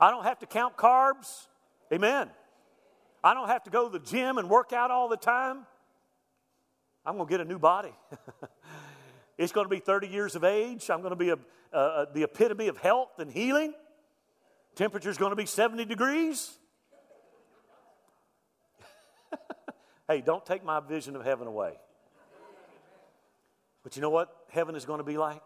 I 0.00 0.12
don't 0.12 0.22
have 0.22 0.38
to 0.38 0.46
count 0.46 0.76
carbs. 0.76 1.48
Amen. 1.92 2.30
I 3.24 3.34
don't 3.34 3.48
have 3.48 3.64
to 3.64 3.70
go 3.70 3.88
to 3.88 3.98
the 3.98 4.04
gym 4.04 4.38
and 4.38 4.48
work 4.48 4.72
out 4.72 4.92
all 4.92 5.08
the 5.08 5.16
time. 5.16 5.66
I'm 7.04 7.16
going 7.16 7.26
to 7.26 7.30
get 7.32 7.40
a 7.40 7.44
new 7.44 7.58
body. 7.58 7.92
it's 9.38 9.50
going 9.50 9.64
to 9.64 9.68
be 9.68 9.80
30 9.80 10.06
years 10.06 10.36
of 10.36 10.44
age. 10.44 10.88
I'm 10.88 11.00
going 11.00 11.10
to 11.10 11.16
be 11.16 11.30
a, 11.30 11.38
the 12.14 12.22
epitome 12.22 12.68
of 12.68 12.76
health 12.76 13.18
and 13.18 13.28
healing. 13.28 13.74
Temperature's 14.76 15.18
going 15.18 15.30
to 15.30 15.36
be 15.36 15.46
70 15.46 15.86
degrees. 15.86 16.56
hey, 20.08 20.20
don't 20.20 20.46
take 20.46 20.64
my 20.64 20.78
vision 20.78 21.16
of 21.16 21.24
heaven 21.24 21.48
away. 21.48 21.72
But 23.82 23.96
you 23.96 24.02
know 24.02 24.10
what 24.10 24.32
heaven 24.50 24.76
is 24.76 24.84
going 24.84 24.98
to 24.98 25.04
be 25.04 25.18
like? 25.18 25.42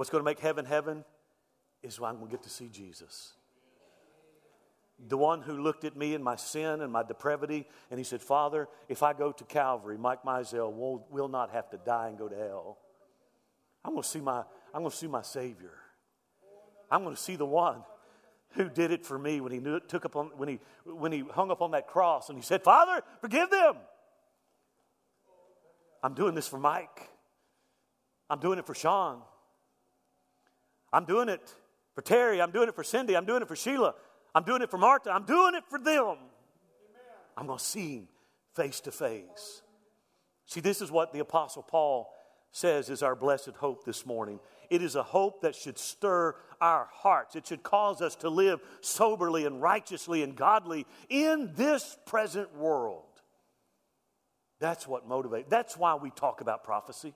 What's 0.00 0.08
going 0.08 0.22
to 0.22 0.24
make 0.24 0.40
heaven 0.40 0.64
heaven 0.64 1.04
is 1.82 2.00
when 2.00 2.08
I'm 2.08 2.16
going 2.16 2.30
to 2.30 2.34
get 2.34 2.42
to 2.44 2.48
see 2.48 2.70
Jesus. 2.70 3.34
The 4.98 5.18
one 5.18 5.42
who 5.42 5.62
looked 5.62 5.84
at 5.84 5.94
me 5.94 6.14
and 6.14 6.24
my 6.24 6.36
sin 6.36 6.80
and 6.80 6.90
my 6.90 7.02
depravity, 7.02 7.66
and 7.90 8.00
he 8.00 8.04
said, 8.04 8.22
Father, 8.22 8.66
if 8.88 9.02
I 9.02 9.12
go 9.12 9.30
to 9.30 9.44
Calvary, 9.44 9.98
Mike 9.98 10.22
Mizell 10.24 10.74
will, 10.74 11.06
will 11.10 11.28
not 11.28 11.50
have 11.50 11.68
to 11.72 11.76
die 11.76 12.08
and 12.08 12.16
go 12.16 12.28
to 12.30 12.34
hell. 12.34 12.78
I'm 13.84 13.90
going 13.90 14.02
to 14.02 14.08
see 14.08 14.22
my, 14.22 14.38
I'm 14.72 14.80
going 14.80 14.90
to 14.90 14.96
see 14.96 15.06
my 15.06 15.20
Savior. 15.20 15.74
I'm 16.90 17.02
going 17.02 17.14
to 17.14 17.20
see 17.20 17.36
the 17.36 17.44
one 17.44 17.82
who 18.52 18.70
did 18.70 18.92
it 18.92 19.04
for 19.04 19.18
me 19.18 19.42
when 19.42 19.52
he 19.52 19.58
knew 19.58 19.80
took 19.80 20.06
upon 20.06 20.30
when 20.34 20.48
he 20.48 20.60
when 20.86 21.12
he 21.12 21.24
hung 21.30 21.50
up 21.50 21.60
on 21.60 21.72
that 21.72 21.86
cross 21.86 22.30
and 22.30 22.38
he 22.38 22.42
said, 22.42 22.62
Father, 22.62 23.02
forgive 23.20 23.50
them. 23.50 23.76
I'm 26.02 26.14
doing 26.14 26.34
this 26.34 26.48
for 26.48 26.58
Mike. 26.58 27.10
I'm 28.30 28.40
doing 28.40 28.58
it 28.58 28.66
for 28.66 28.74
Sean. 28.74 29.20
I'm 30.92 31.04
doing 31.04 31.28
it 31.28 31.54
for 31.94 32.02
Terry. 32.02 32.40
I'm 32.40 32.50
doing 32.50 32.68
it 32.68 32.74
for 32.74 32.84
Cindy. 32.84 33.16
I'm 33.16 33.26
doing 33.26 33.42
it 33.42 33.48
for 33.48 33.56
Sheila. 33.56 33.94
I'm 34.34 34.44
doing 34.44 34.62
it 34.62 34.70
for 34.70 34.78
Martha. 34.78 35.10
I'm 35.10 35.24
doing 35.24 35.54
it 35.54 35.64
for 35.68 35.78
them. 35.78 36.16
I'm 37.36 37.46
going 37.46 37.58
to 37.58 37.64
see 37.64 37.96
him 37.96 38.08
face 38.54 38.80
to 38.80 38.92
face. 38.92 39.62
See, 40.46 40.60
this 40.60 40.82
is 40.82 40.90
what 40.90 41.12
the 41.12 41.20
Apostle 41.20 41.62
Paul 41.62 42.12
says 42.52 42.90
is 42.90 43.02
our 43.02 43.14
blessed 43.14 43.52
hope 43.58 43.84
this 43.84 44.04
morning. 44.04 44.40
It 44.68 44.82
is 44.82 44.96
a 44.96 45.02
hope 45.02 45.42
that 45.42 45.54
should 45.54 45.78
stir 45.78 46.34
our 46.60 46.88
hearts. 46.92 47.36
It 47.36 47.46
should 47.46 47.62
cause 47.62 48.02
us 48.02 48.16
to 48.16 48.28
live 48.28 48.60
soberly 48.80 49.46
and 49.46 49.62
righteously 49.62 50.22
and 50.22 50.36
godly 50.36 50.86
in 51.08 51.52
this 51.54 51.96
present 52.06 52.54
world. 52.56 53.04
That's 54.58 54.86
what 54.86 55.08
motivates. 55.08 55.48
That's 55.48 55.76
why 55.76 55.94
we 55.94 56.10
talk 56.10 56.40
about 56.40 56.64
prophecy. 56.64 57.14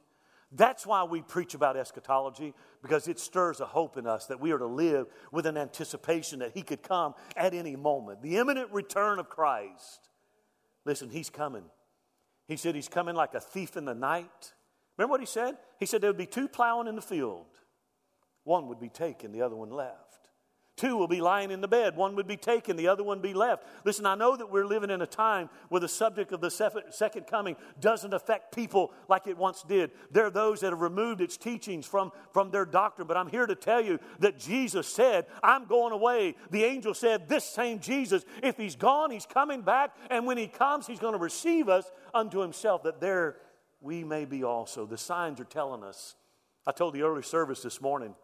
That's 0.57 0.87
why 0.87 1.03
we 1.03 1.21
preach 1.21 1.55
about 1.55 1.77
eschatology, 1.77 2.55
because 2.81 3.09
it 3.09 3.19
stirs 3.19 3.61
a 3.61 3.67
hope 3.67 3.97
in 3.97 4.07
us 4.07 4.27
that 4.27 4.41
we 4.41 4.53
are 4.53 4.59
to 4.59 4.67
live 4.67 5.09
with 5.33 5.47
an 5.47 5.57
anticipation 5.57 6.39
that 6.39 6.53
He 6.55 6.63
could 6.63 6.83
come 6.83 7.15
at 7.37 7.55
any 7.55 7.75
moment. 7.75 8.23
The 8.23 8.37
imminent 8.37 8.71
return 8.71 9.19
of 9.19 9.29
Christ. 9.29 10.09
Listen, 10.85 11.11
He's 11.11 11.29
coming. 11.29 11.65
He 12.47 12.57
said 12.57 12.77
He's 12.77 12.89
coming 12.89 13.17
like 13.17 13.35
a 13.35 13.41
thief 13.41 13.77
in 13.77 13.85
the 13.85 13.95
night. 13.95 14.53
Remember 14.97 15.11
what 15.11 15.21
He 15.21 15.27
said? 15.27 15.57
He 15.81 15.87
said 15.87 16.01
there 16.01 16.11
would 16.11 16.17
be 16.17 16.27
two 16.27 16.47
plowing 16.47 16.87
in 16.87 16.95
the 16.95 17.03
field, 17.03 17.47
one 18.45 18.69
would 18.69 18.79
be 18.79 18.89
taken, 18.89 19.33
the 19.33 19.43
other 19.43 19.57
one 19.57 19.71
left. 19.71 20.04
Two 20.77 20.97
will 20.97 21.07
be 21.07 21.21
lying 21.21 21.53
in 21.53 21.61
the 21.61 21.69
bed. 21.69 21.95
One 21.95 22.17
would 22.17 22.27
be 22.27 22.37
taken, 22.37 22.75
the 22.75 22.89
other 22.89 23.05
one 23.05 23.21
be 23.21 23.33
left. 23.33 23.65
Listen, 23.85 24.07
I 24.07 24.17
know 24.17 24.37
that 24.37 24.51
we're 24.51 24.67
living 24.67 24.91
in 24.91 25.03
a 25.03 25.07
time 25.07 25.49
where 25.69 25.81
the 25.81 25.87
subject 25.87 26.33
of 26.33 26.41
the 26.41 26.51
second 26.51 27.29
coming 27.29 27.55
doesn't 27.81 28.13
affect 28.13 28.53
people 28.53 28.93
like 29.09 29.29
it 29.29 29.39
once 29.39 29.63
did. 29.63 29.93
There 30.11 30.27
are 30.27 30.31
those 30.31 30.61
that 30.61 30.71
have 30.71 30.81
removed 30.81 31.21
its 31.21 31.37
teachings 31.37 31.87
from, 31.87 32.11
from 32.33 32.51
their 32.51 32.65
doctrine, 32.65 33.07
but 33.07 33.17
I'm 33.17 33.29
here 33.29 33.47
to 33.47 33.55
tell 33.55 33.81
you 33.81 34.01
that 34.19 34.37
Jesus 34.37 34.89
said, 34.89 35.27
I'm 35.45 35.67
going 35.67 35.93
away. 35.93 36.35
The 36.51 36.65
angel 36.65 36.93
said, 36.93 37.29
This 37.29 37.45
same 37.45 37.79
Jesus, 37.79 38.25
if 38.43 38.57
he's 38.57 38.75
gone, 38.75 39.13
he's 39.13 39.27
coming 39.27 39.63
back, 39.63 39.95
and 40.11 40.27
when 40.27 40.39
he 40.39 40.49
comes, 40.49 40.89
he's 40.89 40.99
going 40.99 41.15
to 41.15 41.21
receive 41.21 41.69
us 41.69 41.89
unto 42.13 42.41
himself, 42.41 42.83
that 42.83 43.01
there 43.01 43.37
we 43.81 44.03
may 44.03 44.25
be 44.25 44.43
also. 44.43 44.87
The 44.87 44.99
signs 44.99 45.39
are 45.41 45.45
telling 45.45 45.85
us. 45.85 46.17
I 46.67 46.73
told 46.73 46.95
the 46.95 47.03
early 47.03 47.23
service 47.23 47.63
this 47.63 47.81
morning, 47.81 48.17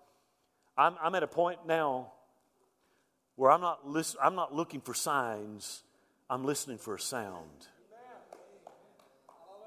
I'm, 0.76 0.96
I'm 1.00 1.14
at 1.14 1.22
a 1.22 1.28
point 1.28 1.66
now 1.66 2.12
where 3.40 3.50
I'm 3.50 3.62
not, 3.62 3.80
I'm 4.22 4.34
not 4.34 4.54
looking 4.54 4.82
for 4.82 4.92
signs, 4.92 5.82
I'm 6.28 6.44
listening 6.44 6.76
for 6.76 6.96
a 6.96 7.00
sound. 7.00 7.68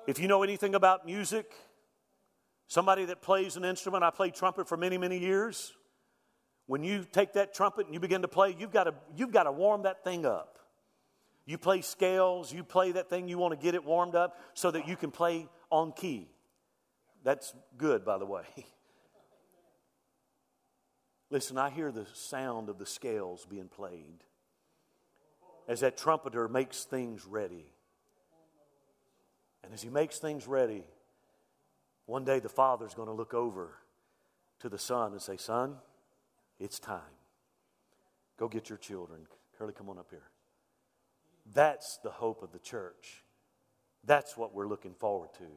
If 0.05 0.19
you 0.19 0.27
know 0.27 0.43
anything 0.43 0.75
about 0.75 1.07
music, 1.07 1.51
somebody 2.67 3.05
that 3.05 3.23
plays 3.23 3.57
an 3.57 3.65
instrument, 3.65 4.03
I 4.03 4.11
played 4.11 4.35
trumpet 4.35 4.69
for 4.69 4.77
many, 4.77 4.99
many 4.99 5.17
years. 5.17 5.73
When 6.67 6.83
you 6.83 7.03
take 7.11 7.33
that 7.33 7.55
trumpet 7.55 7.87
and 7.87 7.95
you 7.95 7.99
begin 7.99 8.21
to 8.21 8.27
play, 8.27 8.55
you've 8.59 8.71
got 8.71 8.83
to, 8.83 8.93
you've 9.17 9.31
got 9.31 9.45
to 9.45 9.51
warm 9.51 9.81
that 9.83 10.03
thing 10.03 10.23
up. 10.23 10.59
You 11.47 11.57
play 11.57 11.81
scales, 11.81 12.53
you 12.53 12.63
play 12.63 12.91
that 12.91 13.09
thing, 13.09 13.27
you 13.27 13.39
want 13.39 13.59
to 13.59 13.59
get 13.59 13.73
it 13.73 13.83
warmed 13.83 14.13
up 14.13 14.37
so 14.53 14.69
that 14.69 14.87
you 14.87 14.95
can 14.95 15.09
play 15.09 15.47
on 15.71 15.93
key. 15.93 16.29
That's 17.23 17.55
good, 17.75 18.05
by 18.05 18.19
the 18.19 18.25
way. 18.27 18.43
Listen, 21.33 21.57
I 21.57 21.71
hear 21.71 21.91
the 21.91 22.05
sound 22.13 22.69
of 22.69 22.77
the 22.77 22.85
scales 22.85 23.47
being 23.49 23.67
played 23.67 24.23
as 25.67 25.79
that 25.79 25.97
trumpeter 25.97 26.47
makes 26.47 26.83
things 26.83 27.25
ready. 27.25 27.65
And 29.63 29.73
as 29.73 29.81
he 29.81 29.89
makes 29.89 30.19
things 30.19 30.47
ready, 30.47 30.83
one 32.05 32.23
day 32.23 32.37
the 32.37 32.49
father's 32.49 32.93
going 32.93 33.07
to 33.07 33.15
look 33.15 33.33
over 33.33 33.71
to 34.59 34.69
the 34.69 34.77
son 34.77 35.13
and 35.13 35.19
say, 35.19 35.35
Son, 35.35 35.77
it's 36.59 36.77
time. 36.77 37.01
Go 38.37 38.47
get 38.47 38.69
your 38.69 38.77
children. 38.77 39.21
Curly, 39.57 39.73
come 39.73 39.89
on 39.89 39.97
up 39.97 40.11
here. 40.11 40.29
That's 41.51 41.97
the 42.03 42.11
hope 42.11 42.43
of 42.43 42.51
the 42.51 42.59
church. 42.59 43.23
That's 44.05 44.37
what 44.37 44.53
we're 44.53 44.67
looking 44.67 44.93
forward 44.93 45.33
to. 45.39 45.47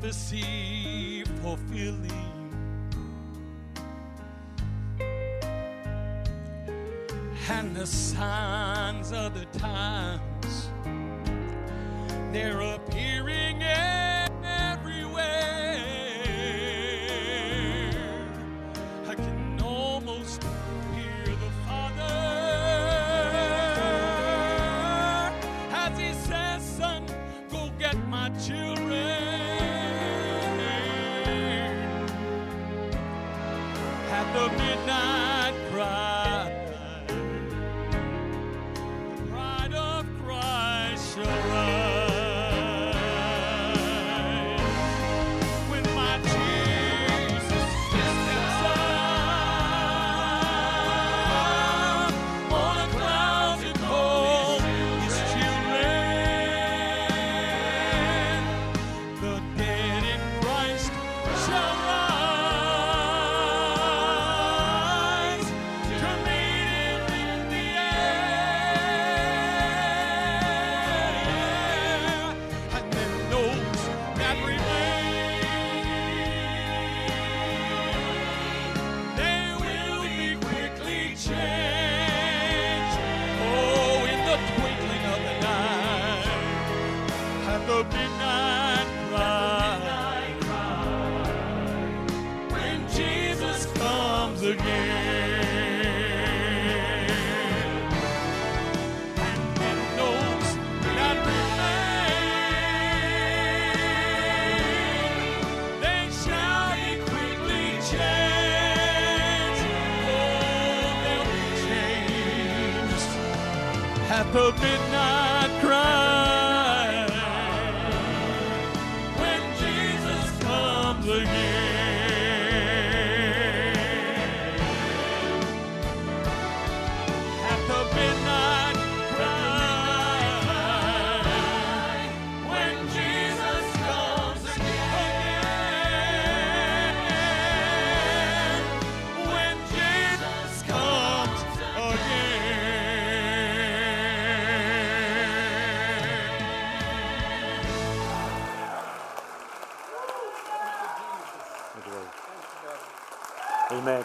Prophecy 0.00 1.24
fulfilling. 1.42 2.12
And 7.48 7.76
the 7.76 7.86
signs 7.86 9.12
of 9.12 9.34
the 9.34 9.44
times, 9.58 9.95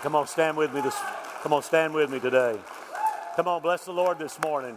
Come 0.01 0.15
on, 0.15 0.25
stand 0.25 0.57
with 0.57 0.73
me 0.73 0.81
this. 0.81 0.95
Come 1.43 1.53
on, 1.53 1.61
stand 1.61 1.93
with 1.93 2.09
me 2.09 2.19
today. 2.19 2.57
Come 3.35 3.47
on, 3.47 3.61
bless 3.61 3.85
the 3.85 3.93
Lord 3.93 4.17
this 4.17 4.39
morning. 4.41 4.75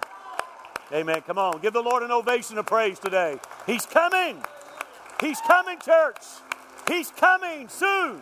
Amen. 0.93 1.23
Come 1.23 1.39
on, 1.39 1.61
give 1.63 1.73
the 1.73 1.81
Lord 1.81 2.03
an 2.03 2.11
ovation 2.11 2.59
of 2.59 2.67
praise 2.67 2.99
today. 2.99 3.39
He's 3.67 3.87
coming. 3.87 4.37
He's 5.23 5.41
coming, 5.41 5.79
church. 5.79 6.19
He's 6.89 7.11
coming 7.11 7.69
soon. 7.69 8.21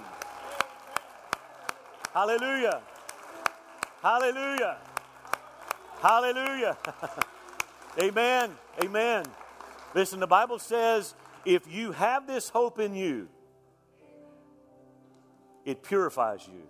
Hallelujah. 2.15 2.81
Hallelujah. 4.01 4.77
Hallelujah. 6.01 6.77
Amen. 8.01 8.51
Amen. 8.81 9.25
Listen, 9.93 10.21
the 10.21 10.29
Bible 10.29 10.61
says 10.61 11.15
if 11.45 11.73
you 11.73 11.91
have 11.93 12.29
this 12.29 12.49
hope 12.49 12.79
in 12.79 12.95
you, 12.95 13.29
it 15.65 15.83
purifies 15.83 16.47
you. 16.47 16.63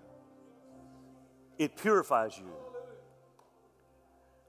It 1.62 1.76
purifies 1.76 2.36
you. 2.36 2.50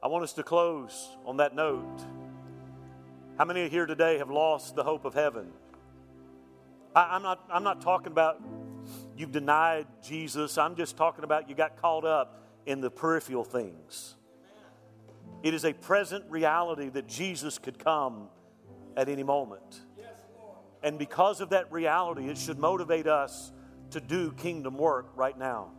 I 0.01 0.07
want 0.07 0.23
us 0.23 0.33
to 0.33 0.41
close 0.41 1.15
on 1.27 1.37
that 1.37 1.53
note. 1.53 2.01
How 3.37 3.45
many 3.45 3.69
here 3.69 3.85
today 3.85 4.17
have 4.17 4.31
lost 4.31 4.75
the 4.75 4.83
hope 4.83 5.05
of 5.05 5.13
heaven? 5.13 5.51
I, 6.95 7.15
am 7.15 7.21
not, 7.21 7.45
I'm 7.51 7.63
not 7.63 7.81
talking 7.81 8.11
about 8.11 8.41
you've 9.15 9.31
denied 9.31 9.85
Jesus. 10.01 10.57
I'm 10.57 10.75
just 10.75 10.97
talking 10.97 11.23
about 11.23 11.47
you 11.47 11.53
got 11.53 11.79
caught 11.79 12.03
up 12.03 12.47
in 12.65 12.81
the 12.81 12.89
peripheral 12.89 13.43
things. 13.43 14.15
It 15.43 15.53
is 15.53 15.65
a 15.65 15.73
present 15.73 16.25
reality 16.29 16.89
that 16.89 17.07
Jesus 17.07 17.59
could 17.59 17.77
come 17.77 18.27
at 18.97 19.07
any 19.07 19.23
moment. 19.23 19.81
And 20.81 20.97
because 20.97 21.41
of 21.41 21.51
that 21.51 21.71
reality, 21.71 22.27
it 22.27 22.39
should 22.39 22.57
motivate 22.57 23.05
us 23.05 23.51
to 23.91 24.01
do 24.01 24.31
kingdom 24.31 24.79
work 24.79 25.11
right 25.15 25.37
now. 25.37 25.73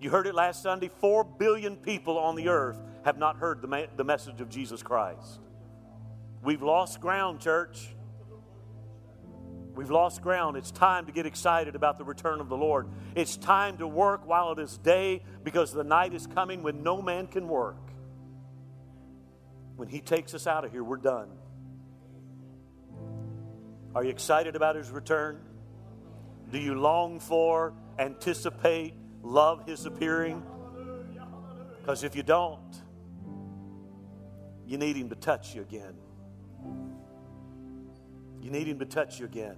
You 0.00 0.08
heard 0.08 0.26
it 0.26 0.34
last 0.34 0.62
Sunday. 0.62 0.88
Four 0.88 1.24
billion 1.24 1.76
people 1.76 2.18
on 2.18 2.34
the 2.34 2.48
earth 2.48 2.80
have 3.04 3.18
not 3.18 3.36
heard 3.36 3.60
the, 3.60 3.68
ma- 3.68 3.86
the 3.96 4.04
message 4.04 4.40
of 4.40 4.48
Jesus 4.48 4.82
Christ. 4.82 5.40
We've 6.42 6.62
lost 6.62 7.00
ground, 7.00 7.40
church. 7.40 7.94
We've 9.74 9.90
lost 9.90 10.22
ground. 10.22 10.56
It's 10.56 10.70
time 10.70 11.06
to 11.06 11.12
get 11.12 11.26
excited 11.26 11.76
about 11.76 11.98
the 11.98 12.04
return 12.04 12.40
of 12.40 12.48
the 12.48 12.56
Lord. 12.56 12.88
It's 13.14 13.36
time 13.36 13.76
to 13.78 13.86
work 13.86 14.26
while 14.26 14.52
it 14.52 14.58
is 14.58 14.78
day 14.78 15.22
because 15.44 15.72
the 15.72 15.84
night 15.84 16.14
is 16.14 16.26
coming 16.26 16.62
when 16.62 16.82
no 16.82 17.02
man 17.02 17.26
can 17.26 17.46
work. 17.46 17.76
When 19.76 19.88
He 19.88 20.00
takes 20.00 20.34
us 20.34 20.46
out 20.46 20.64
of 20.64 20.72
here, 20.72 20.82
we're 20.82 20.96
done. 20.96 21.28
Are 23.94 24.02
you 24.02 24.10
excited 24.10 24.56
about 24.56 24.76
His 24.76 24.90
return? 24.90 25.40
Do 26.50 26.58
you 26.58 26.74
long 26.74 27.20
for, 27.20 27.74
anticipate, 27.98 28.94
love 29.22 29.66
His 29.66 29.86
appearing? 29.86 30.42
Because 31.80 32.04
if 32.04 32.14
you 32.14 32.22
don't, 32.22 32.82
you 34.66 34.78
need 34.78 34.96
Him 34.96 35.08
to 35.08 35.16
touch 35.16 35.54
you 35.54 35.62
again. 35.62 35.94
You 38.40 38.50
need 38.50 38.68
Him 38.68 38.78
to 38.78 38.84
touch 38.86 39.18
you 39.18 39.26
again. 39.26 39.56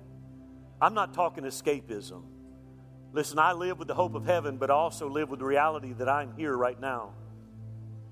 I'm 0.81 0.95
not 0.95 1.15
talking 1.15 1.45
escapism. 1.45 2.23
Listen, 3.13 3.39
I 3.39 3.53
live 3.53 3.79
with 3.79 3.89
the 3.89 3.95
hope 3.95 4.15
of 4.15 4.25
heaven, 4.25 4.57
but 4.57 4.71
I 4.71 4.75
also 4.75 5.09
live 5.09 5.29
with 5.29 5.41
the 5.41 5.45
reality 5.45 5.93
that 5.95 6.09
I'm 6.09 6.35
here 6.35 6.57
right 6.57 6.81
now. 6.81 7.13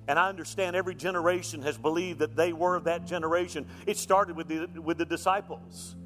And 0.07 0.19
I 0.19 0.29
understand 0.29 0.77
every 0.77 0.95
generation 0.95 1.63
has 1.63 1.79
believed 1.79 2.19
that 2.19 2.37
they 2.37 2.53
were 2.53 2.79
that 2.81 3.07
generation. 3.07 3.67
It 3.87 3.97
started 3.97 4.37
with 4.37 4.49
the, 4.49 4.81
with 4.81 4.99
the 4.99 5.05
disciples. 5.05 5.97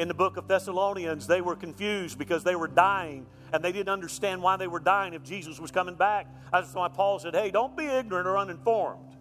In 0.00 0.08
the 0.08 0.14
book 0.14 0.38
of 0.38 0.48
Thessalonians, 0.48 1.26
they 1.26 1.42
were 1.42 1.54
confused 1.54 2.18
because 2.18 2.42
they 2.42 2.56
were 2.56 2.68
dying 2.68 3.26
and 3.52 3.62
they 3.62 3.70
didn't 3.70 3.90
understand 3.90 4.42
why 4.42 4.56
they 4.56 4.66
were 4.66 4.80
dying 4.80 5.12
if 5.12 5.22
Jesus 5.22 5.60
was 5.60 5.70
coming 5.70 5.94
back. 5.94 6.26
That's 6.50 6.72
why 6.72 6.88
Paul 6.88 7.18
said, 7.18 7.34
Hey, 7.34 7.50
don't 7.50 7.76
be 7.76 7.84
ignorant 7.84 8.26
or 8.26 8.38
uninformed. 8.38 9.14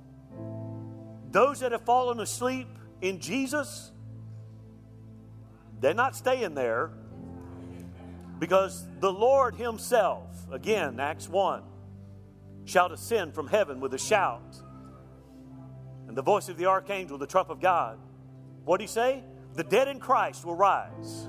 Those 1.32 1.60
that 1.60 1.74
have 1.74 1.84
fallen 1.84 2.22
asleep 2.22 2.70
in 3.02 3.20
Jesus, 3.20 3.92
they're 5.82 5.94
not 5.94 6.16
staying 6.16 6.56
there 6.56 6.92
because 8.40 8.88
the 9.02 9.12
Lord 9.12 9.56
Himself, 9.56 10.30
again, 10.50 10.98
Acts 11.02 11.28
1, 11.28 11.62
shall 12.64 12.88
descend 12.88 13.36
from 13.36 13.48
heaven 13.48 13.82
with 13.82 13.94
a 13.96 14.00
shout 14.00 14.56
and 16.08 16.16
the 16.16 16.24
voice 16.24 16.48
of 16.48 16.56
the 16.56 16.68
archangel, 16.68 17.18
the 17.18 17.28
trump 17.28 17.50
of 17.50 17.60
God. 17.60 18.00
What 18.64 18.78
did 18.78 18.86
He 18.86 18.94
say? 18.94 19.24
The 19.56 19.64
dead 19.64 19.88
in 19.88 20.00
Christ 20.00 20.46
will 20.46 20.56
rise 20.56 21.28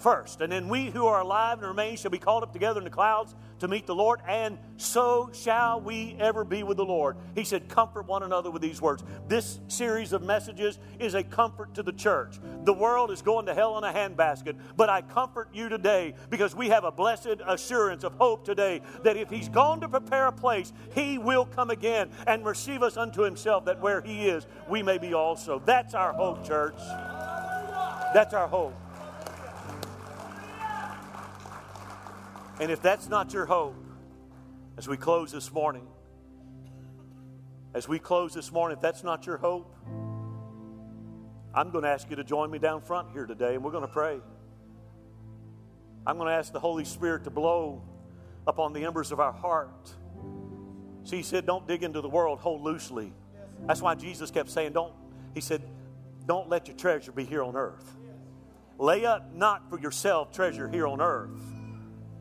first. 0.00 0.40
And 0.40 0.50
then 0.50 0.68
we 0.68 0.86
who 0.86 1.06
are 1.06 1.20
alive 1.20 1.58
and 1.58 1.68
remain 1.68 1.96
shall 1.96 2.10
be 2.10 2.18
called 2.18 2.42
up 2.42 2.52
together 2.52 2.80
in 2.80 2.84
the 2.84 2.90
clouds 2.90 3.34
to 3.60 3.68
meet 3.68 3.86
the 3.86 3.94
Lord, 3.94 4.20
and 4.26 4.58
so 4.78 5.30
shall 5.34 5.82
we 5.82 6.16
ever 6.18 6.44
be 6.44 6.62
with 6.62 6.78
the 6.78 6.84
Lord. 6.84 7.16
He 7.34 7.44
said, 7.44 7.68
Comfort 7.68 8.06
one 8.06 8.22
another 8.22 8.50
with 8.50 8.62
these 8.62 8.80
words. 8.80 9.04
This 9.28 9.60
series 9.68 10.14
of 10.14 10.22
messages 10.22 10.78
is 10.98 11.14
a 11.14 11.22
comfort 11.22 11.74
to 11.74 11.82
the 11.82 11.92
church. 11.92 12.38
The 12.64 12.72
world 12.72 13.10
is 13.10 13.20
going 13.20 13.46
to 13.46 13.54
hell 13.54 13.76
in 13.76 13.84
a 13.84 13.92
handbasket, 13.92 14.56
but 14.76 14.88
I 14.88 15.02
comfort 15.02 15.50
you 15.52 15.68
today 15.68 16.14
because 16.30 16.56
we 16.56 16.70
have 16.70 16.84
a 16.84 16.90
blessed 16.90 17.36
assurance 17.46 18.02
of 18.02 18.14
hope 18.14 18.46
today 18.46 18.80
that 19.02 19.18
if 19.18 19.28
He's 19.28 19.50
gone 19.50 19.80
to 19.82 19.88
prepare 19.88 20.28
a 20.28 20.32
place, 20.32 20.72
He 20.94 21.18
will 21.18 21.44
come 21.44 21.68
again 21.68 22.10
and 22.26 22.44
receive 22.46 22.82
us 22.82 22.96
unto 22.96 23.22
Himself, 23.22 23.66
that 23.66 23.80
where 23.80 24.00
He 24.00 24.28
is, 24.28 24.46
we 24.70 24.82
may 24.82 24.96
be 24.96 25.12
also. 25.12 25.60
That's 25.66 25.92
our 25.92 26.14
hope, 26.14 26.46
church. 26.46 26.80
That's 28.12 28.34
our 28.34 28.48
hope. 28.48 28.74
And 32.60 32.70
if 32.70 32.82
that's 32.82 33.08
not 33.08 33.32
your 33.32 33.46
hope, 33.46 33.76
as 34.76 34.88
we 34.88 34.96
close 34.96 35.32
this 35.32 35.52
morning, 35.52 35.86
as 37.72 37.88
we 37.88 37.98
close 37.98 38.34
this 38.34 38.50
morning, 38.50 38.76
if 38.76 38.82
that's 38.82 39.04
not 39.04 39.26
your 39.26 39.36
hope, 39.36 39.74
I'm 41.54 41.70
going 41.70 41.84
to 41.84 41.90
ask 41.90 42.10
you 42.10 42.16
to 42.16 42.24
join 42.24 42.50
me 42.50 42.58
down 42.58 42.80
front 42.82 43.12
here 43.12 43.26
today 43.26 43.54
and 43.54 43.64
we're 43.64 43.70
going 43.70 43.86
to 43.86 43.92
pray. 43.92 44.20
I'm 46.06 46.16
going 46.16 46.28
to 46.28 46.34
ask 46.34 46.52
the 46.52 46.60
Holy 46.60 46.84
Spirit 46.84 47.24
to 47.24 47.30
blow 47.30 47.82
upon 48.46 48.72
the 48.72 48.84
embers 48.84 49.12
of 49.12 49.20
our 49.20 49.32
heart. 49.32 49.94
See, 51.04 51.16
he 51.16 51.22
said, 51.22 51.46
don't 51.46 51.66
dig 51.66 51.82
into 51.82 52.00
the 52.00 52.08
world, 52.08 52.40
hold 52.40 52.62
loosely. 52.62 53.12
That's 53.66 53.80
why 53.80 53.94
Jesus 53.94 54.30
kept 54.30 54.50
saying, 54.50 54.72
don't, 54.72 54.92
he 55.34 55.40
said, 55.40 55.62
don't 56.26 56.48
let 56.48 56.68
your 56.68 56.76
treasure 56.76 57.12
be 57.12 57.24
here 57.24 57.42
on 57.42 57.56
earth. 57.56 57.96
Lay 58.80 59.04
up 59.04 59.32
not 59.34 59.70
for 59.70 59.78
yourself 59.78 60.32
treasure 60.32 60.68
here 60.68 60.88
on 60.88 61.00
earth 61.00 61.30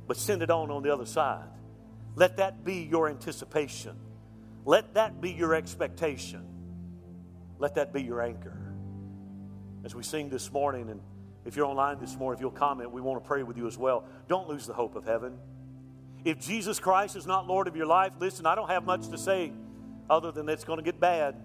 but 0.10 0.18
send 0.18 0.41
it 0.41 0.49
on 0.49 0.72
on 0.72 0.82
the 0.82 0.91
other 0.91 1.05
side. 1.05 1.47
Let 2.16 2.38
that 2.38 2.66
be 2.66 2.88
your 2.89 3.07
anticipation. 3.07 3.95
Let 4.66 4.95
that 4.95 5.22
be 5.22 5.30
your 5.30 5.53
expectation. 5.53 6.43
Let 7.60 7.76
that 7.76 7.93
be 7.93 8.01
your 8.01 8.20
anchor. 8.20 8.74
As 9.86 9.93
we 9.93 10.01
sing 10.01 10.30
this 10.30 10.51
morning, 10.51 10.89
and 10.89 10.99
if 11.45 11.55
you're 11.55 11.68
online 11.68 11.99
this 11.99 12.18
morning, 12.18 12.39
if 12.39 12.41
you'll 12.41 12.49
comment, 12.49 12.91
we 12.91 13.01
want 13.01 13.24
to 13.24 13.28
pray 13.28 13.43
with 13.43 13.55
you 13.55 13.68
as 13.68 13.78
well. 13.78 14.03
Don't 14.28 14.49
lose 14.49 14.66
the 14.66 14.74
hope 14.74 14.95
of 14.95 15.05
heaven. 15.05 15.38
If 16.26 16.39
Jesus 16.39 16.80
Christ 16.80 17.16
is 17.16 17.28
not 17.28 17.45
Lord 17.45 17.68
of 17.68 17.76
your 17.76 17.86
life, 17.86 18.14
listen, 18.20 18.47
I 18.47 18.55
don't 18.55 18.70
have 18.70 18.84
much 18.84 19.10
to 19.10 19.18
say 19.20 19.53
other 20.10 20.32
than 20.32 20.49
it's 20.49 20.64
going 20.64 20.78
to 20.78 20.84
get 20.84 20.99
bad. 20.99 21.36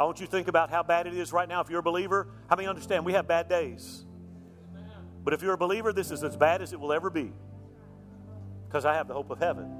I 0.00 0.04
want 0.04 0.20
you 0.20 0.26
to 0.26 0.32
think 0.32 0.48
about 0.48 0.70
how 0.70 0.82
bad 0.82 1.06
it 1.06 1.14
is 1.14 1.32
right 1.32 1.48
now. 1.48 1.60
If 1.60 1.70
you're 1.70 1.80
a 1.80 1.82
believer, 1.82 2.28
how 2.48 2.56
many 2.56 2.68
understand 2.68 3.04
we 3.04 3.12
have 3.12 3.28
bad 3.28 3.48
days? 3.48 4.04
But 5.24 5.34
if 5.34 5.42
you're 5.42 5.52
a 5.52 5.58
believer, 5.58 5.92
this 5.92 6.10
is 6.10 6.24
as 6.24 6.36
bad 6.36 6.62
as 6.62 6.72
it 6.72 6.80
will 6.80 6.92
ever 6.92 7.10
be 7.10 7.32
because 8.66 8.84
I 8.84 8.94
have 8.94 9.06
the 9.06 9.14
hope 9.14 9.30
of 9.30 9.38
heaven. 9.38 9.70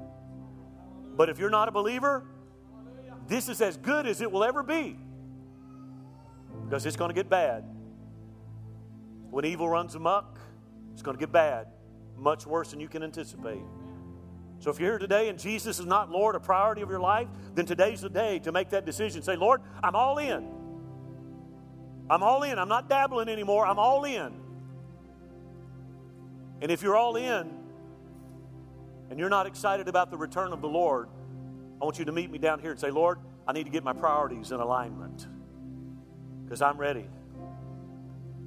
But 1.15 1.29
if 1.29 1.39
you're 1.39 1.49
not 1.49 1.67
a 1.67 1.71
believer, 1.71 2.23
this 3.27 3.49
is 3.49 3.61
as 3.61 3.77
good 3.77 4.05
as 4.05 4.21
it 4.21 4.31
will 4.31 4.43
ever 4.43 4.63
be 4.63 4.97
because 6.65 6.85
it's 6.85 6.95
going 6.95 7.09
to 7.09 7.15
get 7.15 7.29
bad. 7.29 7.63
When 9.29 9.45
evil 9.45 9.67
runs 9.67 9.95
amok, 9.95 10.39
it's 10.93 11.01
going 11.01 11.17
to 11.17 11.19
get 11.19 11.31
bad, 11.31 11.67
much 12.17 12.45
worse 12.45 12.71
than 12.71 12.79
you 12.79 12.87
can 12.87 13.03
anticipate. 13.03 13.63
So 14.63 14.71
if 14.71 14.79
you're 14.79 14.91
here 14.91 14.97
today 14.97 15.27
and 15.27 15.37
Jesus 15.37 15.77
is 15.77 15.85
not 15.85 16.09
Lord, 16.09 16.35
a 16.35 16.39
priority 16.39 16.81
of 16.83 16.89
your 16.89 17.01
life, 17.01 17.27
then 17.53 17.65
today's 17.65 17.99
the 17.99 18.09
day 18.09 18.39
to 18.39 18.53
make 18.53 18.69
that 18.69 18.85
decision. 18.85 19.21
Say, 19.21 19.35
Lord, 19.35 19.59
I'm 19.83 19.93
all 19.93 20.19
in. 20.19 20.47
I'm 22.09 22.23
all 22.23 22.43
in. 22.43 22.57
I'm 22.57 22.69
not 22.69 22.87
dabbling 22.87 23.27
anymore. 23.27 23.67
I'm 23.67 23.77
all 23.77 24.05
in. 24.05 24.31
And 26.61 26.71
if 26.71 26.81
you're 26.81 26.95
all 26.95 27.17
in 27.17 27.51
and 29.09 29.19
you're 29.19 29.27
not 29.27 29.47
excited 29.47 29.89
about 29.89 30.11
the 30.11 30.17
return 30.17 30.53
of 30.53 30.61
the 30.61 30.69
Lord, 30.69 31.09
I 31.81 31.83
want 31.83 31.99
you 31.99 32.05
to 32.05 32.13
meet 32.13 32.31
me 32.31 32.37
down 32.37 32.59
here 32.61 32.71
and 32.71 32.79
say, 32.79 32.89
Lord, 32.89 33.19
I 33.45 33.51
need 33.51 33.65
to 33.65 33.69
get 33.69 33.83
my 33.83 33.91
priorities 33.91 34.53
in 34.53 34.61
alignment 34.61 35.27
because 36.45 36.61
I'm 36.61 36.77
ready. 36.77 37.09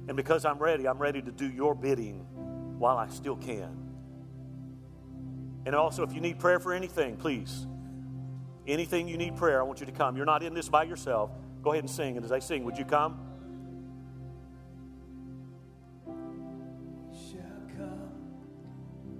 And 0.07 0.17
because 0.17 0.45
I'm 0.45 0.57
ready, 0.57 0.87
I'm 0.87 0.97
ready 0.97 1.21
to 1.21 1.31
do 1.31 1.47
your 1.47 1.75
bidding 1.75 2.25
while 2.79 2.97
I 2.97 3.07
still 3.09 3.35
can. 3.35 3.86
And 5.67 5.75
also, 5.75 6.01
if 6.01 6.11
you 6.13 6.21
need 6.21 6.39
prayer 6.39 6.61
for 6.61 6.73
anything, 6.73 7.17
please, 7.17 7.67
anything 8.65 9.09
you 9.09 9.17
need 9.17 9.35
prayer, 9.35 9.59
I 9.59 9.63
want 9.63 9.81
you 9.81 9.85
to 9.85 9.91
come. 9.91 10.15
You're 10.15 10.25
not 10.25 10.41
in 10.41 10.53
this 10.53 10.69
by 10.69 10.83
yourself. 10.83 11.29
Go 11.61 11.73
ahead 11.73 11.83
and 11.83 11.91
sing. 11.91 12.15
And 12.15 12.23
as 12.23 12.31
I 12.31 12.39
sing, 12.39 12.63
would 12.63 12.77
you 12.77 12.85
come? 12.85 13.19
Shall 17.11 17.67
come 17.75 18.13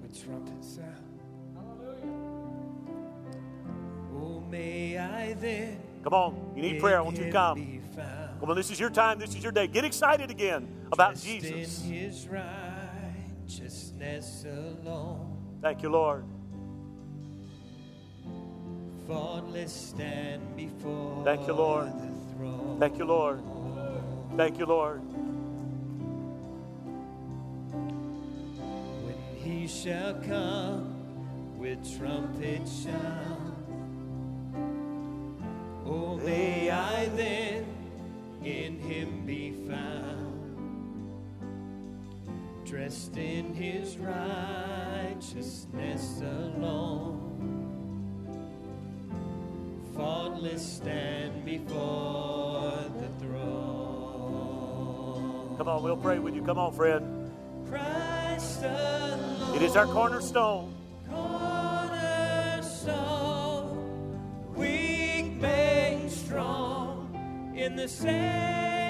with 0.01 0.23
trumpet 0.23 0.63
sound. 0.63 1.19
Hallelujah. 1.53 2.15
Oh, 4.15 4.39
may 4.49 4.97
I 4.97 5.33
then. 5.33 5.81
Come 6.01 6.13
on. 6.13 6.53
You 6.55 6.61
need 6.61 6.79
prayer. 6.79 6.99
I 6.99 7.01
want 7.01 7.17
you 7.17 7.25
to 7.25 7.31
come. 7.31 7.81
Come 8.39 8.51
on, 8.51 8.55
this 8.55 8.71
is 8.71 8.79
your 8.79 8.89
time. 8.89 9.19
This 9.19 9.35
is 9.35 9.43
your 9.43 9.51
day. 9.51 9.67
Get 9.67 9.83
excited 9.83 10.31
again 10.31 10.65
about 10.93 11.17
Jesus. 11.17 11.81
His 11.81 12.25
righteousness 12.29 14.45
alone. 14.45 15.33
Thank 15.61 15.83
you, 15.83 15.89
Lord. 15.89 16.23
Faultless 19.07 19.71
stand 19.71 20.55
before 20.57 21.23
Thank 21.23 21.47
you, 21.47 21.53
Lord. 21.53 21.93
Thank 22.79 22.97
you, 22.97 23.05
Lord. 23.05 23.41
Thank 24.35 24.59
you, 24.59 24.65
Lord. 24.65 24.99
When 29.03 29.15
he 29.37 29.67
shall 29.67 30.13
come 30.15 30.93
with 31.57 31.97
trumpet 31.97 32.67
sound. 32.67 33.53
Oh, 35.85 36.17
may 36.17 36.69
I 36.69 37.05
then 37.15 37.65
in 38.43 38.77
him 38.79 39.25
be 39.25 39.53
found, 39.67 40.33
dressed 42.65 43.15
in 43.17 43.53
his 43.53 43.97
righteousness 43.97 45.65
alone, 46.21 47.36
faultless 49.97 50.75
stand 50.77 51.43
before 51.43 52.85
the 52.99 53.09
throne. 53.19 53.57
Come 55.57 55.67
on, 55.67 55.81
we'll 55.83 55.97
pray 55.97 56.19
with 56.19 56.35
you. 56.35 56.43
Come 56.43 56.59
on, 56.59 56.71
Fred. 56.71 57.03
Christ 57.67 58.61
alone. 58.63 59.55
It 59.55 59.63
is 59.63 59.75
our 59.75 59.87
cornerstone. 59.87 60.75
Cornerstone, 61.09 62.13
weak 64.55 65.33
made 65.41 66.11
strong 66.11 67.53
in 67.55 67.75
the 67.75 67.87
same. 67.87 68.86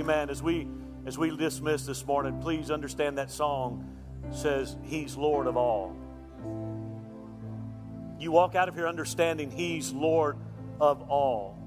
Amen. 0.00 0.30
As 0.30 0.42
we 0.42 0.66
as 1.04 1.18
we 1.18 1.36
dismiss 1.36 1.84
this 1.84 2.06
morning, 2.06 2.40
please 2.40 2.70
understand 2.70 3.18
that 3.18 3.30
song 3.30 3.86
says 4.30 4.74
he's 4.82 5.14
Lord 5.14 5.46
of 5.46 5.58
all. 5.58 5.94
You 8.18 8.32
walk 8.32 8.54
out 8.54 8.70
of 8.70 8.74
here 8.74 8.88
understanding 8.88 9.50
he's 9.50 9.92
Lord 9.92 10.38
of 10.80 11.02
all. 11.10 11.58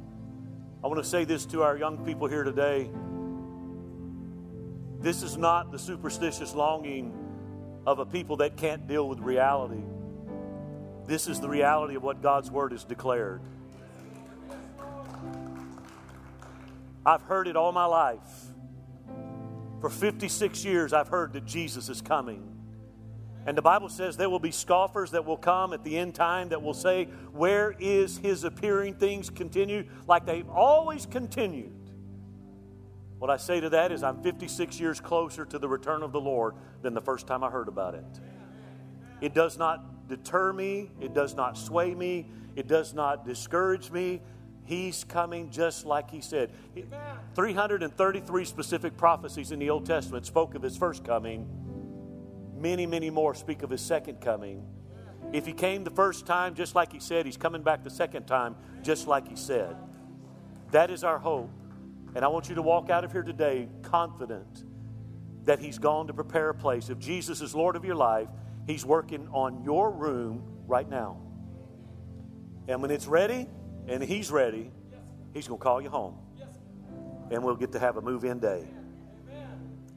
I 0.84 0.88
want 0.88 0.98
to 0.98 1.08
say 1.08 1.26
this 1.26 1.46
to 1.48 1.62
our 1.62 1.78
young 1.78 2.04
people 2.04 2.28
here 2.28 2.44
today. 2.44 2.90
This 5.00 5.22
is 5.22 5.38
not 5.38 5.72
the 5.72 5.78
superstitious 5.78 6.56
longing 6.56 7.14
of 7.86 8.00
a 8.00 8.06
people 8.06 8.38
that 8.38 8.58
can't 8.58 8.88
deal 8.88 9.08
with 9.08 9.20
reality. 9.20 9.84
This 11.06 11.28
is 11.28 11.40
the 11.40 11.50
reality 11.50 11.94
of 11.94 12.02
what 12.02 12.24
God's 12.24 12.50
word 12.50 12.72
has 12.72 12.84
declared. 12.84 13.42
I've 17.06 17.22
heard 17.22 17.48
it 17.48 17.56
all 17.56 17.72
my 17.72 17.86
life. 17.86 18.20
For 19.82 19.90
56 19.90 20.64
years, 20.64 20.94
I've 20.94 21.10
heard 21.10 21.34
that 21.34 21.46
Jesus 21.46 21.90
is 21.90 22.02
coming. 22.02 22.50
And 23.46 23.58
the 23.58 23.62
Bible 23.62 23.90
says 23.90 24.16
there 24.16 24.30
will 24.30 24.40
be 24.40 24.52
scoffers 24.52 25.12
that 25.12 25.26
will 25.26 25.38
come 25.38 25.74
at 25.74 25.84
the 25.84 25.98
end 25.98 26.16
time 26.16 26.50
that 26.50 26.62
will 26.62 26.74
say, 26.74 27.06
Where 27.34 27.76
is 27.78 28.18
his 28.18 28.46
appearing? 28.46 28.94
Things 28.94 29.30
continue 29.30 29.86
like 30.08 30.26
they've 30.26 30.50
always 30.50 31.06
continued. 31.06 31.74
What 33.20 33.30
I 33.30 33.38
say 33.38 33.60
to 33.60 33.70
that 33.70 33.92
is, 33.92 34.04
I'm 34.04 34.22
56 34.22 34.80
years 34.80 35.00
closer 35.00 35.46
to 35.46 35.60
the 35.60 35.68
return 35.68 36.04
of 36.04 36.12
the 36.12 36.22
Lord 36.22 36.56
than 36.82 36.94
the 36.94 37.02
first 37.02 37.28
time 37.28 37.44
I 37.44 37.50
heard 37.50 37.68
about 37.68 37.96
it. 37.96 38.06
It 39.22 39.34
does 39.34 39.58
not 39.58 40.08
deter 40.08 40.52
me, 40.54 40.92
it 41.00 41.14
does 41.14 41.36
not 41.36 41.58
sway 41.58 41.96
me, 41.96 42.28
it 42.56 42.68
does 42.68 42.94
not 42.94 43.26
discourage 43.26 43.92
me. 43.92 44.22
He's 44.66 45.04
coming 45.04 45.50
just 45.50 45.86
like 45.86 46.10
he 46.10 46.22
said. 46.22 46.52
333 47.36 48.46
specific 48.46 48.98
prophecies 48.98 49.52
in 49.52 49.60
the 49.60 49.70
Old 49.70 49.86
Testament 49.86 50.26
spoke 50.26 50.56
of 50.56 50.62
his 50.62 50.78
first 50.78 51.04
coming. 51.04 51.48
Many, 52.56 52.86
many 52.86 53.10
more 53.10 53.36
speak 53.36 53.62
of 53.64 53.70
his 53.70 53.82
second 53.82 54.22
coming. 54.22 54.66
If 55.34 55.46
he 55.46 55.54
came 55.54 55.84
the 55.84 55.92
first 55.92 56.26
time 56.26 56.56
just 56.56 56.76
like 56.76 56.94
he 56.94 57.00
said, 57.00 57.26
he's 57.26 57.38
coming 57.38 57.62
back 57.62 57.84
the 57.84 57.90
second 57.90 58.26
time 58.26 58.56
just 58.82 59.08
like 59.08 59.28
he 59.28 59.36
said. 59.36 59.76
That 60.72 60.90
is 60.90 61.04
our 61.04 61.20
hope. 61.20 61.50
And 62.16 62.24
I 62.24 62.28
want 62.28 62.48
you 62.48 62.56
to 62.56 62.62
walk 62.62 62.90
out 62.90 63.04
of 63.04 63.12
here 63.12 63.24
today 63.24 63.68
confident 63.82 64.64
that 65.46 65.60
he's 65.60 65.78
gone 65.78 66.08
to 66.08 66.14
prepare 66.14 66.50
a 66.50 66.54
place. 66.54 66.90
If 66.90 67.00
Jesus 67.00 67.42
is 67.42 67.54
Lord 67.54 67.76
of 67.76 67.84
your 67.84 67.96
life, 67.96 68.30
he's 68.66 68.86
working 68.86 69.28
on 69.30 69.64
your 69.64 69.92
room 69.92 70.44
right 70.68 70.88
now. 70.88 71.18
And 72.68 72.82
when 72.82 72.92
it's 72.92 73.08
ready 73.08 73.48
and 73.88 74.04
he's 74.04 74.32
ready, 74.32 74.72
he's 75.34 75.48
going 75.48 75.60
to 75.60 75.64
call 75.64 75.82
you 75.82 75.90
home. 75.90 76.18
And 77.32 77.44
we'll 77.44 77.56
get 77.56 77.72
to 77.72 77.80
have 77.80 77.98
a 77.98 78.02
move 78.02 78.24
in 78.26 78.40
day. 78.40 78.68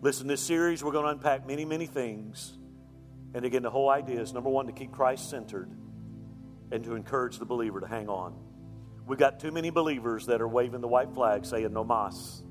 Listen, 0.01 0.26
this 0.26 0.41
series, 0.41 0.84
we're 0.84 0.93
going 0.93 1.05
to 1.05 1.11
unpack 1.11 1.47
many, 1.47 1.64
many 1.64 1.87
things. 1.87 2.57
And 3.34 3.45
again, 3.45 3.62
the 3.62 3.70
whole 3.70 3.91
idea 3.91 4.20
is 4.20 4.32
number 4.32 4.49
one, 4.49 4.66
to 4.66 4.72
keep 4.72 4.93
Christ 4.93 5.28
centered 5.28 5.70
and 6.70 6.84
to 6.84 6.95
encourage 6.95 7.39
the 7.39 7.45
believer 7.45 7.80
to 7.80 7.87
hang 7.87 8.09
on. 8.09 8.34
We've 9.07 9.18
got 9.18 9.41
too 9.41 9.53
many 9.53 9.70
believers 9.70 10.26
that 10.26 10.41
are 10.41 10.49
waving 10.49 10.80
the 10.80 10.89
white 10.89 11.12
flag 11.12 11.45
saying 11.45 11.72
no 11.72 11.84
mas. 11.84 12.43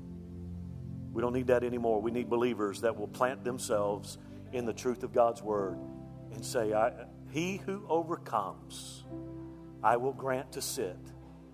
We 1.12 1.22
don't 1.22 1.32
need 1.32 1.48
that 1.48 1.64
anymore. 1.64 2.00
We 2.00 2.10
need 2.10 2.28
believers 2.28 2.82
that 2.82 2.96
will 2.96 3.08
plant 3.08 3.44
themselves 3.44 4.18
in 4.52 4.64
the 4.64 4.72
truth 4.72 5.02
of 5.02 5.12
God's 5.12 5.42
word 5.42 5.78
and 6.32 6.44
say, 6.44 6.72
He 7.30 7.56
who 7.56 7.84
overcomes, 7.88 9.04
I 9.82 9.96
will 9.96 10.12
grant 10.12 10.52
to 10.52 10.62
sit. 10.62 10.98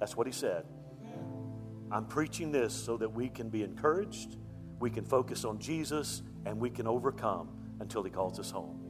That's 0.03 0.17
what 0.17 0.27
he 0.27 0.33
said. 0.33 0.65
I'm 1.93 2.07
preaching 2.07 2.51
this 2.51 2.75
so 2.75 2.97
that 2.97 3.13
we 3.13 3.29
can 3.29 3.51
be 3.51 3.63
encouraged 3.63 4.37
we 4.83 4.91
can 4.91 5.05
focus 5.05 5.45
on 5.45 5.61
Jesus, 5.61 6.23
and 6.45 6.59
we 6.59 6.69
can 6.69 6.89
overcome 6.89 7.49
until 7.79 8.03
He 8.03 8.11
calls 8.11 8.41
us 8.41 8.51
home. 8.51 8.81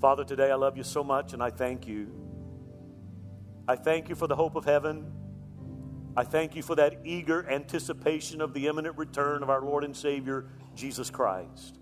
Father, 0.00 0.24
today 0.24 0.50
I 0.50 0.56
love 0.56 0.76
you 0.76 0.82
so 0.82 1.04
much, 1.04 1.34
and 1.34 1.40
I 1.40 1.50
thank 1.50 1.86
you. 1.86 2.10
I 3.68 3.76
thank 3.76 4.08
you 4.08 4.16
for 4.16 4.26
the 4.26 4.34
hope 4.34 4.56
of 4.56 4.64
heaven. 4.64 5.12
I 6.16 6.24
thank 6.24 6.56
you 6.56 6.64
for 6.64 6.74
that 6.74 6.98
eager 7.04 7.48
anticipation 7.48 8.40
of 8.40 8.54
the 8.54 8.66
imminent 8.66 8.98
return 8.98 9.44
of 9.44 9.50
our 9.50 9.62
Lord 9.62 9.84
and 9.84 9.96
Savior, 9.96 10.46
Jesus 10.74 11.10
Christ. 11.10 11.78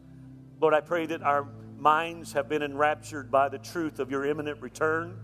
Lord, 0.61 0.74
I 0.74 0.82
pray 0.82 1.07
that 1.07 1.22
our 1.22 1.48
minds 1.78 2.34
have 2.34 2.50
been 2.50 2.62
enraptured 2.62 3.30
by 3.30 3.48
the 3.48 3.59
truth 3.59 3.98
of 3.98 4.11
your 4.11 4.26
imminent 4.26 4.61
return. 4.61 5.18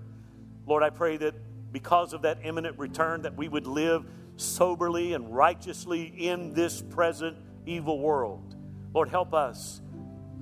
Lord, 0.67 0.83
I 0.83 0.89
pray 0.89 1.19
that 1.19 1.35
because 1.73 2.13
of 2.13 2.23
that 2.23 2.39
imminent 2.45 2.79
return 2.79 3.23
that 3.23 3.37
we 3.37 3.49
would 3.49 3.67
live 3.67 4.05
soberly 4.37 5.13
and 5.15 5.35
righteously 5.35 6.05
in 6.05 6.55
this 6.55 6.81
present 6.81 7.37
evil 7.67 7.99
world. 7.99 8.57
Lord, 8.95 9.09
help 9.09 9.35
us. 9.35 9.81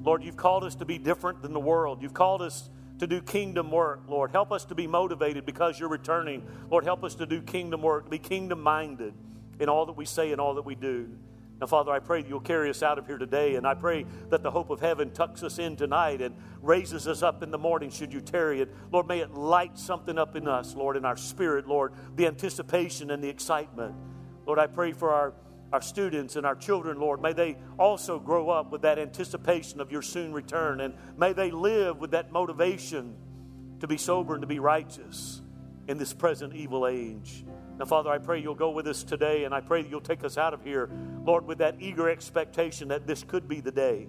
Lord, 0.02 0.22
you've 0.22 0.36
called 0.36 0.64
us 0.64 0.76
to 0.76 0.84
be 0.84 0.98
different 0.98 1.42
than 1.42 1.52
the 1.52 1.60
world. 1.60 2.02
You've 2.02 2.14
called 2.14 2.42
us 2.42 2.70
to 2.98 3.06
do 3.06 3.20
kingdom 3.20 3.70
work, 3.70 4.02
Lord. 4.08 4.30
Help 4.30 4.52
us 4.52 4.64
to 4.66 4.74
be 4.74 4.86
motivated 4.86 5.44
because 5.44 5.78
you're 5.78 5.88
returning. 5.88 6.46
Lord, 6.70 6.84
help 6.84 7.04
us 7.04 7.14
to 7.16 7.26
do 7.26 7.42
kingdom 7.42 7.82
work, 7.82 8.04
to 8.04 8.10
be 8.10 8.18
kingdom 8.18 8.60
minded 8.60 9.14
in 9.58 9.68
all 9.68 9.86
that 9.86 9.96
we 9.96 10.04
say 10.04 10.32
and 10.32 10.40
all 10.40 10.54
that 10.54 10.64
we 10.64 10.74
do. 10.74 11.08
Now, 11.60 11.66
Father, 11.66 11.90
I 11.90 12.00
pray 12.00 12.22
that 12.22 12.28
you'll 12.28 12.40
carry 12.40 12.68
us 12.68 12.82
out 12.82 12.98
of 12.98 13.06
here 13.06 13.16
today, 13.16 13.56
and 13.56 13.66
I 13.66 13.74
pray 13.74 14.04
that 14.28 14.42
the 14.42 14.50
hope 14.50 14.68
of 14.68 14.80
heaven 14.80 15.10
tucks 15.10 15.42
us 15.42 15.58
in 15.58 15.74
tonight 15.74 16.20
and 16.20 16.34
raises 16.60 17.08
us 17.08 17.22
up 17.22 17.42
in 17.42 17.50
the 17.50 17.58
morning 17.58 17.90
should 17.90 18.12
you 18.12 18.20
tarry 18.20 18.60
it. 18.60 18.74
Lord, 18.92 19.06
may 19.08 19.20
it 19.20 19.32
light 19.32 19.78
something 19.78 20.18
up 20.18 20.36
in 20.36 20.46
us, 20.46 20.74
Lord, 20.74 20.96
in 20.96 21.06
our 21.06 21.16
spirit, 21.16 21.66
Lord, 21.66 21.94
the 22.16 22.26
anticipation 22.26 23.10
and 23.10 23.24
the 23.24 23.28
excitement. 23.28 23.94
Lord, 24.44 24.58
I 24.58 24.66
pray 24.66 24.92
for 24.92 25.12
our 25.12 25.32
our 25.72 25.82
students 25.82 26.36
and 26.36 26.46
our 26.46 26.54
children, 26.54 26.98
Lord. 27.00 27.20
May 27.20 27.32
they 27.32 27.56
also 27.78 28.18
grow 28.18 28.50
up 28.50 28.70
with 28.70 28.82
that 28.82 28.98
anticipation 28.98 29.80
of 29.80 29.90
your 29.90 30.02
soon 30.02 30.32
return, 30.32 30.80
and 30.80 30.94
may 31.16 31.32
they 31.32 31.50
live 31.50 31.98
with 31.98 32.12
that 32.12 32.32
motivation 32.32 33.16
to 33.80 33.86
be 33.86 33.96
sober 33.96 34.34
and 34.34 34.42
to 34.42 34.46
be 34.46 34.58
righteous 34.58 35.42
in 35.88 35.98
this 35.98 36.12
present 36.12 36.54
evil 36.54 36.86
age. 36.86 37.44
Now, 37.78 37.84
Father, 37.84 38.10
I 38.10 38.18
pray 38.18 38.40
you'll 38.40 38.54
go 38.54 38.70
with 38.70 38.86
us 38.86 39.02
today, 39.02 39.44
and 39.44 39.54
I 39.54 39.60
pray 39.60 39.82
that 39.82 39.90
you'll 39.90 40.00
take 40.00 40.24
us 40.24 40.38
out 40.38 40.54
of 40.54 40.62
here, 40.62 40.88
Lord, 41.24 41.46
with 41.46 41.58
that 41.58 41.76
eager 41.78 42.08
expectation 42.08 42.88
that 42.88 43.06
this 43.06 43.22
could 43.22 43.48
be 43.48 43.60
the 43.60 43.72
day. 43.72 44.08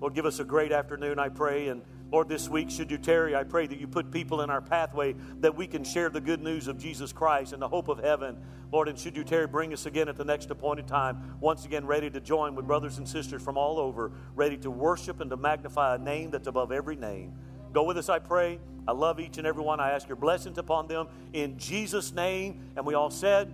Lord, 0.00 0.14
give 0.14 0.26
us 0.26 0.40
a 0.40 0.44
great 0.44 0.72
afternoon, 0.72 1.18
I 1.18 1.28
pray, 1.28 1.68
and 1.68 1.82
Lord, 2.10 2.28
this 2.28 2.48
week, 2.48 2.70
should 2.70 2.90
you 2.90 2.98
tarry, 2.98 3.34
I 3.34 3.42
pray 3.42 3.66
that 3.66 3.78
you 3.78 3.88
put 3.88 4.10
people 4.12 4.42
in 4.42 4.50
our 4.50 4.60
pathway 4.60 5.14
that 5.40 5.56
we 5.56 5.66
can 5.66 5.82
share 5.82 6.10
the 6.10 6.20
good 6.20 6.40
news 6.40 6.68
of 6.68 6.78
Jesus 6.78 7.12
Christ 7.12 7.52
and 7.52 7.60
the 7.60 7.68
hope 7.68 7.88
of 7.88 7.98
heaven. 7.98 8.36
Lord, 8.70 8.88
and 8.88 8.98
should 8.98 9.16
you 9.16 9.24
tarry, 9.24 9.46
bring 9.46 9.72
us 9.72 9.86
again 9.86 10.08
at 10.08 10.16
the 10.16 10.24
next 10.24 10.50
appointed 10.50 10.86
time, 10.86 11.36
once 11.40 11.64
again 11.64 11.86
ready 11.86 12.10
to 12.10 12.20
join 12.20 12.54
with 12.54 12.66
brothers 12.66 12.98
and 12.98 13.08
sisters 13.08 13.42
from 13.42 13.56
all 13.56 13.78
over, 13.78 14.12
ready 14.36 14.56
to 14.58 14.70
worship 14.70 15.20
and 15.20 15.30
to 15.30 15.36
magnify 15.36 15.96
a 15.96 15.98
name 15.98 16.30
that's 16.30 16.46
above 16.46 16.70
every 16.70 16.96
name. 16.96 17.32
Go 17.74 17.82
with 17.82 17.98
us, 17.98 18.08
I 18.08 18.18
pray. 18.18 18.58
I 18.88 18.92
love 18.92 19.20
each 19.20 19.36
and 19.36 19.46
every 19.46 19.62
one. 19.62 19.80
I 19.80 19.90
ask 19.90 20.08
your 20.08 20.16
blessings 20.16 20.56
upon 20.56 20.88
them 20.88 21.08
in 21.34 21.58
Jesus' 21.58 22.14
name. 22.14 22.60
And 22.76 22.86
we 22.86 22.94
all 22.94 23.10
said, 23.10 23.52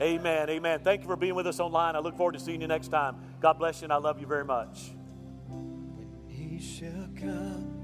Amen. 0.00 0.48
Amen. 0.48 0.80
Thank 0.82 1.02
you 1.02 1.06
for 1.06 1.16
being 1.16 1.34
with 1.34 1.46
us 1.46 1.60
online. 1.60 1.94
I 1.94 1.98
look 1.98 2.16
forward 2.16 2.32
to 2.32 2.40
seeing 2.40 2.62
you 2.62 2.68
next 2.68 2.88
time. 2.88 3.16
God 3.42 3.58
bless 3.58 3.82
you, 3.82 3.84
and 3.84 3.92
I 3.92 3.96
love 3.96 4.18
you 4.18 4.26
very 4.26 4.46
much. 4.46 4.92
He 6.26 6.58
shall 6.58 7.08
come 7.20 7.80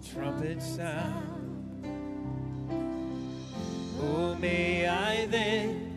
trumpet 0.00 0.62
sound. 0.62 1.84
Oh, 4.00 4.34
may 4.36 4.86
I 4.86 5.26
then 5.26 5.90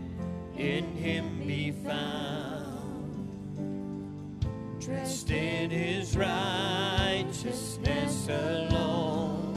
in 0.58 0.86
him 0.96 1.48
be 1.48 1.72
found, 1.72 2.63
dressed 4.86 5.32
in 5.32 5.70
his 5.70 6.18
righteousness 6.18 8.28
alone. 8.28 9.56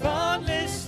Faultless 0.00 0.86